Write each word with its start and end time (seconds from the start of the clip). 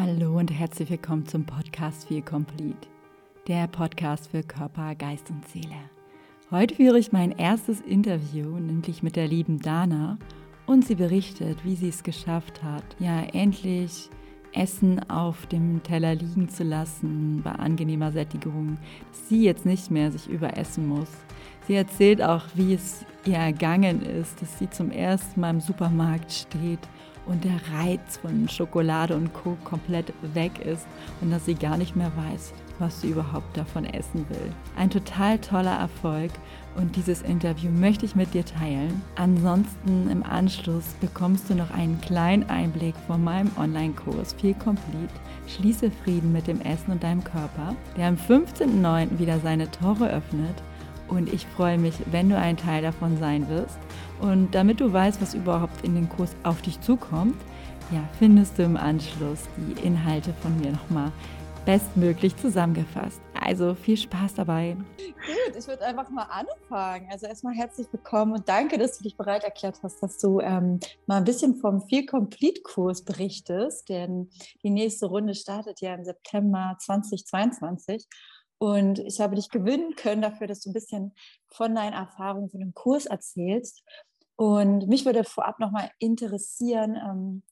Hallo 0.00 0.38
und 0.38 0.52
herzlich 0.52 0.90
willkommen 0.90 1.26
zum 1.26 1.44
Podcast 1.44 2.06
Feel 2.06 2.22
Complete, 2.22 2.86
der 3.48 3.66
Podcast 3.66 4.30
für 4.30 4.44
Körper, 4.44 4.94
Geist 4.94 5.28
und 5.28 5.48
Seele. 5.48 5.74
Heute 6.52 6.76
führe 6.76 7.00
ich 7.00 7.10
mein 7.10 7.32
erstes 7.32 7.80
Interview, 7.80 8.60
nämlich 8.60 9.02
mit 9.02 9.16
der 9.16 9.26
lieben 9.26 9.58
Dana, 9.58 10.16
und 10.66 10.86
sie 10.86 10.94
berichtet, 10.94 11.64
wie 11.64 11.74
sie 11.74 11.88
es 11.88 12.04
geschafft 12.04 12.62
hat, 12.62 12.84
ja 13.00 13.22
endlich 13.32 14.08
Essen 14.52 15.00
auf 15.10 15.46
dem 15.46 15.82
Teller 15.82 16.14
liegen 16.14 16.48
zu 16.48 16.62
lassen 16.62 17.42
bei 17.42 17.50
angenehmer 17.50 18.12
Sättigung, 18.12 18.78
dass 19.10 19.28
sie 19.28 19.42
jetzt 19.42 19.66
nicht 19.66 19.90
mehr 19.90 20.12
sich 20.12 20.28
überessen 20.28 20.86
muss. 20.86 21.10
Sie 21.66 21.74
erzählt 21.74 22.22
auch, 22.22 22.44
wie 22.54 22.74
es 22.74 23.04
ihr 23.24 23.34
ergangen 23.34 24.02
ist, 24.02 24.40
dass 24.40 24.60
sie 24.60 24.70
zum 24.70 24.92
ersten 24.92 25.40
Mal 25.40 25.50
im 25.50 25.60
Supermarkt 25.60 26.30
steht 26.30 26.88
und 27.28 27.44
der 27.44 27.60
Reiz 27.74 28.16
von 28.16 28.48
Schokolade 28.48 29.14
und 29.14 29.32
Co. 29.32 29.56
komplett 29.64 30.12
weg 30.34 30.58
ist 30.64 30.86
und 31.20 31.30
dass 31.30 31.44
sie 31.44 31.54
gar 31.54 31.76
nicht 31.76 31.94
mehr 31.94 32.10
weiß, 32.16 32.52
was 32.78 33.00
sie 33.00 33.10
überhaupt 33.10 33.56
davon 33.56 33.84
essen 33.84 34.26
will. 34.28 34.50
Ein 34.76 34.90
total 34.90 35.38
toller 35.38 35.78
Erfolg 35.78 36.32
und 36.76 36.96
dieses 36.96 37.22
Interview 37.22 37.70
möchte 37.70 38.06
ich 38.06 38.16
mit 38.16 38.34
dir 38.34 38.44
teilen. 38.44 39.02
Ansonsten 39.16 40.08
im 40.10 40.22
Anschluss 40.22 40.94
bekommst 41.00 41.50
du 41.50 41.54
noch 41.54 41.70
einen 41.70 42.00
kleinen 42.00 42.48
Einblick 42.48 42.94
von 43.06 43.22
meinem 43.22 43.50
Online-Kurs 43.58 44.32
Feel 44.34 44.54
Complete. 44.54 45.12
Schließe 45.46 45.90
Frieden 45.90 46.32
mit 46.32 46.46
dem 46.46 46.60
Essen 46.60 46.92
und 46.92 47.02
deinem 47.02 47.24
Körper, 47.24 47.74
der 47.96 48.08
am 48.08 48.16
15.09. 48.16 49.18
wieder 49.18 49.38
seine 49.40 49.70
Tore 49.70 50.08
öffnet. 50.08 50.62
Und 51.08 51.32
ich 51.32 51.46
freue 51.46 51.78
mich, 51.78 51.94
wenn 52.10 52.28
du 52.28 52.36
ein 52.36 52.56
Teil 52.56 52.82
davon 52.82 53.18
sein 53.18 53.48
wirst. 53.48 53.78
Und 54.20 54.54
damit 54.54 54.80
du 54.80 54.92
weißt, 54.92 55.20
was 55.22 55.34
überhaupt 55.34 55.84
in 55.84 55.94
den 55.94 56.08
Kurs 56.08 56.34
auf 56.42 56.60
dich 56.62 56.80
zukommt, 56.80 57.36
ja, 57.90 58.00
findest 58.18 58.58
du 58.58 58.64
im 58.64 58.76
Anschluss 58.76 59.48
die 59.56 59.86
Inhalte 59.86 60.34
von 60.42 60.58
mir 60.60 60.72
nochmal 60.72 61.10
bestmöglich 61.64 62.36
zusammengefasst. 62.36 63.20
Also 63.38 63.74
viel 63.74 63.96
Spaß 63.96 64.34
dabei. 64.34 64.76
Gut, 64.96 65.56
ich 65.56 65.66
würde 65.66 65.84
einfach 65.84 66.08
mal 66.10 66.24
anfangen. 66.24 67.08
Also 67.10 67.26
erstmal 67.26 67.54
herzlich 67.54 67.86
willkommen 67.92 68.32
und 68.32 68.48
danke, 68.48 68.78
dass 68.78 68.98
du 68.98 69.04
dich 69.04 69.16
bereit 69.16 69.44
erklärt 69.44 69.80
hast, 69.82 70.02
dass 70.02 70.18
du 70.18 70.40
ähm, 70.40 70.80
mal 71.06 71.16
ein 71.16 71.24
bisschen 71.24 71.56
vom 71.56 71.82
Feel 71.82 72.06
Complete 72.06 72.62
Kurs 72.62 73.04
berichtest, 73.04 73.88
denn 73.88 74.30
die 74.62 74.70
nächste 74.70 75.06
Runde 75.06 75.34
startet 75.34 75.80
ja 75.80 75.94
im 75.94 76.04
September 76.04 76.76
2022. 76.78 78.06
Und 78.58 78.98
ich 78.98 79.20
habe 79.20 79.36
dich 79.36 79.50
gewinnen 79.50 79.94
können 79.94 80.22
dafür, 80.22 80.46
dass 80.46 80.60
du 80.60 80.70
ein 80.70 80.74
bisschen 80.74 81.14
von 81.48 81.74
deinen 81.74 81.92
Erfahrungen 81.92 82.50
von 82.50 82.60
dem 82.60 82.74
Kurs 82.74 83.06
erzählst. 83.06 83.84
Und 84.36 84.88
mich 84.88 85.04
würde 85.04 85.24
vorab 85.24 85.58
nochmal 85.60 85.90
interessieren, 85.98 86.96
ähm, 86.96 87.42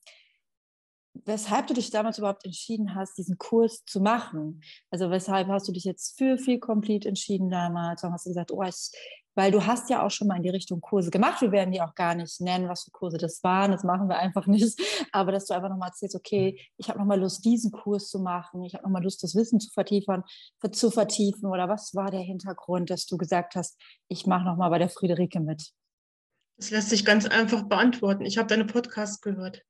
weshalb 1.25 1.67
du 1.67 1.73
dich 1.73 1.89
damals 1.89 2.17
überhaupt 2.17 2.45
entschieden 2.45 2.95
hast, 2.95 3.17
diesen 3.17 3.37
Kurs 3.37 3.83
zu 3.85 3.99
machen. 3.99 4.61
Also 4.89 5.09
weshalb 5.09 5.47
hast 5.47 5.67
du 5.67 5.71
dich 5.71 5.83
jetzt 5.83 6.17
für 6.17 6.37
viel 6.37 6.59
Complete 6.59 7.07
entschieden 7.07 7.49
damals? 7.49 8.03
Warum 8.03 8.13
hast 8.13 8.25
du 8.25 8.29
gesagt, 8.29 8.51
oh, 8.51 8.63
ich, 8.63 8.91
weil 9.37 9.51
du 9.51 9.65
hast 9.67 9.91
ja 9.91 10.03
auch 10.03 10.09
schon 10.09 10.27
mal 10.27 10.37
in 10.37 10.41
die 10.41 10.49
Richtung 10.49 10.81
Kurse 10.81 11.11
gemacht. 11.11 11.41
Wir 11.41 11.51
werden 11.51 11.71
die 11.71 11.79
auch 11.79 11.93
gar 11.93 12.15
nicht 12.15 12.41
nennen, 12.41 12.67
was 12.67 12.85
für 12.85 12.91
Kurse 12.91 13.19
das 13.19 13.43
waren. 13.43 13.71
Das 13.71 13.83
machen 13.83 14.09
wir 14.09 14.17
einfach 14.17 14.47
nicht. 14.47 14.81
Aber 15.11 15.31
dass 15.31 15.45
du 15.45 15.53
einfach 15.53 15.69
nochmal 15.69 15.89
erzählst, 15.89 16.15
okay, 16.15 16.59
ich 16.77 16.89
habe 16.89 16.97
nochmal 16.97 17.19
Lust, 17.19 17.45
diesen 17.45 17.71
Kurs 17.71 18.09
zu 18.09 18.19
machen. 18.19 18.63
Ich 18.63 18.73
habe 18.73 18.83
nochmal 18.83 19.03
Lust, 19.03 19.21
das 19.21 19.35
Wissen 19.35 19.59
zu 19.59 19.69
vertiefen, 19.71 20.23
zu 20.71 20.89
vertiefen. 20.89 21.45
Oder 21.45 21.69
was 21.69 21.93
war 21.93 22.09
der 22.09 22.21
Hintergrund, 22.21 22.89
dass 22.89 23.05
du 23.05 23.17
gesagt 23.17 23.55
hast, 23.55 23.79
ich 24.07 24.25
mache 24.25 24.43
nochmal 24.43 24.71
bei 24.71 24.79
der 24.79 24.89
Friederike 24.89 25.39
mit? 25.39 25.71
Das 26.57 26.71
lässt 26.71 26.89
sich 26.89 27.05
ganz 27.05 27.27
einfach 27.27 27.61
beantworten. 27.61 28.25
Ich 28.25 28.39
habe 28.39 28.47
deine 28.47 28.65
Podcasts 28.65 29.21
gehört. 29.21 29.61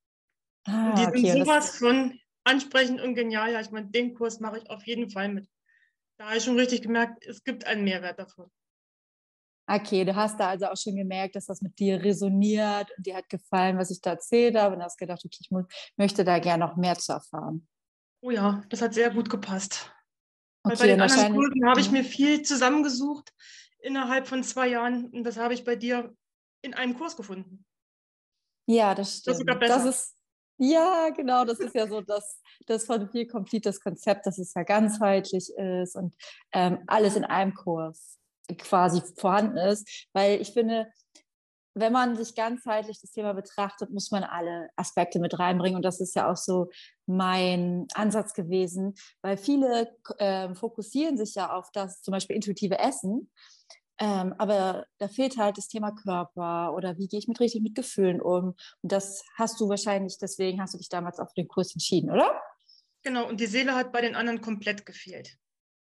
Ah, 0.67 0.93
die 0.97 1.05
okay, 1.05 1.31
sind 1.31 1.45
sowas 1.45 1.77
von 1.77 2.19
ansprechend 2.43 3.01
und 3.01 3.15
genial. 3.15 3.51
Ja, 3.51 3.61
ich 3.61 3.71
meine, 3.71 3.87
den 3.87 4.13
Kurs 4.13 4.39
mache 4.39 4.59
ich 4.59 4.69
auf 4.69 4.85
jeden 4.85 5.09
Fall 5.09 5.29
mit. 5.29 5.49
Da 6.17 6.27
habe 6.27 6.37
ich 6.37 6.43
schon 6.43 6.59
richtig 6.59 6.81
gemerkt, 6.81 7.25
es 7.25 7.43
gibt 7.43 7.65
einen 7.65 7.83
Mehrwert 7.83 8.19
davon. 8.19 8.51
Okay, 9.69 10.05
du 10.05 10.15
hast 10.15 10.39
da 10.39 10.49
also 10.49 10.67
auch 10.67 10.77
schon 10.77 10.95
gemerkt, 10.95 11.35
dass 11.35 11.45
das 11.45 11.61
mit 11.61 11.77
dir 11.77 12.01
resoniert 12.01 12.89
und 12.97 13.06
dir 13.06 13.17
hat 13.17 13.27
gefallen, 13.27 13.77
was 13.77 13.91
ich 13.91 14.00
da 14.00 14.11
erzählt 14.11 14.56
habe 14.56 14.75
und 14.75 14.81
hast 14.81 14.97
gedacht, 14.97 15.22
okay, 15.25 15.38
ich 15.41 15.51
muss, 15.51 15.66
möchte 15.97 16.23
da 16.23 16.39
gerne 16.39 16.66
noch 16.66 16.77
mehr 16.77 16.97
zu 16.97 17.11
erfahren. 17.11 17.67
Oh 18.22 18.31
ja, 18.31 18.63
das 18.69 18.81
hat 18.81 18.94
sehr 18.94 19.09
gut 19.09 19.29
gepasst. 19.29 19.91
Okay, 20.63 20.72
Weil 20.72 20.77
bei 20.77 20.88
den 20.88 21.01
anderen 21.01 21.33
Kursen 21.33 21.66
habe 21.69 21.81
ich 21.81 21.91
mir 21.91 22.03
viel 22.03 22.41
zusammengesucht 22.44 23.33
innerhalb 23.79 24.27
von 24.27 24.44
zwei 24.44 24.69
Jahren 24.69 25.09
und 25.11 25.23
das 25.23 25.38
habe 25.38 25.53
ich 25.53 25.66
bei 25.66 25.75
dir 25.75 26.16
in 26.61 26.73
einem 26.73 26.97
Kurs 26.97 27.16
gefunden. 27.16 27.66
Ja, 28.67 28.95
das 28.95 29.17
stimmt. 29.17 29.27
Das 29.27 29.33
ist 29.33 29.39
sogar 29.39 29.59
besser. 29.59 29.75
Das 29.75 29.85
ist, 29.85 30.16
ja, 30.57 31.09
genau, 31.09 31.45
das 31.45 31.59
ist 31.59 31.75
ja 31.75 31.88
so 31.88 32.01
das, 32.01 32.41
das 32.66 32.85
von 32.85 33.09
viel 33.09 33.28
Complete 33.28 33.69
das 33.69 33.79
Konzept, 33.79 34.25
dass 34.25 34.38
es 34.38 34.53
ja 34.53 34.63
ganzheitlich 34.63 35.51
ist 35.56 35.95
und 35.95 36.16
ähm, 36.53 36.79
alles 36.88 37.16
in 37.16 37.25
einem 37.25 37.53
Kurs 37.53 38.18
quasi 38.57 39.01
vorhanden 39.18 39.57
ist. 39.57 40.07
Weil 40.13 40.41
ich 40.41 40.53
finde, 40.53 40.88
wenn 41.79 41.94
man 41.94 42.16
sich 42.16 42.34
ganzheitlich 42.34 43.00
das 43.01 43.12
Thema 43.12 43.34
betrachtet, 43.34 43.91
muss 43.91 44.09
man 44.09 44.23
alle 44.23 44.69
Aspekte 44.75 45.19
mit 45.19 45.38
reinbringen. 45.38 45.75
Und 45.75 45.85
das 45.85 46.00
ist 46.01 46.16
ja 46.16 46.31
auch 46.31 46.38
so 46.38 46.69
mein 47.06 47.88
Ansatz 47.94 48.34
gewesen, 48.34 48.95
weil 49.22 49.38
viele 49.38 49.95
äh, 50.18 50.53
fokussieren 50.56 51.18
sich 51.18 51.35
ja 51.35 51.53
auf 51.53 51.69
das 51.72 52.01
zum 52.01 52.13
Beispiel 52.13 52.35
intuitive 52.35 52.79
Essen. 52.79 53.29
Ähm, 54.00 54.35
aber 54.38 54.85
da 55.00 55.08
fehlt 55.08 55.38
halt 55.38 55.58
das 55.58 55.68
Thema 55.68 55.91
Körper 55.91 56.74
oder 56.75 56.97
wie 56.97 57.08
gehe 57.08 57.19
ich 57.19 57.28
mit 57.28 57.40
richtig 57.40 57.62
mit 57.62 57.75
Gefühlen 57.75 58.22
um. 58.22 58.56
Und 58.81 58.91
das 58.91 59.24
hast 59.35 59.59
du 59.59 59.69
wahrscheinlich, 59.69 60.18
deswegen 60.19 60.62
hast 60.62 60.74
du 60.74 60.78
dich 60.78 60.90
damals 60.90 61.19
auch 61.19 61.30
für 61.30 61.41
den 61.41 61.47
Kurs 61.47 61.74
entschieden, 61.74 62.12
oder? 62.12 62.40
Genau, 63.03 63.28
und 63.28 63.40
die 63.40 63.47
Seele 63.47 63.74
hat 63.74 63.91
bei 63.91 64.02
den 64.02 64.16
anderen 64.16 64.41
komplett 64.41 64.86
gefehlt. 64.86 65.38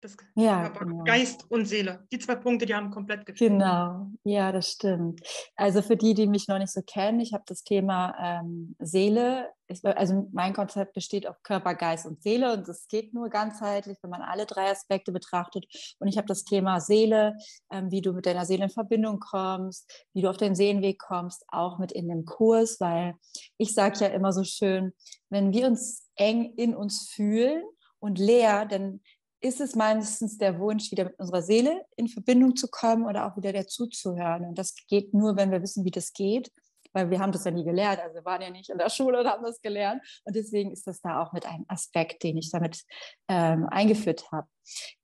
Das 0.03 0.17
ja, 0.35 0.67
genau. 0.67 1.05
Geist 1.05 1.49
und 1.49 1.65
Seele. 1.65 2.05
Die 2.11 2.19
zwei 2.19 2.35
Punkte, 2.35 2.65
die 2.65 2.75
haben 2.75 2.91
komplett 2.91 3.25
gefehlt. 3.25 3.51
Genau, 3.51 4.07
ja, 4.25 4.51
das 4.51 4.71
stimmt. 4.71 5.21
Also 5.55 5.81
für 5.81 5.95
die, 5.95 6.13
die 6.13 6.27
mich 6.27 6.49
noch 6.49 6.59
nicht 6.59 6.73
so 6.73 6.81
kennen, 6.81 7.21
ich 7.21 7.31
habe 7.31 7.45
das 7.47 7.63
Thema 7.63 8.13
ähm, 8.19 8.75
Seele. 8.79 9.47
Ich, 9.67 9.79
also 9.85 10.27
mein 10.33 10.51
Konzept 10.51 10.91
besteht 10.91 11.25
auf 11.25 11.41
Körper, 11.41 11.73
Geist 11.73 12.05
und 12.05 12.21
Seele 12.21 12.51
und 12.51 12.67
es 12.67 12.89
geht 12.89 13.13
nur 13.13 13.29
ganzheitlich, 13.29 13.97
wenn 14.01 14.09
man 14.09 14.21
alle 14.21 14.45
drei 14.45 14.69
Aspekte 14.69 15.13
betrachtet. 15.13 15.65
Und 15.99 16.09
ich 16.09 16.17
habe 16.17 16.27
das 16.27 16.43
Thema 16.43 16.81
Seele, 16.81 17.37
ähm, 17.71 17.89
wie 17.89 18.01
du 18.01 18.11
mit 18.11 18.25
deiner 18.25 18.45
Seele 18.45 18.65
in 18.65 18.69
Verbindung 18.71 19.21
kommst, 19.21 19.89
wie 20.13 20.21
du 20.21 20.29
auf 20.29 20.35
den 20.35 20.53
Seelenweg 20.53 20.99
kommst, 20.99 21.45
auch 21.47 21.79
mit 21.79 21.93
in 21.93 22.09
dem 22.09 22.25
Kurs, 22.25 22.81
weil 22.81 23.15
ich 23.57 23.73
sage 23.73 23.99
ja 23.99 24.07
immer 24.07 24.33
so 24.33 24.43
schön, 24.43 24.91
wenn 25.29 25.53
wir 25.53 25.65
uns 25.65 26.09
eng 26.17 26.53
in 26.57 26.75
uns 26.75 27.09
fühlen 27.09 27.63
und 28.03 28.19
leer, 28.19 28.65
dann 28.65 28.99
ist 29.43 29.59
es 29.59 29.75
meistens 29.75 30.37
der 30.37 30.57
Wunsch, 30.57 30.89
wieder 30.91 31.03
mit 31.03 31.19
unserer 31.19 31.41
Seele 31.41 31.85
in 31.97 32.07
Verbindung 32.07 32.55
zu 32.55 32.69
kommen 32.69 33.05
oder 33.05 33.27
auch 33.27 33.35
wieder 33.35 33.51
dazu 33.51 33.87
zu 33.87 34.15
hören. 34.15 34.45
Und 34.45 34.57
das 34.57 34.73
geht 34.87 35.13
nur, 35.13 35.35
wenn 35.35 35.51
wir 35.51 35.61
wissen, 35.61 35.83
wie 35.83 35.91
das 35.91 36.13
geht, 36.13 36.49
weil 36.93 37.09
wir 37.09 37.19
haben 37.19 37.33
das 37.33 37.43
ja 37.43 37.51
nie 37.51 37.65
gelernt. 37.65 37.99
Also 37.99 38.15
wir 38.15 38.23
waren 38.23 38.41
ja 38.41 38.49
nicht 38.49 38.69
in 38.69 38.77
der 38.77 38.89
Schule 38.89 39.19
und 39.19 39.27
haben 39.27 39.43
das 39.43 39.59
gelernt. 39.59 40.01
Und 40.23 40.37
deswegen 40.37 40.71
ist 40.71 40.87
das 40.87 41.01
da 41.01 41.21
auch 41.21 41.33
mit 41.33 41.45
einem 41.45 41.65
Aspekt, 41.67 42.23
den 42.23 42.37
ich 42.37 42.51
damit 42.51 42.83
ähm, 43.27 43.67
eingeführt 43.69 44.31
habe. 44.31 44.47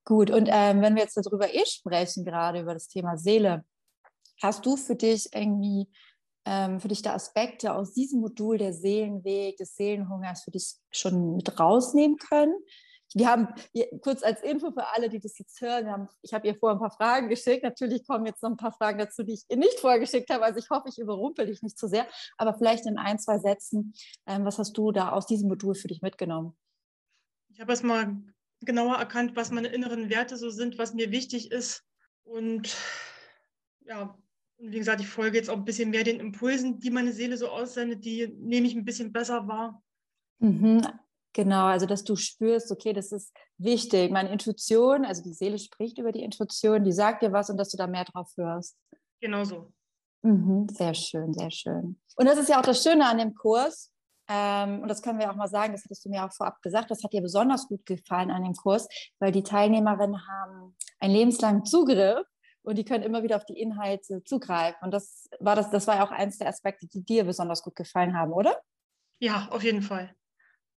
Gut, 0.06 0.32
und 0.32 0.48
ähm, 0.50 0.82
wenn 0.82 0.96
wir 0.96 1.04
jetzt 1.04 1.18
darüber 1.18 1.54
eh 1.54 1.66
sprechen, 1.66 2.24
gerade 2.24 2.62
über 2.62 2.74
das 2.74 2.88
Thema 2.88 3.18
Seele, 3.18 3.66
hast 4.42 4.66
du 4.66 4.78
für 4.78 4.96
dich 4.96 5.28
irgendwie 5.34 5.90
ähm, 6.46 6.80
für 6.80 6.88
dich 6.88 7.02
da 7.02 7.14
Aspekte 7.14 7.74
aus 7.74 7.94
diesem 7.94 8.22
Modul 8.22 8.58
der 8.58 8.72
Seelenweg, 8.72 9.58
des 9.58 9.76
Seelenhungers 9.76 10.44
für 10.44 10.52
dich 10.52 10.76
schon 10.92 11.36
mit 11.36 11.60
rausnehmen 11.60 12.18
können? 12.18 12.56
Wir 13.16 13.28
haben 13.28 13.48
kurz 14.02 14.24
als 14.24 14.42
Info 14.42 14.72
für 14.72 14.86
alle, 14.94 15.10
die 15.10 15.20
das 15.20 15.38
jetzt 15.40 15.60
hören, 15.62 15.88
haben, 15.90 16.08
ich 16.22 16.34
habe 16.34 16.48
ihr 16.48 16.56
vorher 16.56 16.76
ein 16.76 16.80
paar 16.80 16.92
Fragen 16.92 17.30
geschickt. 17.30 17.64
Natürlich 17.64 18.06
kommen 18.06 18.26
jetzt 18.26 18.44
noch 18.44 18.52
ein 18.52 18.58
paar 18.58 18.72
Fragen 18.72 19.00
dazu, 19.00 19.24
die 19.24 19.34
ich 19.34 19.46
ihr 19.50 19.58
nicht 19.58 19.80
vorgeschickt 19.80 20.30
habe. 20.30 20.44
Also 20.44 20.60
ich 20.60 20.70
hoffe, 20.70 20.90
ich 20.90 21.00
überrumpel 21.00 21.48
dich 21.48 21.62
nicht 21.64 21.78
zu 21.78 21.88
sehr. 21.88 22.08
Aber 22.38 22.54
vielleicht 22.54 22.86
in 22.86 22.98
ein, 22.98 23.18
zwei 23.18 23.40
Sätzen, 23.40 23.94
ähm, 24.28 24.46
was 24.46 24.60
hast 24.60 24.78
du 24.78 24.92
da 24.92 25.12
aus 25.12 25.26
diesem 25.26 25.50
Modul 25.50 25.74
für 25.74 25.88
dich 25.88 26.02
mitgenommen? 26.02 26.56
Ich 27.50 27.60
habe 27.60 27.72
erstmal 27.72 28.16
genauer 28.62 28.98
erkannt, 28.98 29.36
was 29.36 29.52
meine 29.52 29.70
inneren 29.70 30.10
Werte 30.10 30.38
so 30.38 30.50
sind, 30.50 30.78
was 30.78 30.94
mir 30.94 31.12
wichtig 31.12 31.52
ist. 31.52 31.84
Und 32.24 32.76
ja, 33.82 34.16
und 34.58 34.72
wie 34.72 34.78
gesagt, 34.78 35.02
ich 35.02 35.08
folge 35.08 35.38
jetzt 35.38 35.50
auch 35.50 35.56
ein 35.56 35.66
bisschen 35.66 35.90
mehr 35.90 36.04
den 36.04 36.20
Impulsen, 36.20 36.80
die 36.80 36.92
meine 36.92 37.14
Seele 37.14 37.38
so 37.38 37.48
aussendet, 37.48 38.04
die 38.04 38.28
nehme 38.28 38.68
ich 38.68 38.76
ein 38.76 38.86
bisschen 38.86 39.14
besser 39.14 39.48
wahr. 39.48 39.82
Mhm. 40.40 40.86
Genau, 41.34 41.66
also 41.66 41.86
dass 41.86 42.04
du 42.04 42.16
spürst, 42.16 42.72
okay, 42.72 42.94
das 42.94 43.12
ist 43.12 43.32
wichtig. 43.58 44.12
Meine 44.12 44.32
Intuition, 44.32 45.06
also 45.06 45.22
die 45.22 45.34
Seele 45.34 45.60
spricht 45.60 45.98
über 46.00 46.12
die 46.12 46.24
Intuition, 46.24 46.84
die 46.84 46.92
sagt 46.92 47.22
dir 47.22 47.32
was 47.32 47.50
und 47.50 47.58
dass 47.58 47.70
du 47.70 47.78
da 47.78 47.88
mehr 47.88 48.06
drauf 48.06 48.32
hörst. 48.36 48.76
Genau 49.22 49.44
so. 49.44 49.72
Mhm, 50.24 50.68
sehr 50.70 50.94
schön, 50.94 51.34
sehr 51.34 51.52
schön. 51.52 52.00
Und 52.16 52.26
das 52.26 52.38
ist 52.38 52.50
ja 52.50 52.60
auch 52.60 52.66
das 52.66 52.84
Schöne 52.84 53.08
an 53.08 53.20
dem 53.20 53.36
Kurs. 53.36 53.92
Ähm, 54.28 54.82
und 54.82 54.88
das 54.88 55.02
können 55.02 55.20
wir 55.20 55.32
auch 55.32 55.36
mal 55.36 55.48
sagen, 55.48 55.74
das 55.74 55.84
hattest 55.84 56.06
du 56.06 56.10
mir 56.10 56.24
auch 56.24 56.32
vorab 56.32 56.62
gesagt, 56.62 56.92
das 56.92 57.04
hat 57.04 57.14
dir 57.14 57.22
besonders 57.22 57.68
gut 57.68 57.86
gefallen 57.86 58.30
an 58.30 58.44
dem 58.44 58.54
Kurs, 58.54 58.88
weil 59.20 59.32
die 59.32 59.44
Teilnehmerinnen 59.44 60.28
haben 60.28 60.76
einen 61.00 61.14
lebenslangen 61.14 61.66
Zugriff 61.66 62.28
und 62.62 62.78
die 62.78 62.86
können 62.86 63.04
immer 63.04 63.24
wieder 63.24 63.38
auf 63.38 63.46
die 63.46 63.60
Inhalte 63.60 64.24
zugreifen. 64.24 64.78
Und 64.82 64.92
das 64.92 65.28
war 65.40 65.56
das, 65.56 65.72
das 65.72 65.88
war 65.88 65.96
ja 65.96 66.06
auch 66.06 66.12
eins 66.12 66.38
der 66.38 66.48
Aspekte, 66.50 66.88
die 66.88 67.04
dir 67.04 67.24
besonders 67.24 67.64
gut 67.64 67.76
gefallen 67.76 68.16
haben, 68.16 68.32
oder? 68.32 68.56
Ja, 69.20 69.48
auf 69.52 69.64
jeden 69.64 69.82
Fall. 69.82 70.14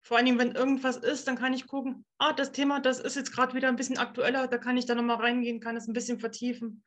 Vor 0.04 0.18
allen 0.18 0.26
Dingen, 0.26 0.40
wenn 0.40 0.56
irgendwas 0.56 0.98
ist, 0.98 1.28
dann 1.28 1.38
kann 1.38 1.54
ich 1.54 1.68
gucken, 1.68 2.06
ah, 2.18 2.34
das 2.34 2.52
Thema, 2.52 2.80
das 2.80 3.00
ist 3.00 3.16
jetzt 3.16 3.32
gerade 3.32 3.54
wieder 3.54 3.68
ein 3.68 3.76
bisschen 3.76 4.00
aktueller, 4.00 4.48
da 4.48 4.58
kann 4.58 4.78
ich 4.78 4.86
da 4.86 4.96
nochmal 4.96 5.18
reingehen, 5.18 5.60
kann 5.60 5.78
es 5.78 5.88
ein 5.88 5.94
bisschen 5.94 6.20
vertiefen. 6.20 6.84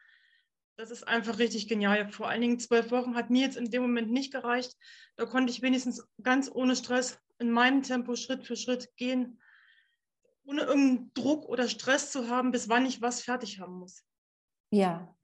Das 0.76 0.90
ist 0.90 1.06
einfach 1.06 1.38
richtig 1.38 1.68
genial. 1.68 2.10
Vor 2.10 2.28
allen 2.28 2.40
Dingen 2.40 2.58
zwölf 2.58 2.90
Wochen 2.90 3.14
hat 3.14 3.30
mir 3.30 3.42
jetzt 3.42 3.56
in 3.56 3.70
dem 3.70 3.82
Moment 3.82 4.10
nicht 4.10 4.32
gereicht. 4.32 4.76
Da 5.14 5.24
konnte 5.24 5.52
ich 5.52 5.62
wenigstens 5.62 6.04
ganz 6.22 6.50
ohne 6.52 6.74
Stress 6.74 7.18
in 7.38 7.50
meinem 7.50 7.82
Tempo 7.82 8.16
Schritt 8.16 8.44
für 8.44 8.56
Schritt 8.56 8.96
gehen, 8.96 9.40
ohne 10.44 10.62
irgendeinen 10.62 11.12
Druck 11.14 11.48
oder 11.48 11.68
Stress 11.68 12.10
zu 12.10 12.28
haben, 12.28 12.50
bis 12.50 12.68
wann 12.68 12.86
ich 12.86 13.00
was 13.00 13.22
fertig 13.22 13.60
haben 13.60 13.74
muss. 13.74 14.04
Ja, 14.70 15.14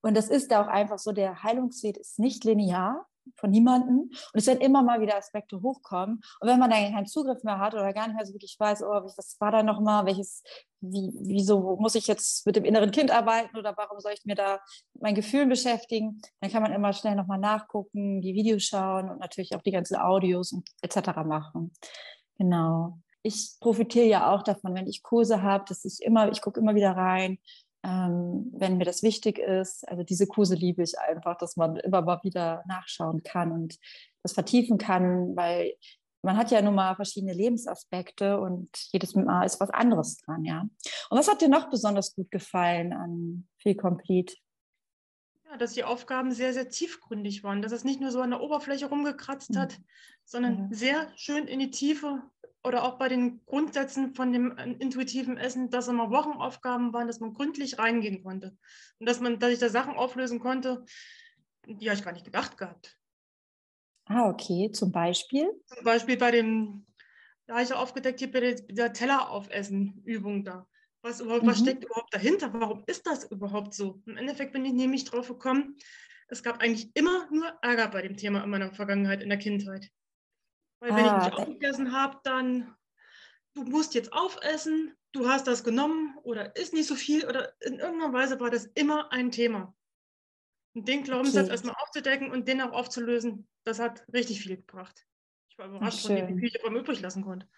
und 0.00 0.16
das 0.16 0.30
ist 0.30 0.52
auch 0.52 0.68
einfach 0.68 0.98
so, 0.98 1.10
der 1.12 1.42
Heilungsweg 1.42 1.96
ist 1.96 2.20
nicht 2.20 2.44
linear 2.44 3.09
von 3.36 3.50
niemandem. 3.50 3.98
Und 4.00 4.34
es 4.34 4.46
werden 4.46 4.60
immer 4.60 4.82
mal 4.82 5.00
wieder 5.00 5.16
Aspekte 5.16 5.60
hochkommen. 5.62 6.20
Und 6.40 6.48
wenn 6.48 6.58
man 6.58 6.70
dann 6.70 6.92
keinen 6.92 7.06
Zugriff 7.06 7.42
mehr 7.42 7.58
hat 7.58 7.74
oder 7.74 7.92
gar 7.92 8.06
nicht 8.06 8.16
mehr 8.16 8.26
so 8.26 8.34
wirklich 8.34 8.56
weiß, 8.58 8.82
oh, 8.82 9.02
was 9.04 9.36
war 9.40 9.50
da 9.50 9.62
nochmal, 9.62 10.06
welches, 10.06 10.42
wie, 10.80 11.12
wieso 11.20 11.76
muss 11.76 11.94
ich 11.94 12.06
jetzt 12.06 12.46
mit 12.46 12.56
dem 12.56 12.64
inneren 12.64 12.90
Kind 12.90 13.10
arbeiten 13.10 13.56
oder 13.56 13.76
warum 13.76 14.00
soll 14.00 14.12
ich 14.12 14.24
mir 14.24 14.34
da 14.34 14.60
mein 15.00 15.14
Gefühl 15.14 15.46
beschäftigen, 15.46 16.20
dann 16.40 16.50
kann 16.50 16.62
man 16.62 16.72
immer 16.72 16.92
schnell 16.92 17.14
nochmal 17.14 17.38
nachgucken, 17.38 18.20
die 18.20 18.34
Videos 18.34 18.64
schauen 18.64 19.10
und 19.10 19.20
natürlich 19.20 19.54
auch 19.54 19.62
die 19.62 19.72
ganzen 19.72 19.96
Audios 19.96 20.52
und 20.52 20.68
etc. 20.82 21.08
machen. 21.24 21.72
Genau. 22.38 22.98
Ich 23.22 23.56
profitiere 23.60 24.06
ja 24.06 24.32
auch 24.32 24.42
davon, 24.42 24.74
wenn 24.74 24.86
ich 24.86 25.02
Kurse 25.02 25.42
habe, 25.42 25.64
dass 25.68 25.84
ich 25.84 26.00
immer, 26.02 26.30
ich 26.32 26.40
gucke 26.40 26.58
immer 26.58 26.74
wieder 26.74 26.92
rein, 26.92 27.38
ähm, 27.82 28.50
wenn 28.52 28.76
mir 28.76 28.84
das 28.84 29.02
wichtig 29.02 29.38
ist. 29.38 29.88
Also 29.88 30.02
diese 30.02 30.26
Kurse 30.26 30.54
liebe 30.54 30.82
ich 30.82 30.98
einfach, 30.98 31.36
dass 31.38 31.56
man 31.56 31.76
immer 31.76 32.02
mal 32.02 32.20
wieder 32.22 32.62
nachschauen 32.66 33.22
kann 33.22 33.52
und 33.52 33.78
das 34.22 34.32
vertiefen 34.32 34.78
kann, 34.78 35.34
weil 35.36 35.74
man 36.22 36.36
hat 36.36 36.50
ja 36.50 36.60
nun 36.60 36.74
mal 36.74 36.94
verschiedene 36.94 37.32
Lebensaspekte 37.32 38.38
und 38.38 38.68
jedes 38.92 39.14
Mal 39.14 39.44
ist 39.44 39.60
was 39.60 39.70
anderes 39.70 40.18
dran, 40.18 40.44
ja. 40.44 40.60
Und 41.08 41.18
was 41.18 41.28
hat 41.28 41.40
dir 41.40 41.48
noch 41.48 41.70
besonders 41.70 42.14
gut 42.14 42.30
gefallen 42.30 42.92
an 42.92 43.48
Feel 43.58 43.74
Complete? 43.74 44.34
Ja, 45.50 45.56
dass 45.56 45.72
die 45.72 45.84
Aufgaben 45.84 46.32
sehr, 46.32 46.52
sehr 46.52 46.68
tiefgründig 46.68 47.42
waren, 47.42 47.62
dass 47.62 47.72
es 47.72 47.84
nicht 47.84 48.00
nur 48.00 48.10
so 48.10 48.20
an 48.20 48.30
der 48.30 48.42
Oberfläche 48.42 48.86
rumgekratzt 48.86 49.56
hat, 49.56 49.78
mhm. 49.78 49.84
sondern 50.24 50.66
mhm. 50.66 50.74
sehr 50.74 51.10
schön 51.16 51.46
in 51.46 51.58
die 51.58 51.70
Tiefe 51.70 52.22
oder 52.62 52.84
auch 52.84 52.98
bei 52.98 53.08
den 53.08 53.44
Grundsätzen 53.46 54.14
von 54.14 54.32
dem 54.32 54.56
äh, 54.56 54.72
intuitiven 54.72 55.36
Essen, 55.36 55.70
dass 55.70 55.88
immer 55.88 56.10
Wochenaufgaben 56.10 56.92
waren, 56.92 57.06
dass 57.06 57.20
man 57.20 57.34
gründlich 57.34 57.78
reingehen 57.78 58.22
konnte 58.22 58.56
und 58.98 59.08
dass 59.08 59.20
man, 59.20 59.38
dass 59.38 59.52
ich 59.52 59.58
da 59.58 59.68
Sachen 59.68 59.94
auflösen 59.94 60.40
konnte, 60.40 60.84
die 61.66 61.88
habe 61.88 61.98
ich 61.98 62.04
gar 62.04 62.12
nicht 62.12 62.24
gedacht 62.24 62.58
gehabt. 62.58 62.98
Ah, 64.06 64.28
okay. 64.28 64.70
Zum 64.72 64.92
Beispiel? 64.92 65.48
Zum 65.66 65.84
Beispiel 65.84 66.16
bei 66.16 66.32
dem, 66.32 66.86
da 67.46 67.54
habe 67.54 67.64
ich 67.64 67.72
aufgedeckt, 67.72 68.18
hier 68.18 68.30
bei 68.30 68.54
der 68.54 68.92
Telleraufessen-Übung 68.92 70.44
da. 70.44 70.66
Was, 71.02 71.20
überhaupt, 71.20 71.44
mhm. 71.44 71.48
was 71.48 71.58
steckt 71.60 71.84
überhaupt 71.84 72.12
dahinter? 72.12 72.52
Warum 72.52 72.82
ist 72.86 73.06
das 73.06 73.30
überhaupt 73.30 73.72
so? 73.72 74.02
Im 74.06 74.16
Endeffekt 74.16 74.52
bin 74.52 74.64
ich 74.64 74.72
nämlich 74.72 75.04
drauf 75.04 75.28
gekommen, 75.28 75.76
es 76.28 76.42
gab 76.44 76.60
eigentlich 76.60 76.90
immer 76.94 77.28
nur 77.32 77.46
Ärger 77.60 77.88
bei 77.88 78.02
dem 78.02 78.16
Thema 78.16 78.44
in 78.44 78.50
meiner 78.50 78.72
Vergangenheit, 78.72 79.22
in 79.22 79.28
der 79.28 79.38
Kindheit. 79.38 79.90
Weil 80.80 80.96
wenn 80.96 81.04
ah, 81.04 81.18
ich 81.18 81.24
nicht 81.24 81.38
aufgegessen 81.38 81.92
habe, 81.92 82.18
dann, 82.24 82.74
du 83.54 83.64
musst 83.64 83.94
jetzt 83.94 84.12
aufessen, 84.12 84.94
du 85.12 85.28
hast 85.28 85.46
das 85.46 85.62
genommen 85.64 86.16
oder 86.22 86.56
ist 86.56 86.72
nicht 86.72 86.86
so 86.86 86.94
viel 86.94 87.26
oder 87.26 87.52
in 87.60 87.78
irgendeiner 87.78 88.12
Weise 88.12 88.40
war 88.40 88.50
das 88.50 88.66
immer 88.66 89.12
ein 89.12 89.30
Thema. 89.30 89.74
Und 90.74 90.88
den 90.88 91.02
Glaubenssatz 91.02 91.44
okay. 91.44 91.52
erstmal 91.52 91.74
aufzudecken 91.82 92.30
und 92.30 92.48
den 92.48 92.62
auch 92.62 92.72
aufzulösen, 92.72 93.48
das 93.64 93.78
hat 93.78 94.06
richtig 94.12 94.40
viel 94.40 94.56
gebracht. 94.56 95.04
Ich 95.50 95.58
war 95.58 95.66
überrascht, 95.66 96.06
von 96.06 96.16
wie 96.16 96.26
viel 96.26 96.44
ich 96.44 96.52
davon 96.54 96.76
übrig 96.76 97.00
lassen 97.00 97.24
konnte. 97.24 97.48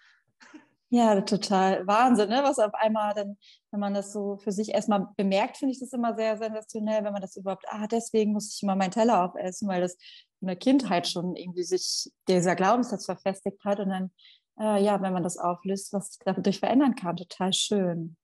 Ja, 0.89 1.19
total 1.21 1.87
Wahnsinn, 1.87 2.29
ne? 2.29 2.43
was 2.43 2.59
auf 2.59 2.75
einmal 2.75 3.15
dann, 3.15 3.35
wenn 3.71 3.79
man 3.79 3.95
das 3.95 4.13
so 4.13 4.37
für 4.37 4.51
sich 4.51 4.69
erstmal 4.69 5.07
bemerkt, 5.17 5.57
finde 5.57 5.73
ich 5.73 5.79
das 5.79 5.91
immer 5.91 6.15
sehr 6.15 6.37
sensationell, 6.37 7.03
wenn 7.03 7.13
man 7.13 7.21
das 7.21 7.35
überhaupt, 7.35 7.65
ah, 7.67 7.87
deswegen 7.87 8.31
muss 8.31 8.53
ich 8.53 8.61
immer 8.61 8.75
meinen 8.75 8.91
Teller 8.91 9.23
aufessen, 9.23 9.67
weil 9.67 9.81
das 9.81 9.97
in 10.43 10.47
der 10.47 10.57
Kindheit 10.57 11.07
schon 11.07 11.37
irgendwie 11.37 11.63
sich 11.63 12.11
dieser 12.27 12.55
Glaubenssatz 12.55 13.05
verfestigt 13.05 13.63
hat 13.63 13.79
und 13.79 13.89
dann, 13.89 14.11
äh, 14.59 14.83
ja, 14.83 15.01
wenn 15.01 15.13
man 15.13 15.23
das 15.23 15.37
auflöst, 15.37 15.93
was 15.93 16.09
sich 16.13 16.21
dadurch 16.25 16.59
verändern 16.59 16.95
kann, 16.95 17.15
total 17.15 17.53
schön. 17.53 18.17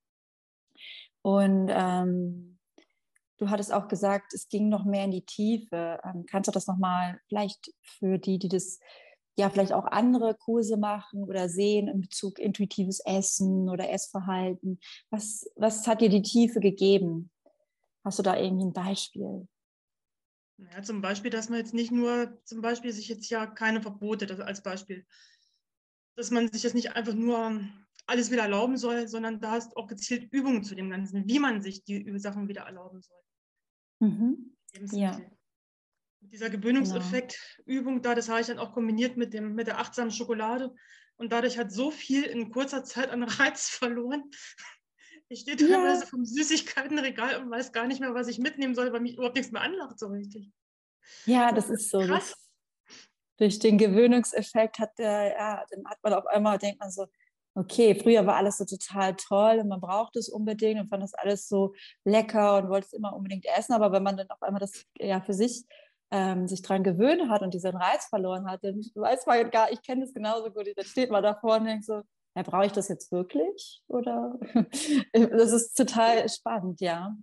Und 1.21 1.69
ähm, 1.71 2.59
du 3.37 3.49
hattest 3.49 3.73
auch 3.73 3.87
gesagt, 3.87 4.33
es 4.33 4.49
ging 4.49 4.67
noch 4.67 4.83
mehr 4.83 5.05
in 5.05 5.11
die 5.11 5.25
Tiefe. 5.25 6.01
Ähm, 6.03 6.25
kannst 6.29 6.49
du 6.49 6.51
das 6.51 6.67
nochmal 6.67 7.21
vielleicht 7.29 7.73
für 7.81 8.17
die, 8.17 8.37
die 8.37 8.49
das 8.49 8.79
ja 9.37 9.49
vielleicht 9.49 9.71
auch 9.71 9.85
andere 9.85 10.35
Kurse 10.35 10.75
machen 10.75 11.23
oder 11.23 11.47
sehen 11.47 11.87
in 11.87 12.01
Bezug 12.01 12.37
intuitives 12.37 12.99
Essen 13.05 13.69
oder 13.69 13.89
Essverhalten? 13.89 14.81
Was, 15.09 15.49
was 15.55 15.87
hat 15.87 16.01
dir 16.01 16.09
die 16.09 16.21
Tiefe 16.21 16.59
gegeben? 16.59 17.31
Hast 18.03 18.19
du 18.19 18.23
da 18.23 18.37
irgendwie 18.37 18.65
ein 18.65 18.73
Beispiel? 18.73 19.47
Ja, 20.73 20.81
zum 20.81 21.01
Beispiel, 21.01 21.31
dass 21.31 21.49
man 21.49 21.59
jetzt 21.59 21.73
nicht 21.73 21.91
nur, 21.91 22.37
zum 22.43 22.61
Beispiel 22.61 22.91
sich 22.91 23.07
jetzt 23.07 23.29
ja 23.29 23.45
keine 23.47 23.81
Verbote, 23.81 24.25
das 24.25 24.39
als 24.39 24.61
Beispiel, 24.61 25.05
dass 26.15 26.31
man 26.31 26.51
sich 26.51 26.63
jetzt 26.63 26.75
nicht 26.75 26.95
einfach 26.95 27.13
nur 27.13 27.61
alles 28.05 28.31
wieder 28.31 28.41
erlauben 28.43 28.77
soll, 28.77 29.07
sondern 29.07 29.39
da 29.39 29.51
hast 29.51 29.77
auch 29.77 29.87
gezielt 29.87 30.33
Übungen 30.33 30.63
zu 30.63 30.75
dem 30.75 30.89
Ganzen, 30.89 31.27
wie 31.27 31.39
man 31.39 31.61
sich 31.61 31.83
die 31.85 32.17
Sachen 32.19 32.47
wieder 32.47 32.63
erlauben 32.63 33.01
soll. 33.01 33.21
Mhm. 33.99 34.55
Ja. 34.91 35.19
Dieser 36.21 36.49
Gewöhnungseffekt-Übung 36.49 37.95
genau. 37.95 38.09
da, 38.09 38.15
das 38.15 38.27
habe 38.27 38.41
ich 38.41 38.47
dann 38.47 38.59
auch 38.59 38.73
kombiniert 38.73 39.15
mit, 39.15 39.33
dem, 39.33 39.55
mit 39.55 39.67
der 39.67 39.79
achtsamen 39.79 40.11
Schokolade. 40.11 40.75
Und 41.15 41.31
dadurch 41.31 41.57
hat 41.57 41.71
so 41.71 41.91
viel 41.91 42.23
in 42.23 42.51
kurzer 42.51 42.83
Zeit 42.83 43.09
an 43.09 43.23
Reiz 43.23 43.69
verloren. 43.69 44.23
Ich 45.29 45.41
stehe 45.41 45.57
teilweise 45.57 46.01
ja. 46.01 46.07
vom 46.07 46.25
Süßigkeitenregal 46.25 47.41
und 47.41 47.51
weiß 47.51 47.71
gar 47.71 47.85
nicht 47.85 48.01
mehr, 48.01 48.15
was 48.15 48.27
ich 48.27 48.39
mitnehmen 48.39 48.73
soll, 48.73 48.91
weil 48.91 48.99
mich 48.99 49.13
überhaupt 49.13 49.35
nichts 49.35 49.51
mehr 49.51 49.61
anlacht 49.61 49.99
so 49.99 50.07
richtig. 50.07 50.51
Ja, 51.25 51.51
das, 51.51 51.67
das 51.67 51.81
ist 51.81 51.91
so. 51.91 51.99
Krass. 51.99 52.31
Das, 52.31 52.49
durch 53.37 53.59
den 53.59 53.77
Gewöhnungseffekt 53.77 54.79
hat, 54.79 54.97
der, 54.97 55.31
ja, 55.31 55.65
dann 55.69 55.85
hat 55.85 55.97
man 56.03 56.13
auf 56.13 56.27
einmal, 56.27 56.57
denkt 56.57 56.79
man 56.79 56.91
so, 56.91 57.07
okay, 57.55 57.95
früher 57.95 58.25
war 58.25 58.35
alles 58.35 58.57
so 58.57 58.65
total 58.65 59.15
toll 59.15 59.59
und 59.61 59.69
man 59.69 59.79
braucht 59.79 60.15
es 60.15 60.29
unbedingt 60.29 60.79
und 60.79 60.89
fand 60.89 61.03
das 61.03 61.13
alles 61.13 61.47
so 61.47 61.73
lecker 62.03 62.57
und 62.57 62.69
wollte 62.69 62.87
es 62.87 62.93
immer 62.93 63.15
unbedingt 63.15 63.45
essen. 63.45 63.73
Aber 63.73 63.91
wenn 63.91 64.03
man 64.03 64.17
dann 64.17 64.29
auf 64.29 64.41
einmal 64.41 64.59
das 64.59 64.85
ja 64.97 65.21
für 65.21 65.33
sich 65.33 65.63
ähm, 66.11 66.47
sich 66.47 66.61
daran 66.61 66.83
gewöhnt 66.83 67.29
hat 67.29 67.41
und 67.41 67.53
diesen 67.53 67.75
Reiz 67.75 68.05
verloren 68.07 68.49
hat, 68.49 68.63
dann 68.63 68.81
weiß 68.95 69.25
man 69.25 69.49
gar, 69.51 69.71
ich 69.71 69.81
kenne 69.81 70.01
das 70.01 70.13
genauso 70.13 70.51
gut, 70.51 70.67
dann 70.75 70.85
steht 70.85 71.11
man 71.11 71.23
davor 71.23 71.57
und 71.57 71.65
denkt 71.65 71.85
so, 71.85 72.01
ja, 72.39 72.43
brauche 72.43 72.67
ich 72.67 72.71
das 72.71 72.87
jetzt 72.87 73.11
wirklich? 73.11 73.83
Oder 73.87 74.39
das 75.13 75.51
ist 75.51 75.75
total 75.75 76.27
spannend, 76.29 76.79
ja. 76.79 77.13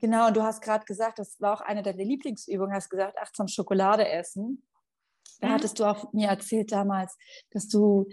Genau, 0.00 0.28
und 0.28 0.36
du 0.36 0.42
hast 0.42 0.62
gerade 0.62 0.86
gesagt, 0.86 1.18
das 1.18 1.38
war 1.40 1.52
auch 1.52 1.60
eine 1.60 1.82
deiner 1.82 2.04
Lieblingsübungen, 2.04 2.74
hast 2.74 2.88
gesagt, 2.88 3.18
achtsam 3.18 3.46
Schokolade 3.48 4.08
essen. 4.08 4.66
Da 5.40 5.48
mhm. 5.48 5.52
hattest 5.52 5.78
du 5.78 5.84
auch 5.84 6.12
mir 6.14 6.28
erzählt 6.28 6.72
damals, 6.72 7.16
dass 7.50 7.68
du, 7.68 8.08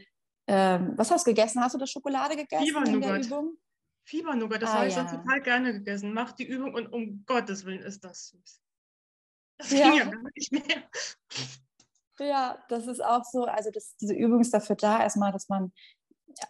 ähm, 0.48 0.94
was 0.98 1.10
hast 1.10 1.26
du 1.26 1.32
gegessen? 1.32 1.62
Hast 1.62 1.76
du 1.76 1.80
das 1.80 1.90
Schokolade 1.90 2.36
gegessen 2.36 2.66
Fiebernugat. 2.66 3.30
Fiebernugat, 4.04 4.62
das 4.62 4.70
ah, 4.72 4.74
habe 4.80 4.88
ich 4.88 4.96
ja. 4.96 5.06
total 5.06 5.42
gerne 5.42 5.74
gegessen. 5.74 6.14
Mach 6.14 6.34
die 6.34 6.46
Übung 6.46 6.74
und 6.74 6.88
um 6.88 7.24
Gottes 7.26 7.66
Willen 7.66 7.82
ist 7.82 8.04
das 8.04 8.28
süß. 8.28 8.62
Das 9.58 9.72
ja. 9.72 9.90
ging 9.90 9.98
ja 10.00 10.06
gar 10.06 10.32
nicht 10.36 10.52
mehr. 10.52 10.84
Ja, 12.20 12.64
das 12.70 12.88
ist 12.88 13.04
auch 13.04 13.24
so, 13.24 13.46
also 13.46 13.72
das, 13.72 13.96
diese 13.98 14.14
Übung 14.14 14.42
ist 14.42 14.54
dafür 14.54 14.76
da, 14.76 15.02
erstmal, 15.02 15.32
dass 15.32 15.50
man 15.50 15.72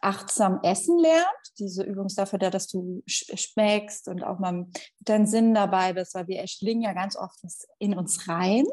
achtsam 0.02 0.60
essen 0.64 0.98
lernt. 1.00 1.26
Diese 1.60 1.84
Übung 1.84 2.08
ist 2.08 2.18
dafür 2.18 2.40
da, 2.40 2.50
dass 2.50 2.68
du 2.68 3.04
schmeckst 3.06 4.08
und 4.08 4.24
auch 4.24 4.40
mal 4.40 4.54
mit 4.54 4.78
deinem 5.02 5.26
Sinn 5.26 5.54
dabei 5.54 5.94
bist, 5.94 6.16
weil 6.16 6.28
wir 6.28 6.40
erschlingen 6.40 6.84
ja 6.84 6.94
ganz 6.94 7.16
oft 7.16 7.44
was 7.44 7.68
in 7.80 7.98
uns 7.98 8.28
rein. 8.28 8.66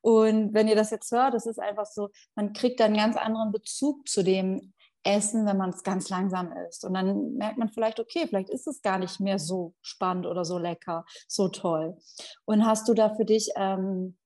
Und 0.00 0.54
wenn 0.54 0.68
ihr 0.68 0.76
das 0.76 0.90
jetzt 0.90 1.10
hört, 1.12 1.34
das 1.34 1.46
ist 1.46 1.58
einfach 1.58 1.86
so, 1.86 2.10
man 2.34 2.52
kriegt 2.52 2.80
dann 2.80 2.94
einen 2.94 2.96
ganz 2.96 3.16
anderen 3.16 3.52
Bezug 3.52 4.08
zu 4.08 4.22
dem 4.22 4.72
Essen, 5.04 5.46
wenn 5.46 5.56
man 5.56 5.70
es 5.70 5.84
ganz 5.84 6.08
langsam 6.08 6.52
isst. 6.68 6.84
Und 6.84 6.94
dann 6.94 7.34
merkt 7.34 7.58
man 7.58 7.68
vielleicht, 7.68 8.00
okay, 8.00 8.26
vielleicht 8.26 8.50
ist 8.50 8.66
es 8.66 8.82
gar 8.82 8.98
nicht 8.98 9.20
mehr 9.20 9.38
so 9.38 9.74
spannend 9.80 10.26
oder 10.26 10.44
so 10.44 10.58
lecker, 10.58 11.04
so 11.28 11.48
toll. 11.48 11.96
Und 12.44 12.66
hast 12.66 12.88
du 12.88 12.94
da 12.94 13.14
für 13.14 13.24
dich 13.24 13.50
ähm, 13.56 14.16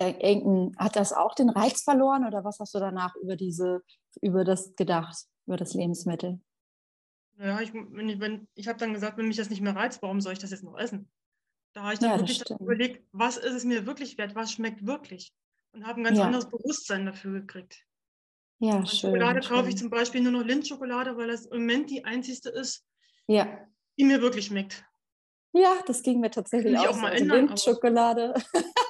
hat 0.00 0.94
das 0.94 1.12
auch 1.12 1.34
den 1.34 1.50
Reiz 1.50 1.82
verloren 1.82 2.24
oder 2.24 2.44
was 2.44 2.60
hast 2.60 2.72
du 2.74 2.78
danach 2.78 3.16
über 3.16 3.34
diese, 3.34 3.82
über 4.20 4.44
das 4.44 4.76
gedacht? 4.76 5.24
Über 5.48 5.56
das 5.56 5.74
Lebensmittel. 5.74 6.38
Ja, 7.38 7.60
ich, 7.60 7.72
wenn, 7.72 8.48
ich 8.54 8.68
habe 8.68 8.78
dann 8.78 8.92
gesagt, 8.92 9.16
wenn 9.16 9.28
mich 9.28 9.36
das 9.36 9.50
nicht 9.50 9.62
mehr 9.62 9.74
reizt, 9.74 10.02
warum 10.02 10.20
soll 10.20 10.34
ich 10.34 10.38
das 10.38 10.50
jetzt 10.50 10.62
noch 10.62 10.78
essen? 10.78 11.08
Da 11.72 11.82
habe 11.82 11.94
ich 11.94 12.00
dann 12.00 12.10
ja, 12.10 12.18
wirklich 12.18 12.42
überlegt, 12.60 13.06
was 13.12 13.36
ist 13.36 13.54
es 13.54 13.64
mir 13.64 13.86
wirklich 13.86 14.18
wert, 14.18 14.34
was 14.34 14.52
schmeckt 14.52 14.86
wirklich? 14.86 15.32
Und 15.72 15.86
habe 15.86 16.00
ein 16.00 16.04
ganz 16.04 16.18
ja. 16.18 16.24
anderes 16.24 16.48
Bewusstsein 16.48 17.06
dafür 17.06 17.40
gekriegt. 17.40 17.84
Ja, 18.58 18.76
Und 18.76 18.88
schön. 18.88 19.10
Schokolade 19.10 19.42
schön. 19.42 19.56
kaufe 19.56 19.68
ich 19.68 19.76
zum 19.76 19.90
Beispiel 19.90 20.20
nur 20.20 20.32
noch 20.32 20.44
Lindschokolade, 20.44 21.16
weil 21.16 21.28
das 21.28 21.46
im 21.46 21.60
Moment 21.60 21.90
die 21.90 22.04
einzigste 22.04 22.50
ist, 22.50 22.84
ja. 23.26 23.46
die 23.98 24.04
mir 24.04 24.20
wirklich 24.20 24.46
schmeckt. 24.46 24.84
Ja, 25.52 25.76
das 25.86 26.02
ging 26.02 26.20
mir 26.20 26.30
tatsächlich 26.30 26.76
auch, 26.78 26.88
auch 26.88 26.96
mal 26.96 27.16
so. 27.16 27.24
Also 27.24 27.34
Lindschokolade. 27.34 28.34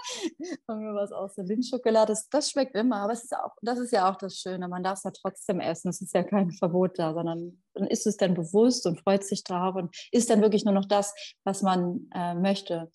Mir 0.68 0.94
war 0.94 1.02
es 1.02 1.12
auch 1.12 1.28
so 1.30 1.42
Lindschokolade. 1.42 2.12
Das, 2.12 2.28
das 2.28 2.50
schmeckt 2.50 2.74
immer, 2.74 2.96
aber 2.96 3.12
es 3.12 3.24
ist 3.24 3.36
auch, 3.36 3.56
das 3.62 3.78
ist 3.78 3.92
ja 3.92 4.10
auch 4.10 4.16
das 4.16 4.36
Schöne. 4.36 4.68
Man 4.68 4.82
darf 4.82 4.98
es 4.98 5.04
ja 5.04 5.10
trotzdem 5.10 5.60
essen. 5.60 5.88
Es 5.88 6.00
ist 6.00 6.14
ja 6.14 6.22
kein 6.22 6.50
Verbot 6.50 6.98
da, 6.98 7.14
sondern 7.14 7.62
dann 7.74 7.86
ist 7.86 8.06
es 8.06 8.16
dann 8.16 8.34
bewusst 8.34 8.86
und 8.86 9.00
freut 9.00 9.24
sich 9.24 9.44
drauf 9.44 9.74
und 9.74 9.94
isst 10.12 10.30
dann 10.30 10.42
wirklich 10.42 10.64
nur 10.64 10.74
noch 10.74 10.86
das, 10.86 11.14
was 11.44 11.62
man 11.62 12.08
äh, 12.14 12.34
möchte. 12.34 12.90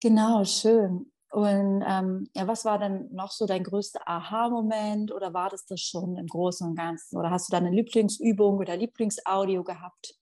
Genau, 0.00 0.44
schön. 0.44 1.10
Und 1.34 1.82
ähm, 1.84 2.28
ja, 2.36 2.46
was 2.46 2.64
war 2.64 2.78
denn 2.78 3.08
noch 3.10 3.32
so 3.32 3.44
dein 3.44 3.64
größter 3.64 4.08
Aha-Moment 4.08 5.10
oder 5.10 5.34
war 5.34 5.50
das 5.50 5.66
das 5.66 5.80
schon 5.80 6.16
im 6.16 6.28
Großen 6.28 6.64
und 6.64 6.76
Ganzen? 6.76 7.16
Oder 7.16 7.30
hast 7.30 7.48
du 7.48 7.50
deine 7.50 7.70
Lieblingsübung 7.70 8.58
oder 8.58 8.76
Lieblingsaudio 8.76 9.64
gehabt? 9.64 10.14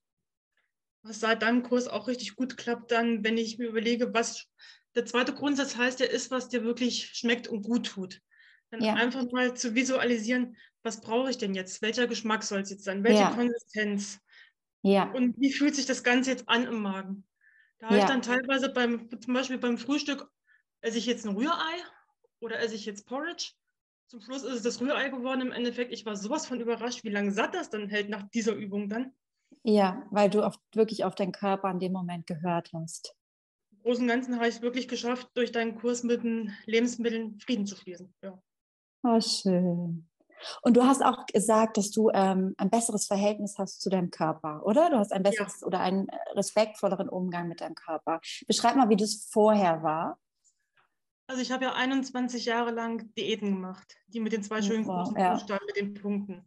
Was 1.03 1.21
seit 1.21 1.43
deinem 1.43 1.65
Kurs 1.65 1.87
auch 1.87 2.07
richtig 2.07 2.35
gut 2.35 2.57
klappt, 2.57 2.93
dann, 2.93 3.25
wenn 3.25 3.37
ich 3.37 3.59
mir 3.59 3.69
überlege, 3.69 4.15
was 4.15 4.47
der 4.95 5.07
zweite 5.07 5.35
Grundsatz 5.35 5.77
heißt, 5.77 6.01
ja, 6.01 6.07
ist, 6.07 6.31
was 6.31 6.49
dir 6.49 6.65
wirklich 6.65 7.11
schmeckt 7.15 7.49
und 7.49 7.63
gut 7.63 7.87
tut. 7.87 8.21
Dann 8.71 8.83
ja. 8.83 8.95
einfach 8.95 9.25
mal 9.31 9.55
zu 9.55 9.75
visualisieren, 9.75 10.57
was 10.83 11.01
brauche 11.01 11.31
ich 11.31 11.39
denn 11.39 11.55
jetzt? 11.55 11.83
Welcher 11.83 12.07
Geschmack 12.07 12.43
soll 12.43 12.61
es 12.61 12.71
jetzt 12.71 12.85
sein? 12.85 13.05
Welche 13.05 13.21
ja. 13.21 13.31
Konsistenz? 13.31 14.19
Ja. 14.83 15.11
Und 15.13 15.39
wie 15.39 15.53
fühlt 15.53 15.77
sich 15.77 15.87
das 15.87 16.03
Ganze 16.03 16.31
jetzt 16.31 16.49
an 16.49 16.65
im 16.65 16.81
Magen? 16.81 17.25
Da 17.79 17.89
habe 17.89 17.99
ich 17.99 18.05
dann 18.05 18.23
teilweise 18.23 18.73
beim, 18.73 19.09
zum 19.21 19.35
Beispiel 19.35 19.59
beim 19.59 19.79
Frühstück, 19.79 20.31
esse 20.81 20.99
ich 20.99 21.07
jetzt 21.07 21.27
ein 21.27 21.37
Rührei 21.37 21.83
oder 22.41 22.61
esse 22.61 22.75
ich 22.75 22.87
jetzt 22.87 23.07
Porridge? 23.07 23.53
Zum 24.09 24.21
Schluss 24.21 24.43
ist 24.43 24.55
es 24.55 24.63
das 24.63 24.81
Rührei 24.81 25.09
geworden 25.09 25.41
im 25.41 25.53
Endeffekt. 25.53 25.93
Ich 25.93 26.05
war 26.05 26.17
sowas 26.17 26.47
von 26.47 26.61
überrascht, 26.61 27.03
wie 27.05 27.11
lange 27.11 27.33
satt 27.33 27.55
das 27.55 27.71
dann 27.71 27.89
hält 27.89 28.09
nach 28.09 28.29
dieser 28.31 28.55
Übung 28.55 28.89
dann. 28.89 29.13
Ja, 29.65 30.07
weil 30.11 30.31
du 30.31 30.43
auf, 30.43 30.57
wirklich 30.75 31.05
auf 31.05 31.15
deinen 31.15 31.33
Körper 31.33 31.71
in 31.71 31.79
dem 31.79 31.93
Moment 31.93 32.27
gehört 32.27 32.73
hast. 32.73 33.15
Großen 33.83 34.03
und 34.03 34.09
Ganzen 34.09 34.37
habe 34.37 34.49
ich 34.49 34.57
es 34.57 34.63
wirklich 34.63 34.89
geschafft, 34.89 35.29
durch 35.35 35.53
deinen 35.53 35.77
Kurs 35.77 36.03
mit 36.03 36.23
den 36.23 36.55
Lebensmitteln 36.67 37.39
Frieden 37.41 37.67
zu 37.67 37.77
schließen. 37.77 38.15
Ja. 38.23 38.41
Oh, 39.03 39.21
schön. 39.21 40.09
Und 40.63 40.77
du 40.77 40.85
hast 40.85 41.05
auch 41.05 41.27
gesagt, 41.27 41.77
dass 41.77 41.91
du 41.91 42.11
ähm, 42.13 42.55
ein 42.57 42.71
besseres 42.71 43.07
Verhältnis 43.07 43.59
hast 43.59 43.81
zu 43.81 43.91
deinem 43.91 44.11
Körper, 44.11 44.65
oder? 44.65 44.91
Du 44.91 44.99
hast 44.99 45.13
ein 45.13 45.23
besseres 45.23 45.61
ja. 45.61 45.67
oder 45.67 45.81
einen 45.81 46.09
respektvolleren 46.35 47.09
Umgang 47.09 47.49
mit 47.49 47.61
deinem 47.61 47.75
Körper. 47.75 48.21
Beschreib 48.47 48.77
mal, 48.77 48.89
wie 48.89 48.97
das 48.97 49.29
vorher 49.31 49.83
war. 49.83 50.19
Also 51.29 51.41
ich 51.41 51.53
habe 51.53 51.65
ja 51.65 51.75
21 51.75 52.45
Jahre 52.45 52.73
lang 52.73 53.13
Diäten 53.15 53.53
gemacht, 53.53 53.97
die 54.09 54.21
mit 54.21 54.33
den 54.33 54.43
zwei 54.43 54.61
schönen 54.61 54.87
wow, 54.87 55.05
großen 55.05 55.19
ja. 55.19 55.33
Buchstaben, 55.33 55.65
mit 55.67 55.77
den 55.77 55.95
Punkten. 55.95 56.47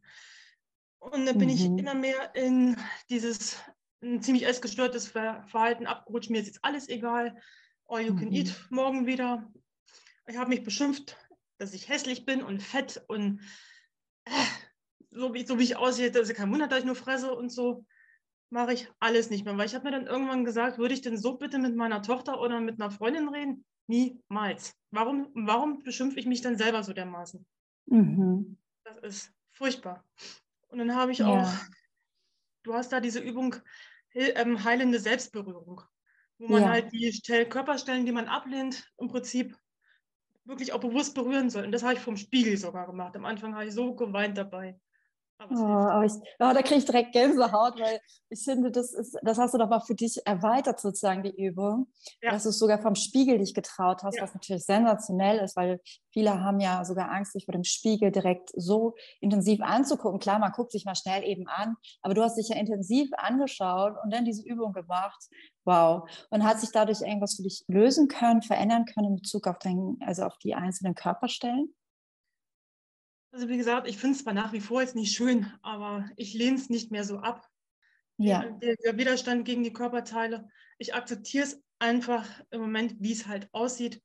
Und 1.00 1.26
dann 1.26 1.38
bin 1.38 1.50
mhm. 1.50 1.56
ich 1.56 1.66
immer 1.66 1.96
mehr 1.96 2.36
in 2.36 2.78
dieses 3.10 3.58
ein 4.02 4.22
ziemlich 4.22 4.46
essgestörtes 4.46 5.08
Verhalten 5.08 5.88
abgerutscht. 5.88 6.30
Mir 6.30 6.42
ist 6.42 6.48
jetzt 6.48 6.64
alles 6.64 6.90
egal. 6.90 7.40
All 7.88 8.02
you 8.02 8.16
can 8.16 8.30
mhm. 8.30 8.34
eat 8.36 8.68
morgen 8.70 9.06
wieder. 9.06 9.52
Ich 10.28 10.38
habe 10.38 10.50
mich 10.50 10.64
beschimpft, 10.64 11.18
dass 11.58 11.74
ich 11.74 11.88
hässlich 11.88 12.26
bin 12.26 12.42
und 12.42 12.62
fett 12.62 13.04
und 13.08 13.42
äh, 14.26 14.32
so, 15.12 15.34
wie, 15.34 15.46
so 15.46 15.60
wie 15.60 15.64
ich 15.64 15.78
aussehe, 15.78 16.12
dass 16.12 16.30
ich 16.30 16.36
kein 16.36 16.52
Wunder, 16.52 16.68
dass 16.68 16.80
ich 16.80 16.86
nur 16.86 16.96
fresse 16.96 17.34
und 17.34 17.50
so 17.50 17.86
mache 18.50 18.74
ich 18.74 18.92
alles 19.00 19.30
nicht 19.30 19.46
mehr. 19.46 19.58
Weil 19.58 19.68
ich 19.68 19.76
habe 19.76 19.86
mir 19.86 19.92
dann 19.92 20.08
irgendwann 20.08 20.46
gesagt, 20.46 20.78
würde 20.78 20.94
ich 20.94 21.02
denn 21.02 21.18
so 21.18 21.38
bitte 21.38 21.58
mit 21.58 21.76
meiner 21.76 22.02
Tochter 22.02 22.40
oder 22.42 22.60
mit 22.60 22.82
einer 22.82 22.92
Freundin 22.92 23.30
reden? 23.30 23.66
Niemals. 23.88 24.74
Warum, 24.92 25.30
warum 25.36 25.84
beschimpfe 25.84 26.20
ich 26.20 26.26
mich 26.26 26.42
dann 26.42 26.58
selber 26.58 26.84
so 26.84 26.94
dermaßen? 26.94 27.46
Mhm. 27.88 28.58
Das 28.84 28.98
ist 28.98 29.34
furchtbar. 29.52 30.04
Und 30.68 30.80
dann 30.80 30.96
habe 30.96 31.12
ich 31.12 31.20
ja. 31.20 31.28
auch, 31.28 31.54
du 32.66 32.74
hast 32.74 32.92
da 32.92 33.00
diese 33.00 33.20
Übung 33.20 33.56
ähm, 34.14 34.64
heilende 34.64 35.00
Selbstberührung, 35.00 35.82
wo 36.38 36.48
man 36.48 36.64
ja. 36.64 36.70
halt 36.70 36.92
die 36.92 37.12
Körperstellen, 37.50 38.06
die 38.06 38.12
man 38.12 38.28
ablehnt, 38.28 38.92
im 38.98 39.08
Prinzip 39.08 39.56
wirklich 40.44 40.74
auch 40.74 40.80
bewusst 40.80 41.16
berühren 41.16 41.50
soll. 41.50 41.66
Und 41.66 41.72
das 41.72 41.84
habe 41.84 41.94
ich 41.94 42.00
vom 42.00 42.18
Spiegel 42.18 42.58
sogar 42.58 42.86
gemacht. 42.86 43.16
Am 43.16 43.26
Anfang 43.26 43.56
habe 43.56 43.66
ich 43.66 43.74
so 43.74 43.96
geweint 43.96 44.38
dabei. 44.38 44.80
Oh, 45.38 45.54
aber 45.54 46.06
ich, 46.06 46.14
oh, 46.14 46.54
da 46.54 46.62
kriege 46.62 46.76
ich 46.76 46.86
direkt 46.86 47.12
Gänsehaut, 47.12 47.80
weil 47.80 48.00
ich 48.30 48.42
finde, 48.44 48.72
das, 48.72 48.94
ist, 48.94 49.18
das 49.22 49.38
hast 49.38 49.54
du 49.54 49.58
doch 49.58 49.70
mal 49.70 49.82
für 49.82 49.94
dich 49.94 50.26
erweitert, 50.26 50.80
sozusagen, 50.80 51.24
die 51.24 51.36
Übung. 51.36 51.88
Ja. 52.22 52.32
Dass 52.32 52.44
du 52.44 52.50
es 52.50 52.58
sogar 52.58 52.80
vom 52.80 52.96
Spiegel 52.96 53.38
dich 53.38 53.54
getraut 53.54 54.02
hast, 54.04 54.16
ja. 54.16 54.24
was 54.24 54.34
natürlich 54.34 54.66
sensationell 54.66 55.40
ist, 55.40 55.58
weil 55.58 55.82
viele 56.12 56.42
haben 56.42 56.62
ja 56.62 56.86
sogar 56.86 57.12
Angst, 57.12 57.34
sich 57.34 57.46
vor 57.46 57.52
dem 57.52 57.66
Spiegel 57.66 58.12
direkt 58.12 58.52
so 58.56 58.96
intensiv 59.20 59.62
anzugucken. 59.62 60.20
Klar, 60.20 60.40
man 60.40 60.54
guckt 60.54 60.72
sich 60.72 60.86
mal 60.86 60.96
schnell 60.96 61.24
eben 61.24 61.48
an, 61.48 61.76
aber 62.02 62.14
du 62.14 62.24
hast 62.24 62.38
dich 62.38 62.48
ja 62.48 62.56
intensiv 62.56 63.10
angeschaut 63.18 63.94
und 64.04 64.14
dann 64.14 64.24
diese 64.24 64.44
Übung 64.48 64.72
gemacht. 64.72 65.22
Wow. 65.66 66.10
Und 66.30 66.46
hat 66.46 66.60
sich 66.62 66.72
dadurch 66.72 67.02
irgendwas 67.02 67.36
für 67.36 67.44
dich 67.44 67.66
lösen 67.68 68.08
können, 68.08 68.42
verändern 68.42 68.86
können 68.86 69.08
in 69.08 69.16
Bezug 69.16 69.48
auf, 69.48 69.60
dein, 69.60 69.98
also 70.00 70.24
auf 70.24 70.38
die 70.38 70.56
einzelnen 70.56 70.96
Körperstellen? 70.96 71.74
Also 73.36 73.50
wie 73.50 73.58
gesagt, 73.58 73.86
ich 73.86 73.98
finde 73.98 74.16
es 74.16 74.24
zwar 74.24 74.32
nach 74.34 74.54
wie 74.54 74.62
vor 74.62 74.80
jetzt 74.80 74.96
nicht 74.96 75.14
schön, 75.14 75.52
aber 75.62 76.10
ich 76.16 76.34
lehne 76.34 76.56
es 76.56 76.70
nicht 76.70 76.90
mehr 76.90 77.04
so 77.04 77.18
ab. 77.18 77.46
Ja. 78.16 78.46
Der, 78.46 78.78
der, 78.78 78.98
Widerstand 78.98 79.44
gegen 79.44 79.62
die 79.62 79.74
Körperteile. 79.74 80.48
Ich 80.78 80.96
akzeptiere 80.96 81.44
es 81.44 81.62
einfach 81.78 82.26
im 82.52 82.62
Moment, 82.62 82.96
wie 83.00 83.12
es 83.12 83.28
halt 83.28 83.50
aussieht. 83.52 84.02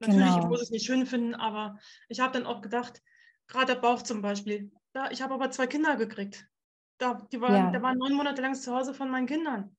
Natürlich, 0.00 0.26
genau. 0.26 0.40
ich 0.40 0.46
muss 0.46 0.62
es 0.62 0.70
nicht 0.70 0.84
schön 0.84 1.06
finden, 1.06 1.36
aber 1.36 1.78
ich 2.08 2.18
habe 2.18 2.32
dann 2.32 2.44
auch 2.44 2.60
gedacht, 2.60 3.00
gerade 3.46 3.74
der 3.74 3.80
Bauch 3.80 4.02
zum 4.02 4.20
Beispiel, 4.20 4.72
da, 4.92 5.12
ich 5.12 5.22
habe 5.22 5.34
aber 5.34 5.52
zwei 5.52 5.68
Kinder 5.68 5.94
gekriegt. 5.94 6.48
Da, 6.98 7.24
die 7.30 7.40
waren, 7.40 7.54
ja. 7.54 7.70
Der 7.70 7.82
war 7.82 7.94
neun 7.94 8.14
Monate 8.14 8.42
lang 8.42 8.56
zu 8.56 8.74
Hause 8.74 8.94
von 8.94 9.08
meinen 9.08 9.28
Kindern. 9.28 9.76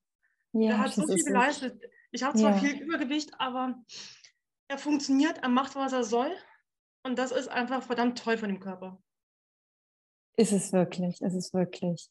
Ja, 0.54 0.70
der 0.70 0.78
hat 0.78 0.94
so 0.94 1.06
viel 1.06 1.26
geleistet. 1.26 1.78
Ich 2.12 2.24
habe 2.24 2.38
zwar 2.38 2.52
ja. 2.52 2.58
viel 2.58 2.82
Übergewicht, 2.82 3.32
aber 3.38 3.84
er 4.70 4.78
funktioniert, 4.78 5.40
er 5.40 5.50
macht, 5.50 5.76
was 5.76 5.92
er 5.92 6.06
soll. 6.06 6.32
Und 7.04 7.18
das 7.18 7.32
ist 7.32 7.48
einfach 7.48 7.84
verdammt 7.84 8.18
toll 8.18 8.38
von 8.38 8.50
dem 8.50 8.60
Körper. 8.60 9.02
Ist 10.36 10.52
es 10.52 10.72
wirklich, 10.72 11.22
ist 11.22 11.36
es 11.36 11.54
wirklich. 11.54 12.10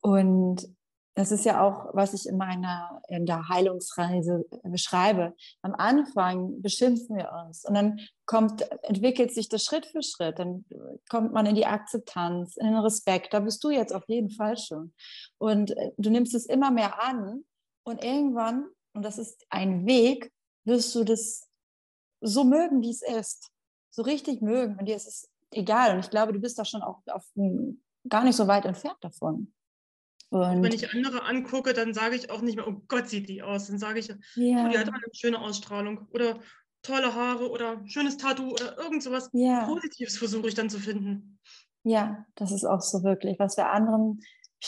Und 0.00 0.68
das 1.18 1.32
ist 1.32 1.44
ja 1.44 1.60
auch, 1.60 1.90
was 1.94 2.14
ich 2.14 2.28
in 2.28 2.36
meiner 2.36 3.02
in 3.08 3.26
der 3.26 3.48
Heilungsreise 3.48 4.46
beschreibe. 4.62 5.34
Am 5.62 5.74
Anfang 5.74 6.62
beschimpfen 6.62 7.16
wir 7.16 7.32
uns 7.44 7.64
und 7.64 7.74
dann 7.74 7.98
kommt, 8.24 8.62
entwickelt 8.84 9.34
sich 9.34 9.48
das 9.48 9.64
Schritt 9.64 9.86
für 9.86 10.00
Schritt. 10.00 10.38
Dann 10.38 10.64
kommt 11.08 11.32
man 11.32 11.44
in 11.46 11.56
die 11.56 11.66
Akzeptanz, 11.66 12.56
in 12.56 12.66
den 12.66 12.76
Respekt. 12.76 13.34
Da 13.34 13.40
bist 13.40 13.64
du 13.64 13.70
jetzt 13.70 13.92
auf 13.92 14.04
jeden 14.06 14.30
Fall 14.30 14.56
schon. 14.56 14.94
Und 15.38 15.76
äh, 15.76 15.90
du 15.96 16.08
nimmst 16.08 16.36
es 16.36 16.46
immer 16.46 16.70
mehr 16.70 17.02
an 17.02 17.44
und 17.82 18.04
irgendwann, 18.04 18.68
und 18.94 19.04
das 19.04 19.18
ist 19.18 19.44
ein 19.50 19.86
Weg, 19.86 20.32
wirst 20.64 20.94
du 20.94 21.02
das 21.02 21.48
so 22.20 22.44
mögen, 22.44 22.80
wie 22.80 22.90
es 22.90 23.02
ist 23.02 23.50
so 23.90 24.02
richtig 24.02 24.42
mögen 24.42 24.76
und 24.78 24.86
dir 24.86 24.96
ist 24.96 25.08
es 25.08 25.30
egal. 25.50 25.94
Und 25.94 26.00
ich 26.00 26.10
glaube, 26.10 26.32
du 26.32 26.40
bist 26.40 26.58
da 26.58 26.64
schon 26.64 26.82
auch 26.82 27.00
auf, 27.06 27.24
gar 28.08 28.24
nicht 28.24 28.36
so 28.36 28.46
weit 28.46 28.64
entfernt 28.64 28.98
davon. 29.00 29.52
Und 30.30 30.62
wenn 30.62 30.72
ich 30.72 30.92
andere 30.94 31.22
angucke, 31.24 31.72
dann 31.72 31.94
sage 31.94 32.14
ich 32.14 32.30
auch 32.30 32.42
nicht 32.42 32.56
mehr, 32.56 32.68
oh 32.68 32.82
Gott, 32.86 33.08
sieht 33.08 33.28
die 33.28 33.42
aus. 33.42 33.68
Dann 33.68 33.78
sage 33.78 34.00
ich, 34.00 34.10
yeah. 34.36 34.66
oh, 34.66 34.68
die 34.68 34.78
hat 34.78 34.88
eine 34.88 34.98
schöne 35.12 35.40
Ausstrahlung 35.40 36.06
oder 36.12 36.38
tolle 36.82 37.14
Haare 37.14 37.50
oder 37.50 37.80
schönes 37.86 38.18
Tattoo 38.18 38.50
oder 38.50 38.76
irgend 38.78 39.02
sowas 39.02 39.30
yeah. 39.32 39.64
Positives 39.64 40.18
versuche 40.18 40.48
ich 40.48 40.54
dann 40.54 40.68
zu 40.68 40.78
finden. 40.78 41.38
Ja, 41.82 42.26
das 42.34 42.52
ist 42.52 42.66
auch 42.66 42.82
so 42.82 43.02
wirklich. 43.02 43.38
Was 43.38 43.56
wir 43.56 43.70
anderen 43.70 44.20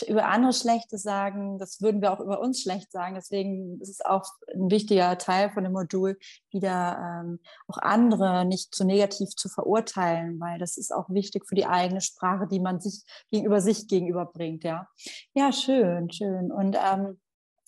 über 0.07 0.27
andere 0.27 0.53
Schlechtes 0.53 1.03
sagen, 1.03 1.57
das 1.57 1.81
würden 1.81 2.01
wir 2.01 2.13
auch 2.13 2.19
über 2.19 2.39
uns 2.39 2.61
schlecht 2.61 2.91
sagen. 2.91 3.15
Deswegen 3.15 3.79
ist 3.81 3.89
es 3.89 4.01
auch 4.01 4.23
ein 4.53 4.71
wichtiger 4.71 5.17
Teil 5.17 5.51
von 5.51 5.63
dem 5.63 5.73
Modul, 5.73 6.17
wieder 6.49 7.23
ähm, 7.23 7.39
auch 7.67 7.77
andere 7.77 8.45
nicht 8.45 8.73
zu 8.73 8.85
negativ 8.85 9.29
zu 9.35 9.49
verurteilen, 9.49 10.39
weil 10.39 10.59
das 10.59 10.77
ist 10.77 10.93
auch 10.93 11.09
wichtig 11.09 11.45
für 11.47 11.55
die 11.55 11.65
eigene 11.65 12.01
Sprache, 12.01 12.47
die 12.47 12.59
man 12.59 12.79
sich 12.79 13.03
gegenüber 13.31 13.59
sich 13.59 13.87
gegenüberbringt. 13.87 14.63
Ja, 14.63 14.87
ja, 15.33 15.51
schön, 15.51 16.09
schön. 16.11 16.51
Und 16.51 16.77
ähm, 16.77 17.19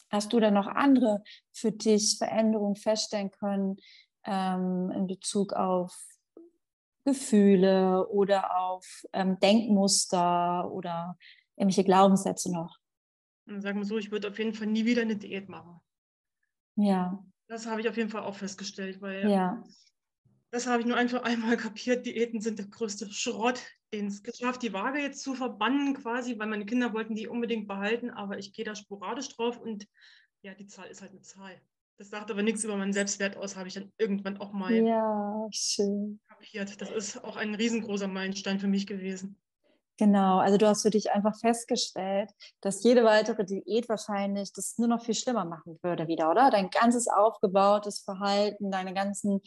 hast 0.09 0.31
du 0.31 0.39
dann 0.39 0.53
noch 0.53 0.67
andere 0.67 1.23
für 1.51 1.71
dich 1.71 2.17
Veränderungen 2.17 2.75
feststellen 2.75 3.31
können 3.31 3.77
ähm, 4.25 4.91
in 4.95 5.07
Bezug 5.07 5.53
auf 5.53 5.93
Gefühle 7.05 8.07
oder 8.07 8.57
auf 8.57 8.85
ähm, 9.11 9.37
Denkmuster 9.39 10.71
oder 10.71 11.17
irgendwelche 11.55 11.83
Glaubenssätze 11.83 12.51
noch? 12.51 12.77
Sagen 13.45 13.79
wir 13.79 13.85
so, 13.85 13.97
ich 13.97 14.11
würde 14.11 14.29
auf 14.29 14.37
jeden 14.37 14.53
Fall 14.53 14.67
nie 14.67 14.85
wieder 14.85 15.01
eine 15.01 15.17
Diät 15.17 15.49
machen. 15.49 15.79
Ja. 16.75 17.23
Das 17.47 17.67
habe 17.67 17.81
ich 17.81 17.89
auf 17.89 17.97
jeden 17.97 18.09
Fall 18.09 18.23
auch 18.23 18.35
festgestellt, 18.35 19.01
weil 19.01 19.29
ja. 19.29 19.61
das 20.51 20.65
habe 20.65 20.81
ich 20.81 20.87
nur 20.87 20.97
einfach 20.97 21.23
einmal 21.23 21.57
kapiert. 21.57 22.05
Diäten 22.05 22.41
sind 22.41 22.59
der 22.59 22.67
größte 22.67 23.11
Schrott, 23.11 23.61
den 23.93 24.07
es 24.07 24.23
geschafft, 24.23 24.63
die 24.63 24.73
Waage 24.73 24.99
jetzt 24.99 25.21
zu 25.21 25.35
verbannen 25.35 25.93
quasi, 25.93 26.39
weil 26.39 26.47
meine 26.47 26.65
Kinder 26.65 26.93
wollten 26.93 27.15
die 27.15 27.27
unbedingt 27.27 27.67
behalten, 27.67 28.09
aber 28.09 28.39
ich 28.39 28.53
gehe 28.53 28.65
da 28.65 28.75
sporadisch 28.75 29.29
drauf 29.29 29.59
und 29.59 29.87
ja, 30.41 30.53
die 30.53 30.67
Zahl 30.67 30.87
ist 30.87 31.01
halt 31.01 31.11
eine 31.11 31.21
Zahl. 31.21 31.61
Das 31.97 32.09
sagt 32.09 32.31
aber 32.31 32.41
nichts 32.41 32.63
über 32.63 32.75
meinen 32.75 32.91
Selbstwert 32.91 33.37
aus, 33.37 33.55
habe 33.55 33.67
ich 33.67 33.75
dann 33.75 33.91
irgendwann 33.97 34.37
auch 34.37 34.51
mal 34.51 34.73
ja, 34.73 35.47
schön. 35.51 36.19
kapiert. 36.27 36.81
Das 36.81 36.89
ist 36.89 37.23
auch 37.23 37.35
ein 37.35 37.53
riesengroßer 37.53 38.07
Meilenstein 38.07 38.59
für 38.59 38.67
mich 38.67 38.87
gewesen. 38.87 39.39
Genau, 39.97 40.39
also 40.39 40.57
du 40.57 40.67
hast 40.67 40.81
für 40.81 40.89
dich 40.89 41.11
einfach 41.11 41.37
festgestellt, 41.37 42.31
dass 42.61 42.83
jede 42.83 43.03
weitere 43.03 43.45
Diät 43.45 43.87
wahrscheinlich 43.89 44.51
das 44.51 44.77
nur 44.79 44.87
noch 44.87 45.03
viel 45.03 45.13
schlimmer 45.13 45.45
machen 45.45 45.77
würde 45.83 46.07
wieder, 46.07 46.31
oder? 46.31 46.49
Dein 46.49 46.71
ganzes 46.71 47.07
aufgebautes 47.07 47.99
Verhalten, 47.99 48.71
deine 48.71 48.95
ganzen, 48.95 49.41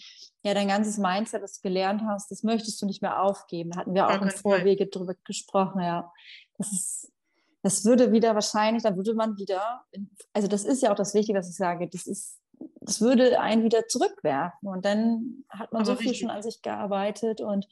ja, 0.44 0.54
dein 0.54 0.68
ganzes 0.68 0.98
Mindset, 0.98 1.42
das 1.42 1.60
du 1.60 1.68
gelernt 1.68 2.02
hast, 2.06 2.30
das 2.30 2.44
möchtest 2.44 2.80
du 2.80 2.86
nicht 2.86 3.02
mehr 3.02 3.22
aufgeben. 3.22 3.70
Da 3.72 3.80
hatten 3.80 3.94
wir 3.94 4.06
auch 4.06 4.22
im 4.22 4.30
Vorwege 4.30 4.86
drüber 4.86 5.14
gesprochen, 5.24 5.82
ja. 5.82 6.12
Das 6.58 6.70
ist, 6.70 7.12
das 7.62 7.84
würde 7.84 8.12
wieder 8.12 8.34
wahrscheinlich, 8.34 8.84
da 8.84 8.94
würde 8.94 9.14
man 9.14 9.36
wieder, 9.36 9.84
also 10.32 10.46
das 10.46 10.64
ist 10.64 10.80
ja 10.80 10.92
auch 10.92 10.96
das 10.96 11.12
Wichtige, 11.14 11.36
was 11.36 11.50
ich 11.50 11.56
sage, 11.56 11.88
das 11.88 12.06
ist, 12.06 12.38
das 12.80 13.00
würde 13.00 13.40
einen 13.40 13.64
wieder 13.64 13.88
zurückwerfen 13.88 14.68
und 14.68 14.84
dann 14.84 15.44
hat 15.50 15.72
man 15.72 15.82
Aber 15.82 15.96
so 15.96 15.96
viel 15.96 16.14
schon 16.14 16.30
an 16.30 16.42
sich 16.42 16.62
gearbeitet 16.62 17.40
und 17.40 17.66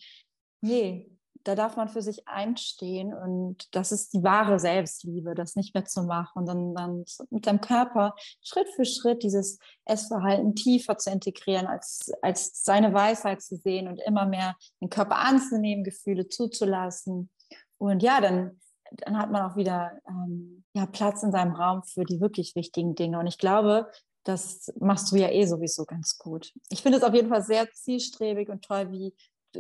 nee, 0.61 1.14
da 1.45 1.55
darf 1.55 1.77
man 1.77 1.89
für 1.89 2.03
sich 2.03 2.27
einstehen 2.27 3.13
und 3.15 3.69
das 3.75 3.93
ist 3.93 4.15
die 4.15 4.23
wahre 4.23 4.59
Selbstliebe, 4.59 5.35
das 5.35 5.57
nicht 5.57 5.75
mehr 5.75 5.85
zu 5.85 6.03
machen 6.03 6.39
und 6.39 6.47
dann, 6.47 6.75
dann 6.75 7.05
mit 7.31 7.45
seinem 7.45 7.61
Körper 7.61 8.15
Schritt 8.43 8.69
für 8.75 8.85
Schritt 8.85 9.23
dieses 9.23 9.59
Essverhalten 9.85 10.55
tiefer 10.55 10.97
zu 10.97 11.11
integrieren, 11.11 11.67
als, 11.67 12.11
als 12.23 12.65
seine 12.65 12.95
Weisheit 12.95 13.43
zu 13.43 13.57
sehen 13.57 13.89
und 13.89 14.01
immer 14.07 14.27
mehr 14.27 14.57
den 14.81 14.89
Körper 14.89 15.17
anzunehmen, 15.19 15.85
Gefühle 15.85 16.29
zuzulassen. 16.29 17.31
Und 17.77 18.03
ja, 18.03 18.21
dann, 18.23 18.59
dann 18.93 19.19
hat 19.19 19.31
man 19.31 19.43
auch 19.43 19.57
wieder 19.57 19.93
ähm, 20.09 20.65
ja, 20.75 20.87
Platz 20.87 21.23
in 21.23 21.33
seinem 21.33 21.55
Raum 21.55 21.83
für 21.83 22.05
die 22.05 22.21
wirklich 22.21 22.57
wichtigen 22.57 22.95
Dinge. 22.95 23.19
Und 23.19 23.27
ich 23.27 23.39
glaube, 23.39 23.91
das 24.25 24.73
machst 24.81 25.13
du 25.13 25.17
ja 25.17 25.29
eh 25.29 25.45
sowieso 25.45 25.85
ganz 25.85 26.17
gut. 26.17 26.53
Ich 26.71 26.83
finde 26.83 26.99
es 26.99 27.05
auf 27.05 27.13
jeden 27.13 27.29
Fall 27.29 27.43
sehr 27.43 27.71
zielstrebig 27.71 28.49
und 28.49 28.65
toll, 28.65 28.91
wie 28.91 29.15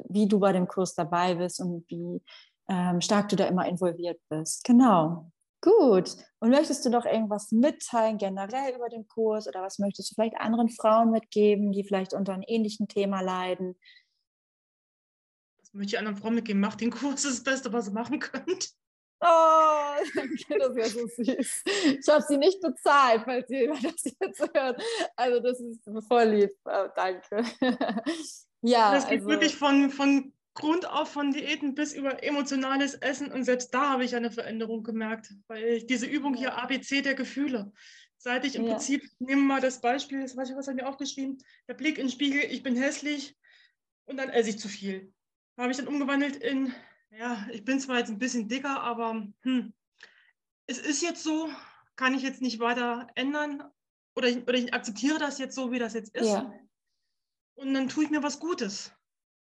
wie 0.09 0.29
du 0.29 0.39
bei 0.39 0.53
dem 0.53 0.69
Kurs 0.69 0.95
dabei 0.95 1.35
bist 1.35 1.61
und 1.61 1.85
wie 1.89 2.23
ähm, 2.69 3.01
stark 3.01 3.29
du 3.29 3.37
da 3.37 3.47
immer 3.47 3.67
involviert 3.69 4.21
bist. 4.29 4.65
Genau. 4.65 5.31
Gut. 5.61 6.17
Und 6.41 6.51
möchtest 6.51 6.85
du 6.85 6.91
noch 6.91 7.07
irgendwas 7.07 7.51
mitteilen 7.51 8.19
generell 8.19 8.75
über 8.75 8.91
den 8.91 9.07
Kurs 9.07 9.49
oder 9.49 9.63
was 9.63 9.79
möchtest 9.79 10.11
du 10.11 10.15
vielleicht 10.15 10.37
anderen 10.37 10.69
Frauen 10.69 11.11
mitgeben, 11.11 11.73
die 11.73 11.85
vielleicht 11.85 12.13
unter 12.13 12.35
einem 12.35 12.45
ähnlichen 12.47 12.87
Thema 12.87 13.23
leiden? 13.23 13.79
Was 15.59 15.73
möchte 15.73 15.95
ich 15.95 15.99
anderen 15.99 16.19
Frauen 16.19 16.35
mitgeben? 16.35 16.61
Mach 16.61 16.75
den 16.75 16.91
Kurs, 16.91 17.23
das 17.23 17.43
Beste, 17.43 17.73
was 17.73 17.89
ihr 17.89 17.95
machen 17.95 18.19
könnt. 18.19 18.75
Oh, 19.21 19.95
danke, 20.15 20.59
das 20.59 20.77
ist 20.77 20.77
ja 20.77 20.89
so 20.89 21.07
süß. 21.07 21.63
Ich 21.99 22.09
habe 22.09 22.25
sie 22.29 22.37
nicht 22.37 22.61
bezahlt, 22.61 23.23
falls 23.25 23.49
ihr 23.49 23.73
das 23.73 24.05
jetzt 24.21 24.51
hört. 24.55 24.83
Also 25.17 25.41
das 25.41 25.61
ist 25.61 25.81
voll 26.07 26.25
lieb. 26.25 26.51
Oh, 26.67 26.89
danke. 26.95 27.43
Ja, 28.65 28.93
das 28.93 29.09
geht 29.09 29.19
also, 29.19 29.29
wirklich 29.29 29.57
von, 29.57 29.91
von 29.91 30.33
Grund 30.55 30.89
auf 30.89 31.11
von 31.11 31.33
Diäten 31.33 31.75
bis 31.75 31.93
über 31.93 32.23
emotionales 32.23 32.95
Essen 32.95 33.31
und 33.31 33.45
selbst 33.45 33.75
da 33.75 33.91
habe 33.91 34.05
ich 34.05 34.17
eine 34.17 34.31
Veränderung 34.31 34.83
gemerkt, 34.83 35.35
weil 35.49 35.83
diese 35.83 36.07
Übung 36.07 36.35
hier 36.35 36.57
ABC 36.57 37.03
der 37.03 37.15
Gefühle. 37.15 37.73
Seit 38.17 38.47
ich 38.47 38.55
im 38.55 38.65
ja. 38.65 38.71
Prinzip, 38.71 39.03
nehmen 39.19 39.43
wir 39.43 39.55
mal 39.55 39.61
das 39.61 39.83
Beispiel, 39.83 40.23
das 40.23 40.35
weiß 40.35 40.49
ich, 40.49 40.57
was 40.57 40.69
habe 40.69 40.79
ich 40.79 40.87
aufgeschrieben, 40.87 41.39
der 41.69 41.75
Blick 41.75 41.99
in 41.99 42.07
den 42.07 42.13
Spiegel, 42.13 42.41
ich 42.41 42.63
bin 42.63 42.75
hässlich 42.75 43.37
und 44.07 44.17
dann 44.17 44.31
esse 44.31 44.51
ich 44.51 44.59
zu 44.59 44.69
viel. 44.69 45.13
Habe 45.59 45.71
ich 45.71 45.77
dann 45.77 45.89
umgewandelt 45.89 46.37
in, 46.37 46.73
ja, 47.11 47.47
ich 47.53 47.65
bin 47.65 47.81
zwar 47.81 47.99
jetzt 47.99 48.09
ein 48.09 48.19
bisschen 48.19 48.49
dicker, 48.49 48.81
aber 48.81 49.27
hm, 49.43 49.75
es 50.67 50.79
ist 50.79 51.03
jetzt 51.03 51.23
so, 51.23 51.51
kann 51.97 52.15
ich 52.15 52.23
jetzt 52.23 52.41
nicht 52.41 52.61
weiter 52.61 53.09
ändern 53.15 53.63
oder 54.17 54.29
ich, 54.29 54.39
oder 54.39 54.55
ich 54.55 54.73
akzeptiere 54.73 55.19
das 55.19 55.39
jetzt 55.39 55.55
so, 55.55 55.71
wie 55.71 55.79
das 55.79 55.93
jetzt 55.93 56.15
ist. 56.15 56.29
Ja. 56.29 56.51
Und 57.55 57.75
dann 57.75 57.89
tue 57.89 58.05
ich 58.05 58.11
mir 58.11 58.23
was 58.23 58.41
Gutes. 58.41 58.93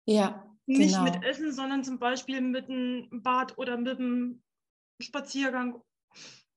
Ja. 0.04 0.46
Nicht 0.66 0.94
genau. 0.94 1.04
mit 1.04 1.24
Essen, 1.24 1.52
sondern 1.52 1.84
zum 1.84 1.98
Beispiel 1.98 2.40
mit 2.40 2.68
einem 2.68 3.08
Bad 3.22 3.58
oder 3.58 3.76
mit 3.76 3.98
einem 3.98 4.42
Spaziergang. 5.00 5.80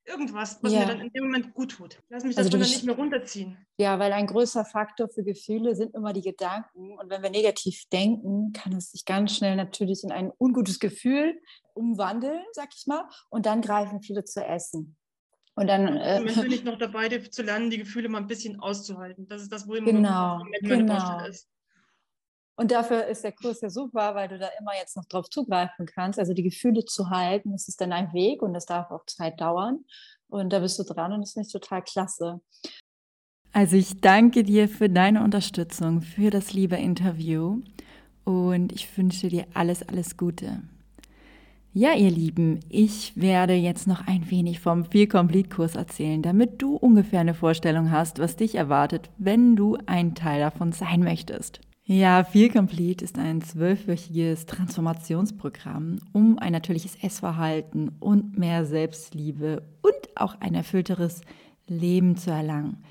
Irgendwas, 0.08 0.60
was 0.62 0.72
ja. 0.72 0.82
mir 0.82 0.86
dann 0.86 1.02
in 1.02 1.12
dem 1.12 1.24
Moment 1.24 1.56
gut 1.56 1.72
tut. 1.72 2.04
Lass 2.10 2.24
mich 2.24 2.36
das 2.36 2.46
also 2.46 2.60
dann 2.60 2.68
nicht 2.68 2.84
mehr 2.84 2.96
runterziehen. 2.96 3.58
Ja, 3.80 3.98
weil 3.98 4.14
ein 4.14 4.28
größer 4.28 4.64
Faktor 4.64 5.10
für 5.10 5.24
Gefühle 5.24 5.76
sind 5.76 5.96
immer 5.96 6.14
die 6.14 6.22
Gedanken. 6.22 6.96
Und 7.00 7.10
wenn 7.10 7.24
wir 7.24 7.32
negativ 7.32 7.86
denken, 7.92 8.54
kann 8.54 8.74
es 8.74 8.92
sich 8.92 9.06
ganz 9.06 9.36
schnell 9.36 9.56
natürlich 9.56 10.04
in 10.04 10.12
ein 10.12 10.32
ungutes 10.38 10.80
Gefühl 10.80 11.42
umwandeln, 11.74 12.44
sag 12.52 12.70
ich 12.76 12.86
mal. 12.86 13.10
Und 13.32 13.48
dann 13.48 13.62
greifen 13.62 14.04
viele 14.04 14.24
zu 14.24 14.46
Essen. 14.46 14.96
Und 15.56 15.68
dann. 15.68 15.98
Äh, 15.98 16.24
ich 16.24 16.36
bin 16.36 16.50
nicht 16.50 16.66
noch 16.66 16.78
dabei, 16.78 17.08
zu 17.10 17.42
lernen, 17.44 17.70
die 17.70 17.78
Gefühle 17.78 18.10
mal 18.10 18.20
ein 18.20 18.28
bisschen 18.28 18.60
auszuhalten. 18.60 19.28
Das 19.28 19.42
ist 19.42 19.52
das, 19.52 19.68
wo 19.68 19.74
immer 19.74 19.92
genau, 19.92 20.40
meine 20.40 20.60
genau. 20.62 21.26
ist. 21.26 21.50
Und 22.58 22.72
dafür 22.72 23.06
ist 23.08 23.24
der 23.24 23.34
Kurs 23.34 23.62
ja 23.62 23.70
super, 23.70 24.16
weil 24.16 24.30
du 24.30 24.40
da 24.40 24.48
immer 24.60 24.72
jetzt 24.80 24.96
noch 24.96 25.06
drauf 25.06 25.30
zugreifen 25.30 25.86
kannst. 25.86 26.20
Also 26.20 26.34
die 26.34 26.44
Gefühle 26.44 26.86
zu 26.86 27.10
halten, 27.10 27.52
das 27.52 27.68
ist 27.68 27.82
dann 27.82 27.92
ein 27.92 28.14
Weg 28.14 28.42
und 28.42 28.54
das 28.54 28.66
darf 28.66 28.92
auch 28.92 29.06
Zeit 29.06 29.42
dauern. 29.42 29.84
Und 30.28 30.54
da 30.54 30.60
bist 30.60 30.80
du 30.80 30.84
dran 30.84 31.12
und 31.14 31.22
das 31.22 31.34
finde 31.34 31.48
ich 31.48 31.52
total 31.52 31.84
klasse. 31.84 32.42
Also 33.52 33.78
ich 33.78 34.02
danke 34.02 34.44
dir 34.44 34.68
für 34.68 34.90
deine 34.90 35.24
Unterstützung, 35.24 36.02
für 36.02 36.30
das 36.30 36.54
liebe 36.54 36.76
Interview 36.76 37.62
und 38.24 38.72
ich 38.74 38.98
wünsche 38.98 39.30
dir 39.30 39.48
alles, 39.54 39.88
alles 39.88 40.18
Gute. 40.18 40.62
Ja, 41.78 41.92
ihr 41.92 42.10
Lieben, 42.10 42.62
ich 42.70 43.12
werde 43.18 43.52
jetzt 43.52 43.86
noch 43.86 44.08
ein 44.08 44.32
wenig 44.32 44.62
vom 44.62 44.86
Feel 44.86 45.08
Complete 45.08 45.50
Kurs 45.50 45.76
erzählen, 45.76 46.22
damit 46.22 46.62
du 46.62 46.78
ungefähr 46.78 47.20
eine 47.20 47.34
Vorstellung 47.34 47.92
hast, 47.92 48.18
was 48.18 48.38
dich 48.38 48.56
erwartet, 48.56 49.10
wenn 49.18 49.58
du 49.58 49.78
ein 49.86 50.16
Teil 50.16 50.40
davon 50.40 50.72
sein 50.72 51.02
möchtest. 51.02 51.60
Ja, 51.84 52.24
Feel 52.24 52.50
Complete 52.50 53.04
ist 53.04 53.20
ein 53.20 53.42
zwölfwöchiges 53.42 54.46
Transformationsprogramm, 54.46 56.00
um 56.14 56.40
ein 56.40 56.54
natürliches 56.54 56.96
Essverhalten 57.04 57.90
und 58.00 58.38
mehr 58.38 58.66
Selbstliebe 58.66 59.62
und 59.82 60.16
auch 60.16 60.40
ein 60.40 60.56
erfüllteres 60.56 61.24
Leben 61.68 62.16
zu 62.16 62.32
erlangen. 62.32 62.86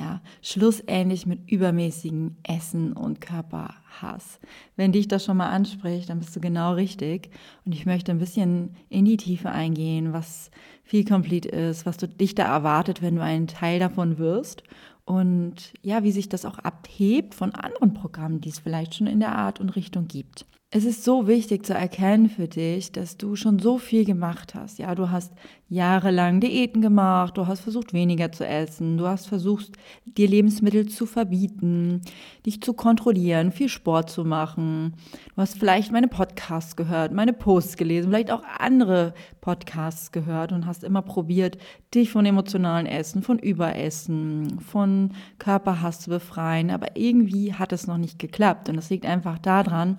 Ja, 0.00 0.22
schlussähnlich 0.40 1.26
mit 1.26 1.50
übermäßigen 1.50 2.38
Essen 2.42 2.94
und 2.94 3.20
Körperhass. 3.20 4.40
Wenn 4.74 4.92
dich 4.92 5.08
das 5.08 5.26
schon 5.26 5.36
mal 5.36 5.50
anspricht, 5.50 6.08
dann 6.08 6.20
bist 6.20 6.34
du 6.34 6.40
genau 6.40 6.72
richtig. 6.72 7.28
Und 7.66 7.74
ich 7.74 7.84
möchte 7.84 8.10
ein 8.10 8.18
bisschen 8.18 8.76
in 8.88 9.04
die 9.04 9.18
Tiefe 9.18 9.50
eingehen, 9.50 10.14
was 10.14 10.50
viel 10.84 11.04
Complete 11.04 11.50
ist, 11.50 11.84
was 11.84 11.98
du 11.98 12.08
dich 12.08 12.34
da 12.34 12.44
erwartet, 12.44 13.02
wenn 13.02 13.16
du 13.16 13.22
ein 13.22 13.46
Teil 13.46 13.78
davon 13.78 14.16
wirst. 14.16 14.62
Und 15.10 15.72
ja, 15.82 16.04
wie 16.04 16.12
sich 16.12 16.28
das 16.28 16.44
auch 16.44 16.60
abhebt 16.60 17.34
von 17.34 17.52
anderen 17.52 17.94
Programmen, 17.94 18.40
die 18.40 18.50
es 18.50 18.60
vielleicht 18.60 18.94
schon 18.94 19.08
in 19.08 19.18
der 19.18 19.34
Art 19.34 19.58
und 19.58 19.70
Richtung 19.70 20.06
gibt. 20.06 20.46
Es 20.72 20.84
ist 20.84 21.02
so 21.02 21.26
wichtig 21.26 21.66
zu 21.66 21.74
erkennen 21.74 22.30
für 22.30 22.46
dich, 22.46 22.92
dass 22.92 23.16
du 23.16 23.34
schon 23.34 23.58
so 23.58 23.76
viel 23.76 24.04
gemacht 24.04 24.54
hast. 24.54 24.78
Ja, 24.78 24.94
du 24.94 25.10
hast 25.10 25.32
jahrelang 25.68 26.40
Diäten 26.40 26.80
gemacht, 26.80 27.36
du 27.36 27.48
hast 27.48 27.58
versucht 27.58 27.92
weniger 27.92 28.30
zu 28.30 28.46
essen, 28.46 28.96
du 28.96 29.08
hast 29.08 29.26
versucht 29.26 29.72
dir 30.04 30.28
Lebensmittel 30.28 30.88
zu 30.88 31.06
verbieten, 31.06 32.02
dich 32.46 32.62
zu 32.62 32.72
kontrollieren, 32.72 33.50
viel 33.50 33.68
Sport 33.68 34.10
zu 34.10 34.24
machen. 34.24 34.94
Du 35.34 35.42
hast 35.42 35.58
vielleicht 35.58 35.90
meine 35.90 36.06
Podcasts 36.06 36.76
gehört, 36.76 37.12
meine 37.12 37.32
Posts 37.32 37.76
gelesen, 37.76 38.10
vielleicht 38.10 38.30
auch 38.30 38.44
andere 38.60 39.12
Podcasts 39.40 40.12
gehört 40.12 40.52
und 40.52 40.66
hast 40.66 40.84
immer 40.84 41.02
probiert, 41.02 41.58
dich 41.92 42.10
von 42.10 42.24
emotionalen 42.26 42.86
Essen, 42.86 43.22
von 43.22 43.40
Überessen, 43.40 44.60
von 44.60 44.99
Körperhass 45.38 46.00
zu 46.00 46.10
befreien, 46.10 46.70
aber 46.70 46.96
irgendwie 46.96 47.54
hat 47.54 47.72
es 47.72 47.86
noch 47.86 47.98
nicht 47.98 48.18
geklappt 48.18 48.68
und 48.68 48.76
das 48.76 48.90
liegt 48.90 49.06
einfach 49.06 49.38
daran, 49.38 49.98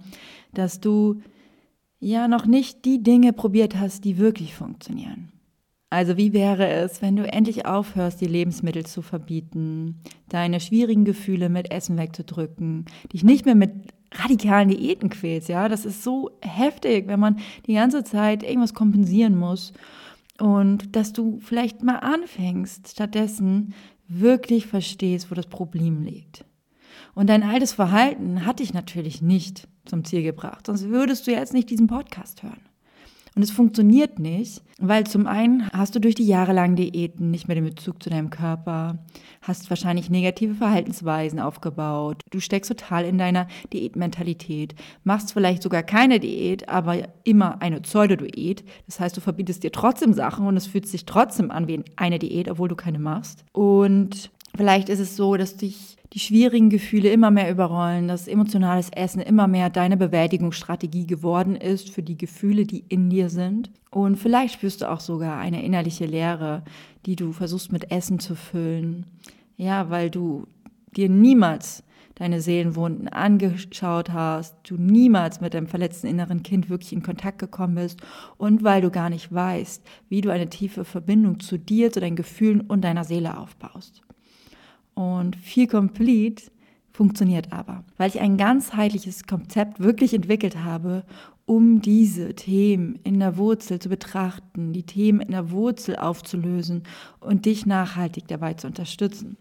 dass 0.53 0.79
du 0.79 1.21
ja 1.99 2.27
noch 2.27 2.45
nicht 2.45 2.85
die 2.85 3.03
Dinge 3.03 3.33
probiert 3.33 3.79
hast, 3.79 4.05
die 4.05 4.17
wirklich 4.17 4.53
funktionieren. 4.55 5.31
Also 5.89 6.15
wie 6.15 6.31
wäre 6.31 6.69
es, 6.69 7.01
wenn 7.01 7.17
du 7.17 7.31
endlich 7.31 7.65
aufhörst, 7.65 8.21
die 8.21 8.25
Lebensmittel 8.25 8.85
zu 8.85 9.01
verbieten, 9.01 9.99
deine 10.29 10.61
schwierigen 10.61 11.03
Gefühle 11.03 11.49
mit 11.49 11.69
Essen 11.69 11.97
wegzudrücken, 11.97 12.85
dich 13.11 13.25
nicht 13.25 13.45
mehr 13.45 13.55
mit 13.55 13.71
radikalen 14.13 14.69
Diäten 14.69 15.09
quälst, 15.09 15.49
ja? 15.49 15.67
Das 15.67 15.85
ist 15.85 16.01
so 16.01 16.31
heftig, 16.41 17.07
wenn 17.07 17.19
man 17.19 17.39
die 17.67 17.73
ganze 17.73 18.05
Zeit 18.05 18.41
irgendwas 18.41 18.73
kompensieren 18.73 19.37
muss 19.37 19.73
und 20.39 20.95
dass 20.95 21.13
du 21.13 21.39
vielleicht 21.41 21.83
mal 21.83 21.97
anfängst, 21.97 22.89
stattdessen 22.89 23.73
wirklich 24.19 24.67
verstehst, 24.67 25.31
wo 25.31 25.35
das 25.35 25.47
Problem 25.47 26.01
liegt. 26.03 26.45
Und 27.13 27.27
dein 27.27 27.43
altes 27.43 27.73
Verhalten 27.73 28.45
hat 28.45 28.59
dich 28.59 28.73
natürlich 28.73 29.21
nicht 29.21 29.67
zum 29.85 30.03
Ziel 30.05 30.23
gebracht, 30.23 30.67
sonst 30.67 30.89
würdest 30.89 31.27
du 31.27 31.31
jetzt 31.31 31.53
nicht 31.53 31.69
diesen 31.69 31.87
Podcast 31.87 32.43
hören. 32.43 32.61
Und 33.35 33.43
es 33.43 33.51
funktioniert 33.51 34.19
nicht, 34.19 34.61
weil 34.77 35.05
zum 35.05 35.25
einen 35.25 35.69
hast 35.71 35.95
du 35.95 35.99
durch 35.99 36.15
die 36.15 36.25
jahrelangen 36.25 36.75
Diäten 36.75 37.31
nicht 37.31 37.47
mehr 37.47 37.55
den 37.55 37.63
Bezug 37.63 38.03
zu 38.03 38.09
deinem 38.09 38.29
Körper, 38.29 38.97
hast 39.41 39.69
wahrscheinlich 39.69 40.09
negative 40.09 40.55
Verhaltensweisen 40.55 41.39
aufgebaut, 41.39 42.21
du 42.29 42.41
steckst 42.41 42.69
total 42.69 43.05
in 43.05 43.17
deiner 43.17 43.47
Diätmentalität, 43.71 44.75
machst 45.05 45.31
vielleicht 45.31 45.63
sogar 45.63 45.83
keine 45.83 46.19
Diät, 46.19 46.67
aber 46.67 47.07
immer 47.23 47.61
eine 47.61 47.79
Pseudo-Diät. 47.79 48.65
Das 48.85 48.99
heißt, 48.99 49.15
du 49.15 49.21
verbietest 49.21 49.63
dir 49.63 49.71
trotzdem 49.71 50.13
Sachen 50.13 50.45
und 50.45 50.57
es 50.57 50.67
fühlt 50.67 50.87
sich 50.87 51.05
trotzdem 51.05 51.51
an 51.51 51.67
wie 51.67 51.83
eine 51.95 52.19
Diät, 52.19 52.49
obwohl 52.49 52.67
du 52.67 52.75
keine 52.75 52.99
machst. 52.99 53.45
Und 53.53 54.29
vielleicht 54.55 54.89
ist 54.89 54.99
es 54.99 55.15
so, 55.15 55.35
dass 55.35 55.57
dich 55.57 55.97
die 56.13 56.19
schwierigen 56.19 56.69
Gefühle 56.69 57.09
immer 57.09 57.31
mehr 57.31 57.49
überrollen, 57.49 58.07
dass 58.07 58.27
emotionales 58.27 58.89
Essen 58.89 59.21
immer 59.21 59.47
mehr 59.47 59.69
deine 59.69 59.95
Bewältigungsstrategie 59.95 61.07
geworden 61.07 61.55
ist 61.55 61.89
für 61.89 62.03
die 62.03 62.17
Gefühle, 62.17 62.65
die 62.65 62.83
in 62.89 63.09
dir 63.09 63.29
sind. 63.29 63.71
Und 63.91 64.17
vielleicht 64.17 64.55
spürst 64.55 64.81
du 64.81 64.91
auch 64.91 64.99
sogar 64.99 65.37
eine 65.37 65.63
innerliche 65.63 66.05
Leere, 66.05 66.63
die 67.05 67.15
du 67.15 67.31
versuchst 67.31 67.71
mit 67.71 67.91
Essen 67.91 68.19
zu 68.19 68.35
füllen. 68.35 69.05
Ja, 69.55 69.89
weil 69.89 70.09
du 70.09 70.47
dir 70.95 71.07
niemals 71.07 71.83
deine 72.15 72.41
Seelenwunden 72.41 73.07
angeschaut 73.07 74.11
hast, 74.11 74.55
du 74.63 74.75
niemals 74.75 75.39
mit 75.39 75.53
deinem 75.53 75.67
verletzten 75.67 76.07
inneren 76.07 76.43
Kind 76.43 76.69
wirklich 76.69 76.93
in 76.93 77.03
Kontakt 77.03 77.39
gekommen 77.39 77.75
bist 77.75 77.99
und 78.37 78.63
weil 78.63 78.81
du 78.81 78.91
gar 78.91 79.09
nicht 79.09 79.33
weißt, 79.33 79.83
wie 80.09 80.21
du 80.21 80.29
eine 80.29 80.49
tiefe 80.49 80.83
Verbindung 80.83 81.39
zu 81.39 81.57
dir, 81.57 81.91
zu 81.91 82.01
deinen 82.01 82.17
Gefühlen 82.17 82.61
und 82.61 82.81
deiner 82.81 83.05
Seele 83.05 83.37
aufbaust. 83.37 84.03
Und 84.93 85.35
Feel 85.35 85.67
Complete 85.67 86.51
funktioniert 86.91 87.51
aber, 87.51 87.83
weil 87.97 88.09
ich 88.09 88.19
ein 88.19 88.37
ganzheitliches 88.37 89.25
Konzept 89.25 89.79
wirklich 89.79 90.13
entwickelt 90.13 90.57
habe, 90.63 91.05
um 91.45 91.81
diese 91.81 92.35
Themen 92.35 92.99
in 93.03 93.19
der 93.19 93.37
Wurzel 93.37 93.79
zu 93.79 93.89
betrachten, 93.89 94.73
die 94.73 94.83
Themen 94.83 95.21
in 95.21 95.31
der 95.31 95.51
Wurzel 95.51 95.95
aufzulösen 95.95 96.83
und 97.19 97.45
dich 97.45 97.65
nachhaltig 97.65 98.27
dabei 98.27 98.53
zu 98.53 98.67
unterstützen. 98.67 99.37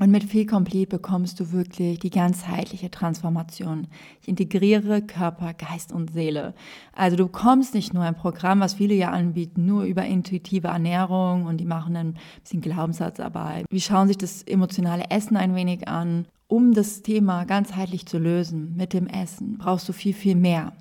Und 0.00 0.10
mit 0.10 0.24
Feel 0.24 0.46
Complete 0.46 0.96
bekommst 0.96 1.38
du 1.40 1.52
wirklich 1.52 1.98
die 1.98 2.08
ganzheitliche 2.08 2.90
Transformation. 2.90 3.86
Ich 4.22 4.28
integriere 4.28 5.02
Körper, 5.02 5.52
Geist 5.52 5.92
und 5.92 6.10
Seele. 6.14 6.54
Also 6.94 7.18
du 7.18 7.26
bekommst 7.26 7.74
nicht 7.74 7.92
nur 7.92 8.02
ein 8.04 8.14
Programm, 8.14 8.60
was 8.60 8.72
viele 8.72 8.94
ja 8.94 9.10
anbieten, 9.10 9.66
nur 9.66 9.84
über 9.84 10.06
intuitive 10.06 10.68
Ernährung 10.68 11.44
und 11.44 11.58
die 11.58 11.66
machen 11.66 11.92
dann 11.92 12.06
ein 12.08 12.18
bisschen 12.42 12.62
Glaubenssatzarbeit. 12.62 13.66
Wir 13.68 13.80
schauen 13.82 14.08
sich 14.08 14.16
das 14.16 14.42
emotionale 14.44 15.04
Essen 15.10 15.36
ein 15.36 15.54
wenig 15.54 15.86
an 15.86 16.24
um 16.50 16.74
das 16.74 17.02
Thema 17.02 17.44
ganzheitlich 17.44 18.06
zu 18.06 18.18
lösen 18.18 18.74
mit 18.76 18.92
dem 18.92 19.06
Essen, 19.06 19.56
brauchst 19.58 19.88
du 19.88 19.92
viel, 19.92 20.12
viel 20.12 20.34
mehr. 20.34 20.72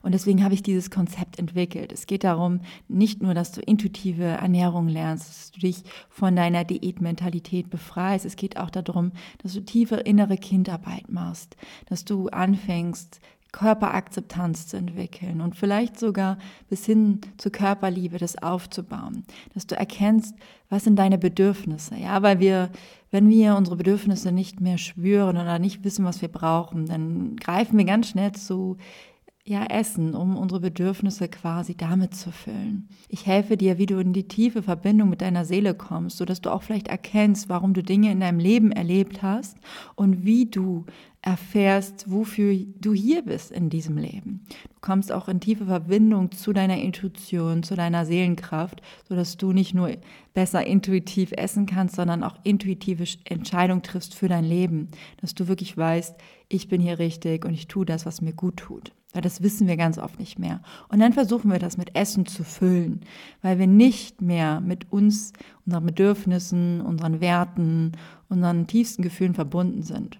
Und 0.00 0.12
deswegen 0.12 0.44
habe 0.44 0.54
ich 0.54 0.62
dieses 0.62 0.88
Konzept 0.90 1.40
entwickelt. 1.40 1.90
Es 1.90 2.06
geht 2.06 2.22
darum, 2.22 2.60
nicht 2.86 3.22
nur, 3.22 3.34
dass 3.34 3.50
du 3.50 3.60
intuitive 3.60 4.22
Ernährung 4.22 4.86
lernst, 4.86 5.28
dass 5.28 5.50
du 5.50 5.60
dich 5.60 5.82
von 6.08 6.36
deiner 6.36 6.64
Diätmentalität 6.64 7.70
befreist. 7.70 8.24
Es 8.24 8.36
geht 8.36 8.56
auch 8.56 8.70
darum, 8.70 9.10
dass 9.42 9.54
du 9.54 9.60
tiefe 9.64 9.96
innere 9.96 10.36
Kindarbeit 10.36 11.10
machst, 11.10 11.56
dass 11.88 12.04
du 12.04 12.28
anfängst, 12.28 13.20
Körperakzeptanz 13.56 14.66
zu 14.66 14.76
entwickeln 14.76 15.40
und 15.40 15.56
vielleicht 15.56 15.98
sogar 15.98 16.36
bis 16.68 16.84
hin 16.84 17.22
zur 17.38 17.52
Körperliebe 17.52 18.18
das 18.18 18.36
aufzubauen, 18.36 19.24
dass 19.54 19.66
du 19.66 19.76
erkennst, 19.76 20.34
was 20.68 20.84
sind 20.84 20.96
deine 20.96 21.16
Bedürfnisse, 21.16 21.96
ja, 21.96 22.22
weil 22.22 22.38
wir, 22.38 22.70
wenn 23.16 23.30
wir 23.30 23.56
unsere 23.56 23.76
Bedürfnisse 23.76 24.30
nicht 24.30 24.60
mehr 24.60 24.76
spüren 24.76 25.38
oder 25.38 25.58
nicht 25.58 25.82
wissen, 25.84 26.04
was 26.04 26.20
wir 26.20 26.28
brauchen, 26.28 26.84
dann 26.84 27.36
greifen 27.36 27.78
wir 27.78 27.86
ganz 27.86 28.10
schnell 28.10 28.32
zu 28.32 28.76
ja, 29.48 29.64
Essen, 29.66 30.16
um 30.16 30.36
unsere 30.36 30.60
Bedürfnisse 30.60 31.28
quasi 31.28 31.76
damit 31.76 32.16
zu 32.16 32.32
füllen. 32.32 32.88
Ich 33.08 33.26
helfe 33.26 33.56
dir, 33.56 33.78
wie 33.78 33.86
du 33.86 33.98
in 33.98 34.12
die 34.12 34.26
tiefe 34.26 34.60
Verbindung 34.60 35.08
mit 35.08 35.22
deiner 35.22 35.44
Seele 35.44 35.74
kommst, 35.74 36.16
sodass 36.16 36.40
du 36.40 36.50
auch 36.50 36.64
vielleicht 36.64 36.88
erkennst, 36.88 37.48
warum 37.48 37.72
du 37.72 37.84
Dinge 37.84 38.10
in 38.10 38.18
deinem 38.18 38.40
Leben 38.40 38.72
erlebt 38.72 39.22
hast 39.22 39.56
und 39.94 40.24
wie 40.24 40.46
du 40.46 40.84
erfährst, 41.22 42.10
wofür 42.10 42.56
du 42.80 42.92
hier 42.92 43.22
bist 43.22 43.52
in 43.52 43.70
diesem 43.70 43.98
Leben. 43.98 44.44
Du 44.48 44.80
kommst 44.80 45.12
auch 45.12 45.28
in 45.28 45.38
tiefe 45.38 45.66
Verbindung 45.66 46.32
zu 46.32 46.52
deiner 46.52 46.78
Intuition, 46.78 47.62
zu 47.62 47.76
deiner 47.76 48.04
Seelenkraft, 48.04 48.82
sodass 49.08 49.36
du 49.36 49.52
nicht 49.52 49.74
nur 49.74 49.92
besser 50.34 50.66
intuitiv 50.66 51.30
essen 51.32 51.66
kannst, 51.66 51.94
sondern 51.94 52.24
auch 52.24 52.36
intuitive 52.42 53.04
Entscheidungen 53.24 53.82
triffst 53.82 54.14
für 54.14 54.28
dein 54.28 54.44
Leben, 54.44 54.88
dass 55.20 55.36
du 55.36 55.46
wirklich 55.46 55.76
weißt, 55.76 56.16
ich 56.48 56.68
bin 56.68 56.80
hier 56.80 56.98
richtig 56.98 57.44
und 57.44 57.54
ich 57.54 57.68
tue 57.68 57.86
das, 57.86 58.06
was 58.06 58.20
mir 58.20 58.32
gut 58.32 58.56
tut. 58.56 58.92
Weil 59.16 59.22
das 59.22 59.42
wissen 59.42 59.66
wir 59.66 59.78
ganz 59.78 59.96
oft 59.96 60.18
nicht 60.18 60.38
mehr. 60.38 60.60
Und 60.88 60.98
dann 60.98 61.14
versuchen 61.14 61.50
wir 61.50 61.58
das 61.58 61.78
mit 61.78 61.96
Essen 61.96 62.26
zu 62.26 62.44
füllen, 62.44 63.00
weil 63.40 63.58
wir 63.58 63.66
nicht 63.66 64.20
mehr 64.20 64.60
mit 64.60 64.92
uns, 64.92 65.32
unseren 65.64 65.86
Bedürfnissen, 65.86 66.82
unseren 66.82 67.22
Werten, 67.22 67.92
unseren 68.28 68.66
tiefsten 68.66 69.00
Gefühlen 69.00 69.32
verbunden 69.32 69.82
sind. 69.82 70.18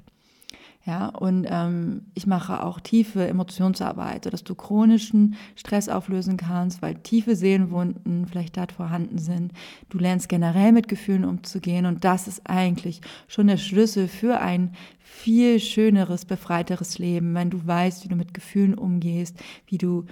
Ja, 0.87 1.09
und 1.09 1.49
ähm, 1.51 2.03
ich 2.15 2.29
mache 2.29 2.63
auch 2.63 2.79
tiefe 2.79 3.27
Emotionsarbeit, 3.27 4.23
sodass 4.23 4.45
du 4.45 4.55
chronischen 4.55 5.35
Stress 5.57 5.89
auflösen 5.89 6.37
kannst, 6.37 6.81
weil 6.81 6.95
tiefe 6.95 7.35
Seelenwunden 7.35 8.27
vielleicht 8.29 8.57
dort 8.57 8.71
vorhanden 8.71 9.19
sind. 9.19 9.53
Du 9.89 9.99
lernst 9.99 10.29
generell 10.29 10.71
mit 10.71 10.87
Gefühlen 10.87 11.25
umzugehen 11.25 11.87
und 11.87 12.05
das 12.05 12.29
ist 12.29 12.49
eigentlich 12.49 13.01
schon 13.27 13.49
der 13.49 13.57
Schlüssel 13.57 14.07
für 14.07 14.39
ein 14.41 14.75
viel 15.01 15.59
schöneres, 15.59 16.25
befreiteres 16.25 17.01
Leben, 17.01 17.35
wenn 17.35 17.51
du 17.51 17.67
weißt, 17.67 18.05
wie 18.05 18.09
du 18.09 18.15
mit 18.15 18.33
Gefühlen 18.33 18.75
umgehst, 18.75 19.37
wie 19.67 19.79
du 19.79 20.05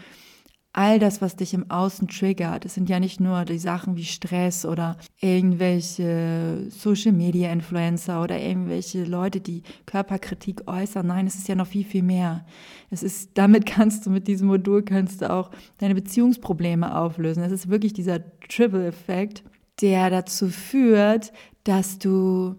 all 0.74 0.98
das, 0.98 1.22
was 1.22 1.36
dich 1.36 1.54
im 1.54 1.70
Außen 1.70 2.08
triggert, 2.08 2.64
es 2.64 2.74
sind 2.74 2.88
ja 2.90 2.98
nicht 2.98 3.20
nur 3.20 3.44
die 3.44 3.58
Sachen 3.58 3.96
wie 3.96 4.04
Stress 4.04 4.66
oder 4.66 4.96
irgendwelche 5.20 6.66
Social 6.68 7.12
Media 7.12 7.52
Influencer 7.52 8.20
oder 8.20 8.40
irgendwelche 8.40 9.04
Leute, 9.04 9.40
die 9.40 9.62
Körperkritik 9.86 10.66
äußern. 10.66 11.06
Nein, 11.06 11.28
es 11.28 11.36
ist 11.36 11.46
ja 11.46 11.54
noch 11.54 11.68
viel, 11.68 11.84
viel 11.84 12.02
mehr. 12.02 12.44
Es 12.90 13.04
ist, 13.04 13.30
damit 13.34 13.66
kannst 13.66 14.04
du, 14.04 14.10
mit 14.10 14.26
diesem 14.26 14.48
Modul 14.48 14.82
kannst 14.82 15.22
du 15.22 15.30
auch 15.30 15.52
deine 15.78 15.94
Beziehungsprobleme 15.94 16.96
auflösen. 16.96 17.44
Es 17.44 17.52
ist 17.52 17.70
wirklich 17.70 17.92
dieser 17.92 18.18
Triple-Effekt, 18.48 19.44
der 19.80 20.10
dazu 20.10 20.48
führt, 20.48 21.32
dass 21.62 22.00
du 22.00 22.56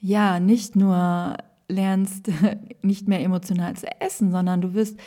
ja 0.00 0.38
nicht 0.38 0.76
nur 0.76 1.38
lernst, 1.68 2.30
nicht 2.82 3.08
mehr 3.08 3.20
emotional 3.20 3.74
zu 3.74 3.86
essen, 4.02 4.30
sondern 4.30 4.60
du 4.60 4.74
wirst 4.74 4.98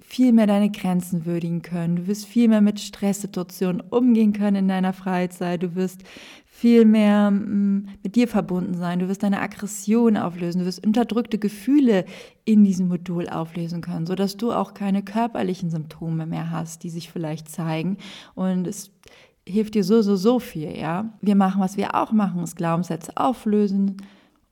viel 0.00 0.32
mehr 0.32 0.46
deine 0.46 0.70
Grenzen 0.70 1.24
würdigen 1.24 1.62
können. 1.62 1.96
Du 1.96 2.06
wirst 2.08 2.26
viel 2.26 2.48
mehr 2.48 2.60
mit 2.60 2.80
Stresssituationen 2.80 3.80
umgehen 3.80 4.32
können 4.32 4.56
in 4.56 4.68
deiner 4.68 4.92
Freizeit. 4.92 5.62
Du 5.62 5.76
wirst 5.76 6.02
viel 6.46 6.84
mehr 6.84 7.30
mm, 7.30 7.88
mit 8.02 8.16
dir 8.16 8.26
verbunden 8.26 8.74
sein. 8.74 8.98
Du 8.98 9.08
wirst 9.08 9.22
deine 9.22 9.40
Aggression 9.40 10.16
auflösen. 10.16 10.60
Du 10.60 10.66
wirst 10.66 10.84
unterdrückte 10.84 11.38
Gefühle 11.38 12.04
in 12.44 12.64
diesem 12.64 12.88
Modul 12.88 13.28
auflösen 13.28 13.82
können, 13.82 14.06
sodass 14.06 14.36
du 14.36 14.52
auch 14.52 14.74
keine 14.74 15.02
körperlichen 15.02 15.70
Symptome 15.70 16.26
mehr 16.26 16.50
hast, 16.50 16.82
die 16.82 16.90
sich 16.90 17.10
vielleicht 17.10 17.48
zeigen. 17.48 17.98
Und 18.34 18.66
es 18.66 18.90
hilft 19.46 19.74
dir 19.74 19.84
so, 19.84 20.02
so, 20.02 20.16
so 20.16 20.40
viel, 20.40 20.76
ja. 20.76 21.14
Wir 21.20 21.36
machen, 21.36 21.60
was 21.60 21.76
wir 21.76 21.94
auch 21.94 22.10
machen, 22.10 22.42
ist 22.42 22.56
Glaubenssätze 22.56 23.16
auflösen, 23.16 23.98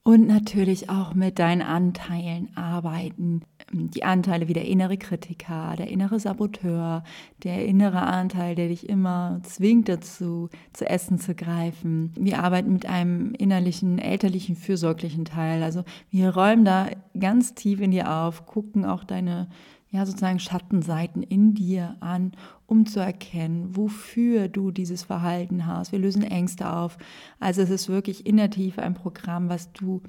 und 0.04 0.26
natürlich 0.26 0.90
auch 0.90 1.14
mit 1.14 1.38
deinen 1.38 1.62
Anteilen 1.62 2.50
arbeiten. 2.56 3.42
Die 3.72 4.04
Anteile 4.04 4.48
wie 4.48 4.52
der 4.52 4.66
innere 4.66 4.98
Kritiker, 4.98 5.74
der 5.78 5.88
innere 5.88 6.20
Saboteur, 6.20 7.04
der 7.42 7.64
innere 7.64 8.02
Anteil, 8.02 8.54
der 8.54 8.68
dich 8.68 8.88
immer 8.88 9.40
zwingt 9.44 9.88
dazu, 9.88 10.50
zu 10.72 10.88
essen 10.88 11.18
zu 11.18 11.34
greifen. 11.34 12.12
Wir 12.18 12.42
arbeiten 12.42 12.72
mit 12.74 12.86
einem 12.86 13.34
innerlichen, 13.34 13.98
elterlichen, 13.98 14.56
fürsorglichen 14.56 15.24
Teil. 15.24 15.62
Also 15.62 15.84
wir 16.10 16.30
räumen 16.30 16.64
da 16.64 16.88
ganz 17.18 17.54
tief 17.54 17.80
in 17.80 17.92
dir 17.92 18.12
auf, 18.12 18.44
gucken 18.46 18.84
auch 18.84 19.04
deine 19.04 19.48
ja 19.92 20.06
sozusagen 20.06 20.38
Schattenseiten 20.38 21.22
in 21.22 21.54
dir 21.54 21.96
an, 22.00 22.32
um 22.66 22.86
zu 22.86 22.98
erkennen, 22.98 23.76
wofür 23.76 24.48
du 24.48 24.70
dieses 24.70 25.02
Verhalten 25.02 25.66
hast. 25.66 25.92
Wir 25.92 25.98
lösen 25.98 26.22
Ängste 26.22 26.72
auf. 26.72 26.96
Also 27.38 27.60
es 27.60 27.68
ist 27.68 27.90
wirklich 27.90 28.26
in 28.26 28.38
der 28.38 28.50
Tiefe 28.50 28.82
ein 28.82 28.94
Programm, 28.94 29.50
was 29.50 29.70
du 29.72 30.00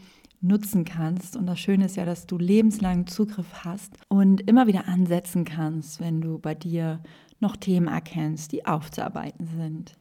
nutzen 0.44 0.86
kannst. 0.86 1.36
Und 1.36 1.48
das 1.48 1.60
Schöne 1.60 1.86
ist 1.86 1.96
ja, 1.96 2.06
dass 2.06 2.28
du 2.28 2.38
lebenslangen 2.38 3.08
Zugriff 3.08 3.64
hast 3.64 3.98
und 4.10 4.42
immer 4.42 4.68
wieder 4.68 4.88
ansetzen 4.88 5.46
kannst, 5.46 6.00
wenn 6.00 6.22
du 6.22 6.38
bei 6.38 6.54
dir 6.54 7.02
noch 7.40 7.56
Themen 7.56 7.88
erkennst, 7.88 8.52
die 8.52 8.66
aufzuarbeiten 8.66 9.48
sind. 9.48 9.98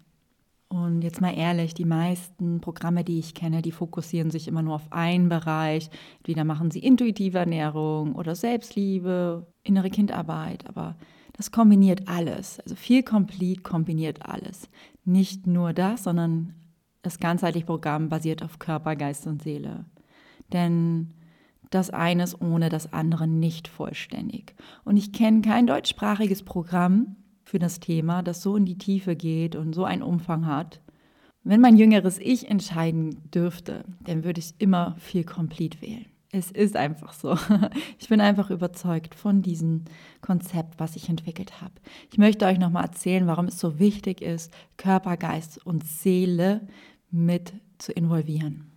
Und 0.69 1.03
jetzt 1.03 1.21
mal 1.21 1.37
ehrlich, 1.37 1.75
die 1.75 1.85
meisten 1.85 2.63
Programme, 2.63 3.05
die 3.05 3.19
ich 3.19 3.35
kenne, 3.35 3.61
die 3.61 3.73
fokussieren 3.73 4.31
sich 4.31 4.49
immer 4.49 4.63
nur 4.63 4.77
auf 4.77 4.91
einen 4.91 5.29
Bereich. 5.29 5.91
Entweder 6.19 6.45
machen 6.45 6.71
sie 6.71 6.79
intuitive 6.79 7.39
Ernährung 7.39 8.15
oder 8.15 8.35
Selbstliebe, 8.35 9.47
innere 9.63 9.91
Kindarbeit, 9.91 10.67
aber 10.67 10.97
das 11.35 11.51
kombiniert 11.51 12.09
alles. 12.09 12.59
Also 12.61 12.75
viel 12.75 13.03
Complete 13.03 13.63
kombiniert 13.63 14.25
alles. 14.25 14.71
Nicht 15.05 15.47
nur 15.47 15.75
das, 15.75 16.05
sondern 16.05 16.55
das 17.03 17.19
ganzheitliche 17.19 17.67
Programm 17.67 18.09
basiert 18.09 18.43
auf 18.43 18.59
Körper, 18.59 18.97
Geist 18.97 19.27
und 19.27 19.43
Seele. 19.43 19.85
Denn 20.53 21.15
das 21.71 21.91
eine 21.91 22.25
ist 22.25 22.41
ohne 22.41 22.69
das 22.69 22.93
andere 22.93 23.27
nicht 23.27 23.69
vollständig. 23.69 24.55
Und 24.85 24.97
ich 24.97 25.13
kenne 25.13 25.41
kein 25.41 25.67
deutschsprachiges 25.67 26.43
Programm, 26.43 27.17
für 27.45 27.59
das 27.59 27.81
Thema, 27.81 28.23
das 28.23 28.43
so 28.43 28.57
in 28.57 28.65
die 28.65 28.79
Tiefe 28.79 29.15
geht 29.15 29.57
und 29.57 29.75
so 29.75 29.85
einen 29.85 30.03
Umfang 30.03 30.47
hat. 30.47 30.81
Wenn 31.45 31.61
mein 31.61 31.77
jüngeres 31.77 32.19
Ich 32.19 32.49
entscheiden 32.49 33.31
dürfte, 33.31 33.85
dann 34.01 34.25
würde 34.25 34.41
ich 34.41 34.55
immer 34.59 34.97
viel 34.99 35.25
Complete 35.25 35.83
wählen. 35.83 36.07
Es 36.31 36.51
ist 36.51 36.77
einfach 36.77 37.13
so. 37.13 37.37
Ich 37.99 38.09
bin 38.09 38.23
einfach 38.23 38.49
überzeugt 38.51 39.15
von 39.15 39.43
diesem 39.43 39.85
Konzept, 40.23 40.81
was 40.81 40.97
ich 40.97 41.11
entwickelt 41.11 41.61
habe. 41.61 41.75
Ich 42.11 42.17
möchte 42.17 42.47
euch 42.47 42.59
nochmal 42.59 42.85
erzählen, 42.85 43.27
warum 43.27 43.47
es 43.47 43.59
so 43.59 43.79
wichtig 43.79 44.23
ist, 44.23 44.51
Körper, 44.79 45.19
Geist 45.19 45.65
und 45.67 45.85
Seele 45.85 46.67
mit 47.11 47.53
zu 47.77 47.93
involvieren. 47.93 48.72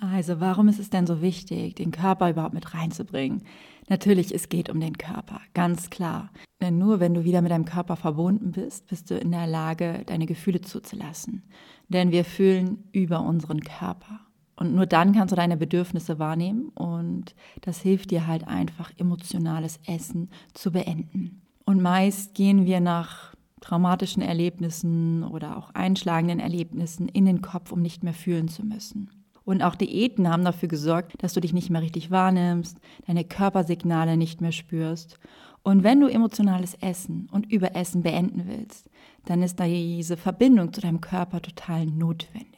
Also 0.00 0.38
warum 0.38 0.68
ist 0.68 0.78
es 0.78 0.90
denn 0.90 1.08
so 1.08 1.22
wichtig, 1.22 1.74
den 1.74 1.90
Körper 1.90 2.30
überhaupt 2.30 2.54
mit 2.54 2.72
reinzubringen? 2.72 3.42
Natürlich, 3.88 4.32
es 4.32 4.48
geht 4.48 4.70
um 4.70 4.78
den 4.78 4.96
Körper, 4.96 5.40
ganz 5.54 5.90
klar. 5.90 6.30
Denn 6.60 6.78
nur 6.78 7.00
wenn 7.00 7.14
du 7.14 7.24
wieder 7.24 7.42
mit 7.42 7.50
deinem 7.50 7.64
Körper 7.64 7.96
verbunden 7.96 8.52
bist, 8.52 8.86
bist 8.86 9.10
du 9.10 9.16
in 9.18 9.32
der 9.32 9.48
Lage, 9.48 10.04
deine 10.06 10.26
Gefühle 10.26 10.60
zuzulassen. 10.60 11.42
Denn 11.88 12.12
wir 12.12 12.24
fühlen 12.24 12.84
über 12.92 13.22
unseren 13.22 13.60
Körper. 13.60 14.20
Und 14.54 14.74
nur 14.74 14.86
dann 14.86 15.14
kannst 15.14 15.32
du 15.32 15.36
deine 15.36 15.56
Bedürfnisse 15.56 16.18
wahrnehmen 16.18 16.68
und 16.70 17.34
das 17.60 17.80
hilft 17.80 18.10
dir 18.10 18.26
halt 18.26 18.46
einfach, 18.46 18.92
emotionales 18.98 19.80
Essen 19.86 20.30
zu 20.52 20.72
beenden. 20.72 21.42
Und 21.64 21.80
meist 21.80 22.34
gehen 22.34 22.66
wir 22.66 22.80
nach 22.80 23.34
traumatischen 23.60 24.22
Erlebnissen 24.22 25.24
oder 25.24 25.56
auch 25.56 25.70
einschlagenden 25.74 26.40
Erlebnissen 26.40 27.08
in 27.08 27.24
den 27.24 27.40
Kopf, 27.40 27.72
um 27.72 27.82
nicht 27.82 28.02
mehr 28.02 28.14
fühlen 28.14 28.48
zu 28.48 28.64
müssen. 28.64 29.10
Und 29.48 29.62
auch 29.62 29.76
Diäten 29.76 30.28
haben 30.28 30.44
dafür 30.44 30.68
gesorgt, 30.68 31.14
dass 31.22 31.32
du 31.32 31.40
dich 31.40 31.54
nicht 31.54 31.70
mehr 31.70 31.80
richtig 31.80 32.10
wahrnimmst, 32.10 32.76
deine 33.06 33.24
Körpersignale 33.24 34.18
nicht 34.18 34.42
mehr 34.42 34.52
spürst. 34.52 35.18
Und 35.62 35.84
wenn 35.84 36.00
du 36.00 36.06
emotionales 36.06 36.74
Essen 36.82 37.30
und 37.32 37.50
Überessen 37.50 38.02
beenden 38.02 38.42
willst, 38.46 38.90
dann 39.24 39.42
ist 39.42 39.58
da 39.58 39.64
diese 39.64 40.18
Verbindung 40.18 40.74
zu 40.74 40.82
deinem 40.82 41.00
Körper 41.00 41.40
total 41.40 41.86
notwendig. 41.86 42.57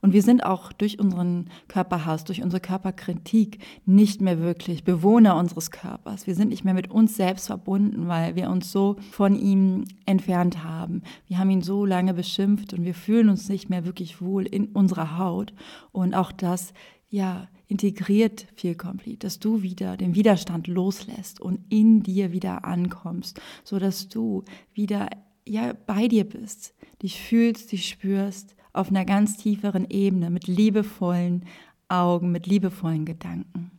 Und 0.00 0.12
wir 0.12 0.22
sind 0.22 0.44
auch 0.44 0.72
durch 0.72 0.98
unseren 0.98 1.50
Körperhass, 1.66 2.24
durch 2.24 2.42
unsere 2.42 2.60
Körperkritik 2.60 3.58
nicht 3.84 4.20
mehr 4.20 4.40
wirklich 4.40 4.84
Bewohner 4.84 5.36
unseres 5.36 5.70
Körpers. 5.70 6.26
Wir 6.26 6.34
sind 6.34 6.48
nicht 6.48 6.64
mehr 6.64 6.74
mit 6.74 6.90
uns 6.90 7.16
selbst 7.16 7.46
verbunden, 7.46 8.08
weil 8.08 8.36
wir 8.36 8.50
uns 8.50 8.70
so 8.70 8.96
von 9.10 9.34
ihm 9.34 9.84
entfernt 10.06 10.62
haben. 10.64 11.02
Wir 11.26 11.38
haben 11.38 11.50
ihn 11.50 11.62
so 11.62 11.84
lange 11.84 12.14
beschimpft 12.14 12.72
und 12.74 12.84
wir 12.84 12.94
fühlen 12.94 13.28
uns 13.28 13.48
nicht 13.48 13.70
mehr 13.70 13.84
wirklich 13.84 14.20
wohl 14.20 14.46
in 14.46 14.66
unserer 14.66 15.18
Haut. 15.18 15.52
Und 15.92 16.14
auch 16.14 16.32
das, 16.32 16.72
ja, 17.10 17.48
integriert 17.66 18.46
viel 18.54 18.74
komplett, 18.74 19.24
dass 19.24 19.38
du 19.38 19.62
wieder 19.62 19.96
den 19.96 20.14
Widerstand 20.14 20.66
loslässt 20.66 21.40
und 21.40 21.60
in 21.68 22.02
dir 22.02 22.32
wieder 22.32 22.64
ankommst, 22.64 23.40
so 23.62 23.78
dass 23.78 24.08
du 24.08 24.44
wieder 24.72 25.08
ja 25.46 25.74
bei 25.86 26.08
dir 26.08 26.24
bist, 26.24 26.74
dich 27.02 27.20
fühlst, 27.20 27.72
dich 27.72 27.86
spürst, 27.86 28.54
auf 28.78 28.90
einer 28.90 29.04
ganz 29.04 29.36
tieferen 29.36 29.90
Ebene 29.90 30.30
mit 30.30 30.46
liebevollen 30.46 31.44
Augen, 31.88 32.30
mit 32.30 32.46
liebevollen 32.46 33.04
Gedanken. 33.04 33.72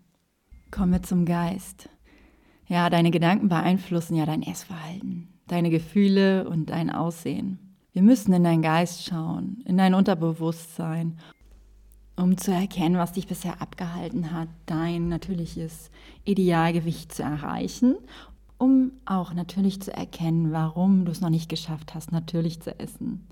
Kommen 0.72 0.92
wir 0.92 1.04
zum 1.04 1.26
Geist. 1.26 1.90
Ja, 2.68 2.90
deine 2.90 3.10
Gedanken 3.10 3.48
beeinflussen 3.48 4.16
ja 4.16 4.26
dein 4.26 4.44
Essverhalten, 4.44 5.30
deine 5.48 5.70
Gefühle 5.70 6.48
und 6.50 6.70
dein 6.70 6.90
Aussehen. 6.90 7.60
Wir 7.94 8.02
müssen 8.02 8.34
in 8.34 8.44
deinen 8.44 8.62
Geist 8.62 9.06
schauen, 9.06 9.64
in 9.66 9.78
dein 9.78 9.94
Unterbewusstsein, 9.94 11.18
um 12.18 12.38
zu 12.38 12.52
erkennen, 12.52 12.98
was 12.98 13.14
dich 13.14 13.26
bisher 13.26 13.62
abgehalten 13.62 14.34
hat, 14.34 14.50
dein 14.66 15.08
natürliches 15.08 15.92
Idealgewicht 16.26 17.14
zu 17.14 17.24
erreichen, 17.24 17.96
um 18.58 18.92
auch 19.06 19.34
natürlich 19.34 19.82
zu 19.82 19.94
erkennen, 19.94 20.52
warum 20.52 21.06
du 21.06 21.14
es 21.14 21.22
noch 21.22 21.30
nicht 21.30 21.48
geschafft 21.48 21.96
hast, 21.96 22.12
natürlich 22.12 22.60
zu 22.60 22.78
essen. 22.78 23.26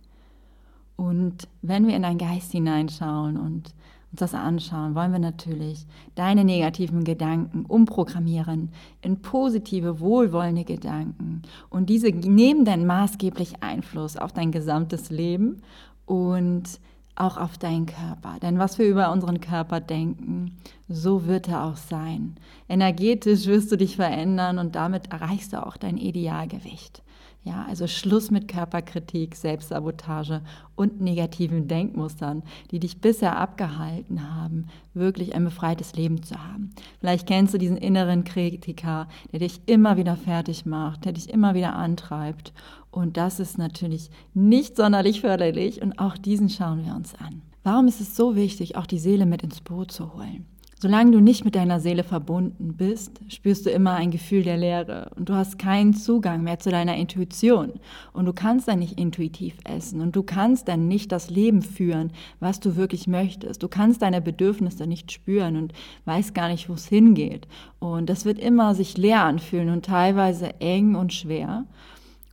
Und 0.98 1.48
wenn 1.62 1.88
wir 1.88 1.96
in 1.96 2.02
deinen 2.02 2.18
Geist 2.18 2.52
hineinschauen 2.52 3.38
und 3.38 3.74
uns 4.12 4.20
das 4.20 4.34
anschauen, 4.34 4.96
wollen 4.96 5.12
wir 5.12 5.20
natürlich 5.20 5.86
deine 6.16 6.44
negativen 6.44 7.04
Gedanken 7.04 7.66
umprogrammieren 7.66 8.72
in 9.02 9.22
positive, 9.22 10.00
wohlwollende 10.00 10.64
Gedanken. 10.64 11.44
Und 11.70 11.90
diese 11.90 12.08
nehmen 12.10 12.66
dann 12.66 12.86
maßgeblich 12.86 13.62
Einfluss 13.62 14.18
auf 14.18 14.34
dein 14.34 14.52
gesamtes 14.52 15.10
Leben 15.10 15.62
und 16.06 16.80
auch 17.20 17.38
auf 17.38 17.58
deinen 17.58 17.86
Körper. 17.86 18.38
Denn 18.42 18.60
was 18.60 18.78
wir 18.78 18.88
über 18.88 19.12
unseren 19.12 19.42
Körper 19.42 19.80
denken, 19.80 20.58
so 20.88 21.26
wird 21.26 21.48
er 21.48 21.66
auch 21.66 21.76
sein. 21.76 22.36
Energetisch 22.70 23.46
wirst 23.48 23.72
du 23.72 23.76
dich 23.76 23.96
verändern 23.96 24.60
und 24.60 24.76
damit 24.76 25.12
erreichst 25.12 25.54
du 25.54 25.66
auch 25.66 25.78
dein 25.78 25.98
Idealgewicht. 25.98 27.02
Ja, 27.48 27.66
also 27.70 27.88
Schluss 27.88 28.30
mit 28.30 28.50
Körperkritik, 28.50 29.34
Selbstsabotage 29.34 30.42
und 30.76 31.00
negativen 31.00 31.70
Denkmustern, 31.70 32.44
die 32.72 32.80
dich 32.80 33.00
bisher 33.00 33.38
abgehalten 33.38 34.36
haben, 34.36 34.66
wirklich 34.94 35.34
ein 35.34 35.46
befreites 35.46 35.96
Leben 35.96 36.24
zu 36.24 36.36
haben. 36.36 36.72
Vielleicht 37.00 37.26
kennst 37.26 37.54
du 37.54 37.58
diesen 37.58 37.78
inneren 37.78 38.26
Kritiker, 38.26 39.08
der 39.32 39.40
dich 39.40 39.62
immer 39.66 39.96
wieder 39.96 40.18
fertig 40.18 40.66
macht, 40.66 41.06
der 41.06 41.14
dich 41.14 41.30
immer 41.30 41.54
wieder 41.54 41.74
antreibt. 41.74 42.52
Und 42.98 43.16
das 43.16 43.40
ist 43.40 43.60
natürlich 43.60 44.10
nicht 44.34 44.76
sonderlich 44.76 45.22
förderlich 45.22 45.84
und 45.84 46.00
auch 46.00 46.18
diesen 46.18 46.50
schauen 46.50 46.84
wir 46.84 46.96
uns 46.96 47.14
an. 47.14 47.44
Warum 47.62 47.88
ist 47.88 48.02
es 48.02 48.16
so 48.16 48.36
wichtig, 48.36 48.76
auch 48.76 48.88
die 48.88 48.98
Seele 48.98 49.28
mit 49.28 49.44
ins 49.44 49.62
Boot 49.62 49.92
zu 49.92 50.16
holen? 50.16 50.48
Solange 50.80 51.12
du 51.12 51.20
nicht 51.20 51.46
mit 51.46 51.54
deiner 51.54 51.80
Seele 51.80 52.04
verbunden 52.04 52.74
bist, 52.76 53.20
spürst 53.28 53.68
du 53.68 53.70
immer 53.70 53.94
ein 53.94 54.10
Gefühl 54.10 54.42
der 54.42 54.58
Leere 54.58 55.12
und 55.16 55.30
du 55.30 55.36
hast 55.36 55.60
keinen 55.60 55.94
Zugang 55.94 56.42
mehr 56.42 56.58
zu 56.58 56.72
deiner 56.72 56.96
Intuition 56.96 57.74
und 58.14 58.26
du 58.26 58.34
kannst 58.34 58.68
dann 58.68 58.80
nicht 58.80 59.00
intuitiv 59.00 59.58
essen 59.64 60.02
und 60.02 60.16
du 60.16 60.24
kannst 60.24 60.68
dann 60.68 60.88
nicht 60.88 61.12
das 61.12 61.30
Leben 61.30 61.62
führen, 61.62 62.12
was 62.40 62.60
du 62.60 62.78
wirklich 62.78 63.06
möchtest. 63.06 63.62
Du 63.62 63.68
kannst 63.68 64.02
deine 64.02 64.22
Bedürfnisse 64.22 64.88
nicht 64.88 65.12
spüren 65.12 65.56
und 65.56 65.74
weißt 66.06 66.34
gar 66.34 66.48
nicht, 66.48 66.68
wo 66.68 66.74
es 66.74 66.88
hingeht. 66.88 67.48
Und 67.78 68.10
das 68.10 68.26
wird 68.26 68.40
immer 68.40 68.74
sich 68.74 68.98
leer 68.98 69.24
anfühlen 69.24 69.70
und 69.70 69.86
teilweise 69.86 70.60
eng 70.62 70.96
und 70.96 71.14
schwer. 71.14 71.66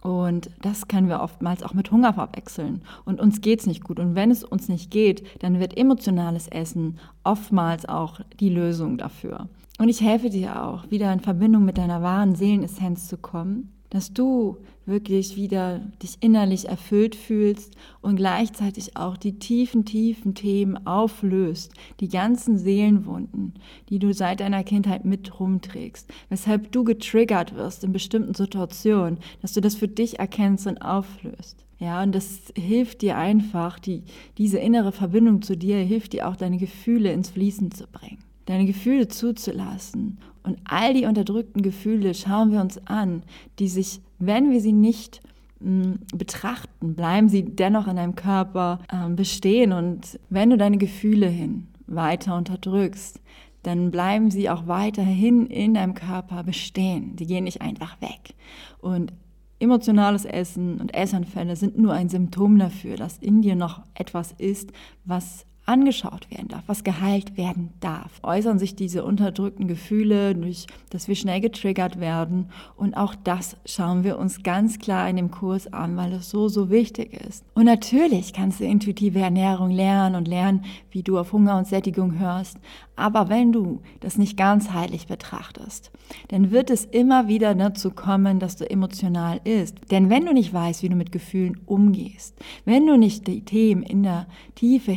Und 0.04 0.50
das 0.60 0.86
können 0.86 1.08
wir 1.08 1.22
oftmals 1.22 1.62
auch 1.62 1.72
mit 1.72 1.90
Hunger 1.90 2.12
verwechseln. 2.12 2.82
Und 3.06 3.20
uns 3.20 3.40
geht 3.40 3.60
es 3.60 3.66
nicht 3.66 3.82
gut. 3.82 3.98
Und 3.98 4.14
wenn 4.14 4.30
es 4.30 4.44
uns 4.44 4.68
nicht 4.68 4.90
geht, 4.90 5.42
dann 5.42 5.60
wird 5.60 5.76
emotionales 5.76 6.46
Essen 6.46 6.98
oftmals 7.24 7.88
auch 7.88 8.20
die 8.38 8.50
Lösung 8.50 8.98
dafür. 8.98 9.48
Und 9.78 9.88
ich 9.88 10.02
helfe 10.02 10.28
dir 10.28 10.62
auch, 10.62 10.90
wieder 10.90 11.10
in 11.12 11.20
Verbindung 11.20 11.64
mit 11.64 11.78
deiner 11.78 12.02
wahren 12.02 12.34
Seelenessenz 12.34 13.08
zu 13.08 13.16
kommen 13.16 13.70
dass 13.94 14.12
du 14.12 14.56
wirklich 14.86 15.36
wieder 15.36 15.80
dich 16.02 16.18
innerlich 16.20 16.68
erfüllt 16.68 17.14
fühlst 17.14 17.74
und 18.00 18.16
gleichzeitig 18.16 18.96
auch 18.96 19.16
die 19.16 19.38
tiefen, 19.38 19.84
tiefen 19.84 20.34
Themen 20.34 20.86
auflöst, 20.86 21.72
die 22.00 22.08
ganzen 22.08 22.58
Seelenwunden, 22.58 23.54
die 23.88 23.98
du 23.98 24.12
seit 24.12 24.40
deiner 24.40 24.64
Kindheit 24.64 25.04
mit 25.04 25.38
rumträgst, 25.40 26.10
weshalb 26.28 26.72
du 26.72 26.84
getriggert 26.84 27.54
wirst 27.54 27.84
in 27.84 27.92
bestimmten 27.92 28.34
Situationen, 28.34 29.18
dass 29.42 29.52
du 29.52 29.60
das 29.60 29.74
für 29.74 29.88
dich 29.88 30.18
erkennst 30.18 30.66
und 30.66 30.82
auflöst. 30.82 31.64
Ja, 31.78 32.02
und 32.02 32.14
das 32.14 32.52
hilft 32.56 33.02
dir 33.02 33.18
einfach, 33.18 33.78
die, 33.78 34.04
diese 34.38 34.58
innere 34.58 34.92
Verbindung 34.92 35.42
zu 35.42 35.56
dir 35.56 35.78
hilft 35.78 36.12
dir 36.12 36.28
auch, 36.28 36.36
deine 36.36 36.56
Gefühle 36.56 37.12
ins 37.12 37.30
Fließen 37.30 37.72
zu 37.72 37.86
bringen 37.86 38.24
deine 38.46 38.66
Gefühle 38.66 39.08
zuzulassen. 39.08 40.18
Und 40.44 40.58
all 40.64 40.94
die 40.94 41.06
unterdrückten 41.06 41.62
Gefühle 41.62 42.14
schauen 42.14 42.52
wir 42.52 42.60
uns 42.60 42.78
an, 42.86 43.22
die 43.58 43.68
sich, 43.68 44.00
wenn 44.18 44.50
wir 44.50 44.60
sie 44.60 44.72
nicht 44.72 45.20
mh, 45.60 45.86
mm, 45.86 45.98
betrachten, 46.14 46.94
bleiben 46.94 47.28
sie 47.28 47.44
dennoch 47.44 47.88
in 47.88 47.96
deinem 47.96 48.14
Körper 48.14 48.78
äh, 48.92 49.08
bestehen. 49.08 49.72
Und 49.72 50.20
wenn 50.30 50.50
du 50.50 50.56
deine 50.56 50.78
Gefühle 50.78 51.26
hin 51.26 51.66
weiter 51.86 52.36
unterdrückst, 52.36 53.20
dann 53.62 53.90
bleiben 53.90 54.30
sie 54.30 54.50
auch 54.50 54.66
weiterhin 54.66 55.46
in 55.46 55.74
deinem 55.74 55.94
Körper 55.94 56.44
bestehen. 56.44 57.16
Die 57.16 57.26
gehen 57.26 57.44
nicht 57.44 57.62
einfach 57.62 58.00
weg. 58.02 58.34
Und 58.78 59.14
emotionales 59.58 60.26
Essen 60.26 60.78
und 60.78 60.94
Essanfälle 60.94 61.56
sind 61.56 61.78
nur 61.78 61.94
ein 61.94 62.10
Symptom 62.10 62.58
dafür, 62.58 62.96
dass 62.96 63.16
in 63.18 63.40
dir 63.40 63.56
noch 63.56 63.82
etwas 63.94 64.32
ist, 64.32 64.72
was 65.06 65.46
angeschaut 65.66 66.30
werden 66.30 66.48
darf, 66.48 66.62
was 66.66 66.84
geheilt 66.84 67.36
werden 67.36 67.70
darf. 67.80 68.20
Äußern 68.22 68.58
sich 68.58 68.76
diese 68.76 69.04
unterdrückten 69.04 69.66
Gefühle 69.66 70.34
durch, 70.34 70.66
dass 70.90 71.08
wir 71.08 71.16
schnell 71.16 71.40
getriggert 71.40 72.00
werden. 72.00 72.50
Und 72.76 72.96
auch 72.96 73.14
das 73.14 73.56
schauen 73.64 74.04
wir 74.04 74.18
uns 74.18 74.42
ganz 74.42 74.78
klar 74.78 75.08
in 75.08 75.16
dem 75.16 75.30
Kurs 75.30 75.72
an, 75.72 75.96
weil 75.96 76.12
es 76.12 76.30
so, 76.30 76.48
so 76.48 76.70
wichtig 76.70 77.14
ist. 77.14 77.44
Und 77.54 77.64
natürlich 77.64 78.32
kannst 78.32 78.60
du 78.60 78.64
intuitive 78.64 79.20
Ernährung 79.20 79.70
lernen 79.70 80.16
und 80.16 80.28
lernen, 80.28 80.64
wie 80.90 81.02
du 81.02 81.18
auf 81.18 81.32
Hunger 81.32 81.56
und 81.56 81.66
Sättigung 81.66 82.18
hörst. 82.18 82.58
Aber 82.96 83.28
wenn 83.28 83.50
du 83.50 83.80
das 84.00 84.18
nicht 84.18 84.36
ganzheitlich 84.36 85.08
betrachtest, 85.08 85.90
dann 86.28 86.50
wird 86.52 86.70
es 86.70 86.84
immer 86.84 87.26
wieder 87.26 87.54
dazu 87.54 87.90
kommen, 87.90 88.38
dass 88.38 88.56
du 88.56 88.68
emotional 88.70 89.40
isst. 89.42 89.76
Denn 89.90 90.10
wenn 90.10 90.26
du 90.26 90.32
nicht 90.32 90.52
weißt, 90.52 90.82
wie 90.82 90.88
du 90.88 90.94
mit 90.94 91.10
Gefühlen 91.10 91.58
umgehst, 91.66 92.36
wenn 92.64 92.86
du 92.86 92.96
nicht 92.96 93.26
die 93.26 93.44
Themen 93.44 93.82
in 93.82 94.04
der 94.04 94.26
Tiefe 94.54 94.92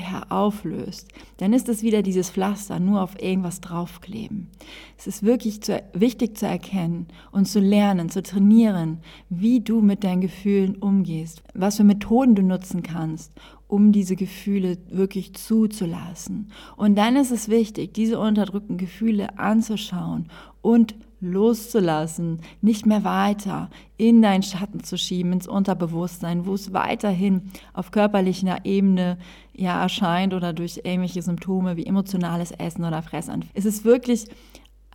herauflöst, 0.57 1.07
dann 1.37 1.53
ist 1.53 1.69
es 1.69 1.83
wieder 1.83 2.01
dieses 2.01 2.29
Pflaster, 2.29 2.79
nur 2.79 3.01
auf 3.01 3.21
irgendwas 3.21 3.61
draufkleben. 3.61 4.49
Es 4.97 5.07
ist 5.07 5.23
wirklich 5.23 5.61
zu, 5.61 5.81
wichtig 5.93 6.37
zu 6.37 6.47
erkennen 6.47 7.07
und 7.31 7.47
zu 7.47 7.59
lernen, 7.59 8.09
zu 8.09 8.23
trainieren, 8.23 8.99
wie 9.29 9.59
du 9.59 9.81
mit 9.81 10.03
deinen 10.03 10.21
Gefühlen 10.21 10.75
umgehst, 10.75 11.43
was 11.53 11.77
für 11.77 11.83
Methoden 11.83 12.35
du 12.35 12.41
nutzen 12.41 12.83
kannst, 12.83 13.31
um 13.67 13.91
diese 13.91 14.15
Gefühle 14.15 14.77
wirklich 14.89 15.33
zuzulassen. 15.33 16.51
Und 16.77 16.95
dann 16.97 17.15
ist 17.15 17.31
es 17.31 17.49
wichtig, 17.49 17.93
diese 17.93 18.19
unterdrückten 18.19 18.77
Gefühle 18.77 19.37
anzuschauen 19.37 20.29
und 20.61 20.95
loszulassen, 21.19 22.41
nicht 22.61 22.85
mehr 22.85 23.03
weiter 23.03 23.69
in 23.97 24.21
deinen 24.21 24.43
Schatten 24.43 24.83
zu 24.83 24.97
schieben, 24.97 25.33
ins 25.33 25.47
Unterbewusstsein, 25.47 26.45
wo 26.45 26.53
es 26.53 26.73
weiterhin 26.73 27.51
auf 27.73 27.91
körperlicher 27.91 28.65
Ebene 28.65 29.17
ja 29.53 29.81
erscheint 29.81 30.33
oder 30.33 30.53
durch 30.53 30.81
irgendwelche 30.83 31.21
Symptome 31.21 31.77
wie 31.77 31.85
emotionales 31.85 32.51
Essen 32.51 32.85
oder 32.85 33.01
Fressanfall. 33.01 33.49
Es 33.55 33.65
ist 33.65 33.83
wirklich 33.83 34.27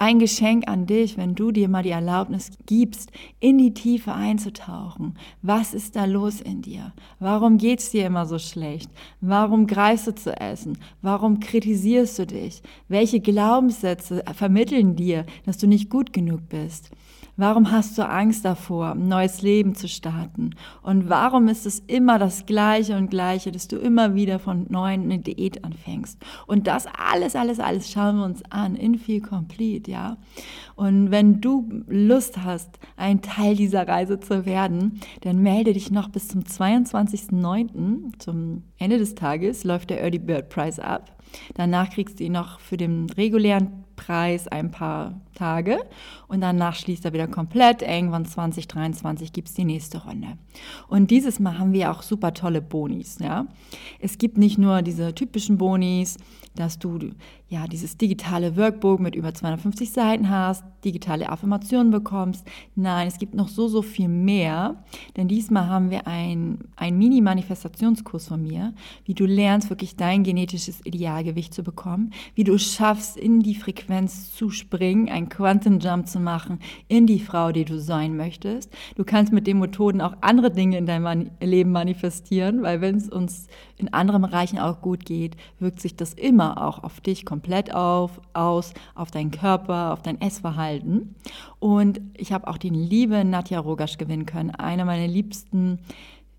ein 0.02 0.18
Geschenk 0.18 0.66
an 0.66 0.86
dich, 0.86 1.16
wenn 1.16 1.36
du 1.36 1.52
dir 1.52 1.68
mal 1.68 1.84
die 1.84 1.90
Erlaubnis 1.90 2.50
gibst, 2.66 3.12
in 3.38 3.56
die 3.56 3.72
Tiefe 3.72 4.12
einzutauchen. 4.12 5.16
Was 5.42 5.74
ist 5.74 5.94
da 5.94 6.06
los 6.06 6.40
in 6.40 6.60
dir? 6.60 6.92
Warum 7.20 7.56
geht 7.56 7.78
es 7.78 7.90
dir 7.90 8.06
immer 8.06 8.26
so 8.26 8.40
schlecht? 8.40 8.90
Warum 9.20 9.68
greifst 9.68 10.08
du 10.08 10.14
zu 10.16 10.36
essen? 10.40 10.76
Warum 11.02 11.38
kritisierst 11.38 12.18
du 12.18 12.26
dich? 12.26 12.62
Welche 12.88 13.20
Glaubenssätze 13.20 14.24
vermitteln 14.34 14.96
dir, 14.96 15.24
dass 15.46 15.58
du 15.58 15.68
nicht 15.68 15.88
gut 15.88 16.12
genug 16.12 16.48
bist? 16.48 16.90
Warum 17.38 17.70
hast 17.70 17.96
du 17.96 18.06
Angst 18.06 18.44
davor, 18.44 18.92
ein 18.92 19.08
neues 19.08 19.40
Leben 19.40 19.74
zu 19.74 19.88
starten? 19.88 20.50
Und 20.82 21.08
warum 21.08 21.48
ist 21.48 21.64
es 21.64 21.78
immer 21.86 22.18
das 22.18 22.44
Gleiche 22.44 22.94
und 22.94 23.08
Gleiche, 23.08 23.50
dass 23.50 23.68
du 23.68 23.78
immer 23.78 24.14
wieder 24.14 24.38
von 24.38 24.66
neuem 24.68 25.04
eine 25.04 25.18
Diät 25.18 25.64
anfängst? 25.64 26.18
Und 26.46 26.66
das 26.66 26.86
alles, 26.86 27.34
alles, 27.34 27.58
alles 27.58 27.90
schauen 27.90 28.18
wir 28.18 28.26
uns 28.26 28.42
an 28.50 28.74
in 28.74 28.98
Feel 28.98 29.22
Complete, 29.22 29.90
ja. 29.92 30.16
Und 30.74 31.10
wenn 31.10 31.40
du 31.40 31.84
Lust 31.86 32.38
hast, 32.42 32.80
ein 32.96 33.22
Teil 33.22 33.54
dieser 33.54 33.86
Reise 33.86 34.18
zu 34.18 34.46
werden, 34.46 35.00
dann 35.20 35.42
melde 35.42 35.72
dich 35.72 35.90
noch 35.90 36.08
bis 36.08 36.28
zum 36.28 36.40
22.09. 36.40 38.18
Zum 38.18 38.64
Ende 38.78 38.98
des 38.98 39.14
Tages 39.14 39.64
läuft 39.64 39.90
der 39.90 40.00
Early 40.02 40.18
Bird 40.18 40.48
Prize 40.48 40.82
ab. 40.82 41.16
Danach 41.54 41.90
kriegst 41.90 42.20
du 42.20 42.24
ihn 42.24 42.32
noch 42.32 42.60
für 42.60 42.76
den 42.76 43.08
regulären 43.10 43.84
Preis 43.96 44.48
ein 44.48 44.70
paar 44.70 45.20
Tage 45.34 45.78
und 46.28 46.40
danach 46.40 46.74
schließt 46.74 47.04
er 47.04 47.12
wieder 47.12 47.28
komplett. 47.28 47.82
Irgendwann 47.82 48.24
2023 48.24 49.32
gibt 49.32 49.48
es 49.48 49.54
die 49.54 49.64
nächste 49.64 50.02
Runde. 50.04 50.38
Und 50.88 51.10
dieses 51.10 51.40
Mal 51.40 51.58
haben 51.58 51.72
wir 51.72 51.90
auch 51.90 52.02
super 52.02 52.34
tolle 52.34 52.60
Bonis. 52.60 53.18
Ja? 53.20 53.46
Es 54.00 54.18
gibt 54.18 54.38
nicht 54.38 54.58
nur 54.58 54.82
diese 54.82 55.14
typischen 55.14 55.58
Bonis, 55.58 56.18
dass 56.54 56.78
du 56.78 56.98
ja 57.52 57.66
dieses 57.68 57.98
digitale 57.98 58.56
Workbook 58.56 58.98
mit 58.98 59.14
über 59.14 59.32
250 59.32 59.92
Seiten 59.92 60.30
hast, 60.30 60.64
digitale 60.84 61.28
Affirmationen 61.28 61.92
bekommst. 61.92 62.44
Nein, 62.74 63.06
es 63.06 63.18
gibt 63.18 63.34
noch 63.34 63.48
so, 63.48 63.68
so 63.68 63.82
viel 63.82 64.08
mehr. 64.08 64.82
Denn 65.16 65.28
diesmal 65.28 65.68
haben 65.68 65.90
wir 65.90 66.06
ein, 66.06 66.58
ein 66.76 66.98
Mini-Manifestationskurs 66.98 68.28
von 68.28 68.42
mir, 68.42 68.72
wie 69.04 69.14
du 69.14 69.26
lernst, 69.26 69.70
wirklich 69.70 69.96
dein 69.96 70.24
genetisches 70.24 70.80
Idealgewicht 70.84 71.54
zu 71.54 71.62
bekommen, 71.62 72.12
wie 72.34 72.44
du 72.44 72.58
schaffst, 72.58 73.16
in 73.16 73.40
die 73.40 73.54
Frequenz 73.54 74.34
zu 74.34 74.50
springen, 74.50 75.08
ein 75.08 75.28
Quantum 75.28 75.78
Jump 75.78 76.08
zu 76.08 76.20
machen 76.20 76.58
in 76.88 77.06
die 77.06 77.20
Frau, 77.20 77.52
die 77.52 77.66
du 77.66 77.78
sein 77.78 78.16
möchtest. 78.16 78.72
Du 78.96 79.04
kannst 79.04 79.32
mit 79.32 79.46
den 79.46 79.58
Methoden 79.58 80.00
auch 80.00 80.16
andere 80.22 80.50
Dinge 80.50 80.78
in 80.78 80.86
deinem 80.86 81.30
Leben 81.40 81.70
manifestieren, 81.70 82.62
weil 82.62 82.80
wenn 82.80 82.96
es 82.96 83.10
uns 83.10 83.46
in 83.76 83.92
anderen 83.92 84.22
Bereichen 84.22 84.58
auch 84.58 84.80
gut 84.80 85.04
geht, 85.04 85.36
wirkt 85.58 85.80
sich 85.80 85.96
das 85.96 86.14
immer 86.14 86.66
auch 86.66 86.82
auf 86.82 87.00
dich 87.00 87.26
komplett 87.26 87.41
auf, 87.74 88.20
aus, 88.32 88.72
auf 88.94 89.10
deinen 89.10 89.30
Körper, 89.30 89.92
auf 89.92 90.02
dein 90.02 90.20
Essverhalten. 90.20 91.14
Und 91.58 92.00
ich 92.16 92.32
habe 92.32 92.48
auch 92.48 92.58
die 92.58 92.70
liebe 92.70 93.24
Nadja 93.24 93.60
Rogasch 93.60 93.98
gewinnen 93.98 94.26
können, 94.26 94.50
eine 94.50 94.84
meiner 94.84 95.06
liebsten 95.06 95.78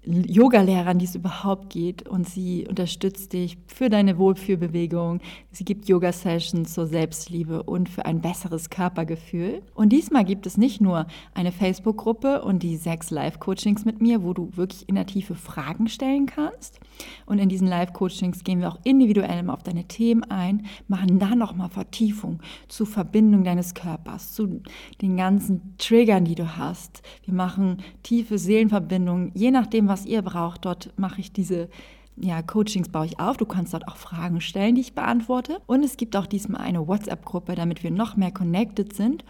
Yoga-Lehrern, 0.05 0.99
die 0.99 1.05
es 1.05 1.15
überhaupt 1.15 1.69
geht. 1.69 2.07
Und 2.07 2.27
sie 2.27 2.67
unterstützt 2.67 3.33
dich 3.33 3.57
für 3.67 3.89
deine 3.89 4.17
Wohlfühlbewegung. 4.17 5.19
Sie 5.51 5.65
gibt 5.65 5.87
Yoga-Sessions 5.87 6.73
zur 6.73 6.87
Selbstliebe 6.87 7.63
und 7.63 7.89
für 7.89 8.05
ein 8.05 8.21
besseres 8.21 8.69
Körpergefühl. 8.69 9.61
Und 9.73 9.89
diesmal 9.89 10.25
gibt 10.25 10.45
es 10.45 10.57
nicht 10.57 10.81
nur 10.81 11.07
eine 11.33 11.51
Facebook-Gruppe 11.51 12.41
und 12.43 12.63
die 12.63 12.77
sechs 12.77 13.11
Live-Coachings 13.11 13.85
mit 13.85 14.01
mir, 14.01 14.23
wo 14.23 14.33
du 14.33 14.49
wirklich 14.55 14.87
in 14.89 14.95
der 14.95 15.05
Tiefe 15.05 15.35
Fragen 15.35 15.87
stellen 15.87 16.25
kannst. 16.25 16.79
Und 17.25 17.39
in 17.39 17.49
diesen 17.49 17.67
Live-Coachings 17.67 18.43
gehen 18.43 18.59
wir 18.59 18.69
auch 18.69 18.79
individuell 18.83 19.33
auf 19.49 19.63
deine 19.63 19.85
Themen 19.85 20.23
ein, 20.23 20.65
machen 20.87 21.19
da 21.19 21.35
nochmal 21.35 21.69
Vertiefung 21.69 22.39
zur 22.67 22.85
Verbindung 22.85 23.43
deines 23.43 23.73
Körpers, 23.73 24.33
zu 24.33 24.61
den 25.01 25.17
ganzen 25.17 25.75
Triggern, 25.77 26.25
die 26.25 26.35
du 26.35 26.57
hast. 26.57 27.01
Wir 27.23 27.33
machen 27.33 27.77
tiefe 28.03 28.37
Seelenverbindungen, 28.37 29.31
je 29.33 29.51
nachdem, 29.51 29.87
was 29.87 29.92
was 29.93 30.05
ihr 30.07 30.23
braucht. 30.23 30.65
Dort 30.65 30.91
mache 30.97 31.21
ich 31.21 31.31
diese 31.31 31.69
ja, 32.17 32.41
Coachings 32.41 32.89
baue 32.89 33.05
ich 33.05 33.19
auf. 33.19 33.37
Du 33.37 33.45
kannst 33.45 33.73
dort 33.73 33.87
auch 33.87 33.97
Fragen 33.97 34.41
stellen, 34.41 34.75
die 34.75 34.81
ich 34.81 34.93
beantworte. 34.93 35.61
Und 35.67 35.83
es 35.83 35.97
gibt 35.97 36.15
auch 36.15 36.25
diesmal 36.25 36.61
eine 36.61 36.87
WhatsApp-Gruppe, 36.87 37.55
damit 37.55 37.83
wir 37.83 37.91
noch 37.91 38.15
mehr 38.17 38.31
connected 38.31 38.93
sind 38.93 39.23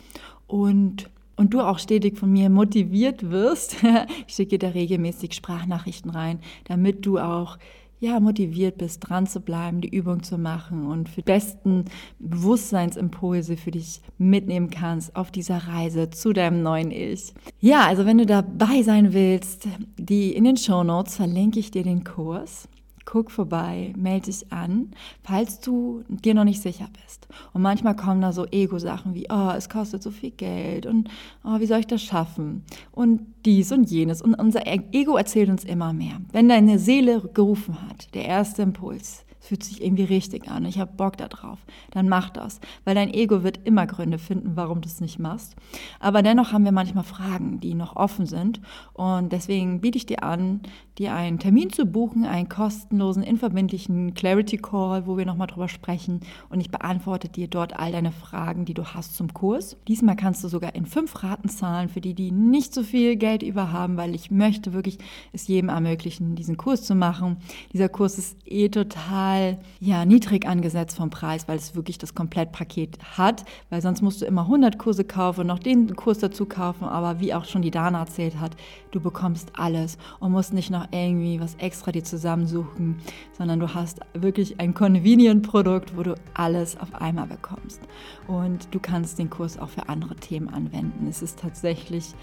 und, 0.47 1.09
und 1.35 1.53
du 1.53 1.61
auch 1.61 1.79
stetig 1.79 2.17
von 2.17 2.31
mir 2.31 2.49
motiviert 2.49 3.29
wirst. 3.29 3.75
ich 4.27 4.35
schicke 4.35 4.57
dir 4.57 4.73
regelmäßig 4.73 5.33
Sprachnachrichten 5.33 6.11
rein, 6.11 6.39
damit 6.65 7.05
du 7.05 7.19
auch 7.19 7.57
ja, 8.03 8.19
motiviert 8.19 8.79
bist, 8.79 8.99
dran 9.07 9.27
zu 9.27 9.39
bleiben, 9.39 9.79
die 9.79 9.87
Übung 9.87 10.23
zu 10.23 10.37
machen 10.37 10.87
und 10.87 11.07
für 11.07 11.21
die 11.21 11.31
besten 11.31 11.85
Bewusstseinsimpulse 12.19 13.55
für 13.55 13.71
dich 13.71 14.01
mitnehmen 14.17 14.69
kannst 14.69 15.15
auf 15.15 15.31
dieser 15.31 15.69
Reise 15.69 16.09
zu 16.09 16.33
deinem 16.33 16.61
neuen 16.61 16.91
Ich. 16.91 17.33
Ja, 17.61 17.87
also 17.87 18.05
wenn 18.05 18.17
du 18.17 18.25
dabei 18.25 18.83
sein 18.83 19.13
willst, 19.13 19.69
die 19.97 20.35
in 20.35 20.43
den 20.43 20.57
Show 20.57 20.83
Notes 20.83 21.15
verlinke 21.15 21.59
ich 21.59 21.71
dir 21.71 21.83
den 21.83 22.03
Kurs 22.03 22.67
guck 23.05 23.31
vorbei, 23.31 23.93
melde 23.97 24.25
dich 24.27 24.51
an, 24.51 24.91
falls 25.23 25.59
du 25.59 26.03
dir 26.07 26.33
noch 26.33 26.43
nicht 26.43 26.61
sicher 26.61 26.87
bist. 27.03 27.27
Und 27.53 27.61
manchmal 27.61 27.95
kommen 27.95 28.21
da 28.21 28.31
so 28.31 28.45
Ego-Sachen 28.45 29.13
wie, 29.13 29.27
oh, 29.29 29.51
es 29.55 29.69
kostet 29.69 30.03
so 30.03 30.11
viel 30.11 30.31
Geld 30.31 30.85
und 30.85 31.09
oh, 31.43 31.59
wie 31.59 31.65
soll 31.65 31.79
ich 31.79 31.87
das 31.87 32.01
schaffen? 32.01 32.63
Und 32.91 33.21
dies 33.45 33.71
und 33.71 33.89
jenes. 33.89 34.21
Und 34.21 34.35
unser 34.35 34.61
Ego 34.65 35.17
erzählt 35.17 35.49
uns 35.49 35.63
immer 35.63 35.93
mehr. 35.93 36.21
Wenn 36.31 36.49
deine 36.49 36.79
Seele 36.79 37.21
gerufen 37.33 37.81
hat, 37.81 38.13
der 38.13 38.25
erste 38.25 38.61
Impuls, 38.61 39.25
es 39.43 39.49
fühlt 39.49 39.63
sich 39.63 39.83
irgendwie 39.83 40.05
richtig 40.05 40.47
an, 40.47 40.63
ich 40.63 40.79
habe 40.79 40.93
Bock 40.95 41.17
darauf, 41.17 41.59
dann 41.91 42.07
mach 42.07 42.29
das. 42.29 42.61
Weil 42.85 42.95
dein 42.95 43.13
Ego 43.13 43.43
wird 43.43 43.59
immer 43.65 43.85
Gründe 43.85 44.17
finden, 44.17 44.55
warum 44.55 44.79
du 44.79 44.87
es 44.87 45.01
nicht 45.01 45.19
machst. 45.19 45.57
Aber 45.99 46.21
dennoch 46.21 46.53
haben 46.53 46.63
wir 46.63 46.71
manchmal 46.71 47.03
Fragen, 47.03 47.59
die 47.59 47.73
noch 47.73 47.97
offen 47.97 48.25
sind. 48.25 48.61
Und 48.93 49.33
deswegen 49.33 49.81
biete 49.81 49.97
ich 49.97 50.05
dir 50.05 50.23
an, 50.23 50.61
dir 50.99 51.13
einen 51.15 51.39
Termin 51.39 51.71
zu 51.71 51.85
buchen, 51.85 52.25
einen 52.25 52.49
kostenlosen, 52.49 53.23
unverbindlichen 53.23 54.13
Clarity 54.13 54.57
Call, 54.57 55.07
wo 55.07 55.17
wir 55.17 55.25
nochmal 55.25 55.47
drüber 55.47 55.67
sprechen 55.67 56.21
und 56.49 56.59
ich 56.59 56.69
beantworte 56.69 57.29
dir 57.29 57.47
dort 57.47 57.79
all 57.79 57.91
deine 57.91 58.11
Fragen, 58.11 58.65
die 58.65 58.75
du 58.75 58.85
hast 58.85 59.15
zum 59.15 59.33
Kurs. 59.33 59.75
Diesmal 59.87 60.15
kannst 60.15 60.43
du 60.43 60.47
sogar 60.47 60.75
in 60.75 60.85
fünf 60.85 61.23
Raten 61.23 61.49
zahlen, 61.49 61.89
für 61.89 62.01
die, 62.01 62.13
die 62.13 62.31
nicht 62.31 62.73
so 62.73 62.83
viel 62.83 63.15
Geld 63.15 63.41
über 63.41 63.71
haben, 63.71 63.97
weil 63.97 64.13
ich 64.13 64.29
möchte 64.29 64.73
wirklich 64.73 64.99
es 65.31 65.47
jedem 65.47 65.69
ermöglichen, 65.69 66.35
diesen 66.35 66.57
Kurs 66.57 66.83
zu 66.83 66.93
machen. 66.93 67.37
Dieser 67.73 67.89
Kurs 67.89 68.19
ist 68.19 68.37
eh 68.45 68.69
total 68.69 69.57
ja, 69.79 70.05
niedrig 70.05 70.47
angesetzt 70.47 70.97
vom 70.97 71.09
Preis, 71.09 71.47
weil 71.47 71.57
es 71.57 71.75
wirklich 71.75 71.97
das 71.97 72.13
Komplettpaket 72.13 72.99
hat, 73.17 73.45
weil 73.69 73.81
sonst 73.81 74.01
musst 74.01 74.21
du 74.21 74.25
immer 74.25 74.41
100 74.41 74.77
Kurse 74.77 75.03
kaufen 75.03 75.41
und 75.41 75.47
noch 75.47 75.59
den 75.59 75.95
Kurs 75.95 76.19
dazu 76.19 76.45
kaufen, 76.45 76.85
aber 76.85 77.19
wie 77.19 77.33
auch 77.33 77.45
schon 77.45 77.63
die 77.63 77.71
Dana 77.71 77.99
erzählt 77.99 78.39
hat, 78.39 78.55
du 78.91 78.99
bekommst 78.99 79.51
alles 79.55 79.97
und 80.19 80.31
musst 80.31 80.53
nicht 80.53 80.69
noch 80.69 80.82
noch 80.83 80.87
irgendwie 80.91 81.39
was 81.39 81.55
extra 81.55 81.91
dir 81.91 82.03
zusammensuchen, 82.03 82.97
sondern 83.37 83.59
du 83.59 83.73
hast 83.73 83.99
wirklich 84.13 84.59
ein 84.59 84.73
Convenient-Produkt, 84.73 85.97
wo 85.97 86.03
du 86.03 86.15
alles 86.33 86.79
auf 86.79 86.93
einmal 86.95 87.27
bekommst. 87.27 87.81
Und 88.27 88.67
du 88.71 88.79
kannst 88.79 89.19
den 89.19 89.29
Kurs 89.29 89.57
auch 89.57 89.69
für 89.69 89.89
andere 89.89 90.15
Themen 90.15 90.49
anwenden. 90.49 91.07
Es 91.07 91.21
ist 91.21 91.39
tatsächlich 91.39 92.13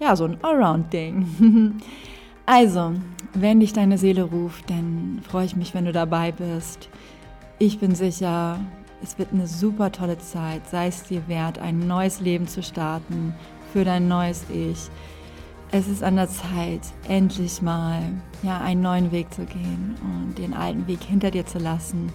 ja 0.00 0.16
so 0.16 0.24
ein 0.24 0.42
Allround-Ding. 0.42 1.80
Also, 2.44 2.92
wenn 3.34 3.60
dich 3.60 3.72
deine 3.72 3.98
Seele 3.98 4.24
ruft, 4.24 4.68
dann 4.68 5.22
freue 5.22 5.44
ich 5.44 5.54
mich, 5.54 5.74
wenn 5.74 5.84
du 5.84 5.92
dabei 5.92 6.32
bist. 6.32 6.88
Ich 7.60 7.78
bin 7.78 7.94
sicher, 7.94 8.58
es 9.00 9.16
wird 9.16 9.32
eine 9.32 9.46
super 9.46 9.92
tolle 9.92 10.18
Zeit. 10.18 10.66
Sei 10.68 10.88
es 10.88 11.04
dir 11.04 11.28
wert, 11.28 11.60
ein 11.60 11.86
neues 11.86 12.18
Leben 12.18 12.48
zu 12.48 12.64
starten 12.64 13.32
für 13.72 13.84
dein 13.84 14.08
neues 14.08 14.44
Ich 14.50 14.90
es 15.72 15.88
ist 15.88 16.02
an 16.02 16.16
der 16.16 16.28
Zeit, 16.28 16.82
endlich 17.08 17.62
mal 17.62 18.02
ja, 18.42 18.60
einen 18.60 18.82
neuen 18.82 19.10
Weg 19.10 19.32
zu 19.32 19.44
gehen 19.46 19.96
und 20.02 20.36
den 20.36 20.52
alten 20.52 20.86
Weg 20.86 21.02
hinter 21.02 21.30
dir 21.30 21.46
zu 21.46 21.58
lassen. 21.58 22.12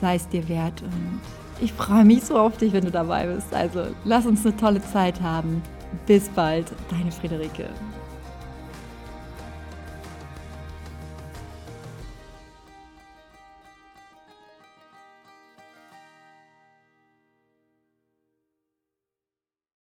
Sei 0.00 0.14
es 0.16 0.28
dir 0.28 0.46
wert. 0.48 0.82
Und 0.82 1.20
ich 1.60 1.72
freue 1.72 2.04
mich 2.04 2.22
so 2.24 2.38
auf 2.38 2.58
dich, 2.58 2.72
wenn 2.72 2.84
du 2.84 2.90
dabei 2.90 3.26
bist. 3.26 3.52
Also 3.54 3.86
lass 4.04 4.26
uns 4.26 4.44
eine 4.44 4.56
tolle 4.56 4.82
Zeit 4.82 5.22
haben. 5.22 5.62
Bis 6.06 6.28
bald, 6.28 6.66
deine 6.90 7.10
Friederike. 7.10 7.70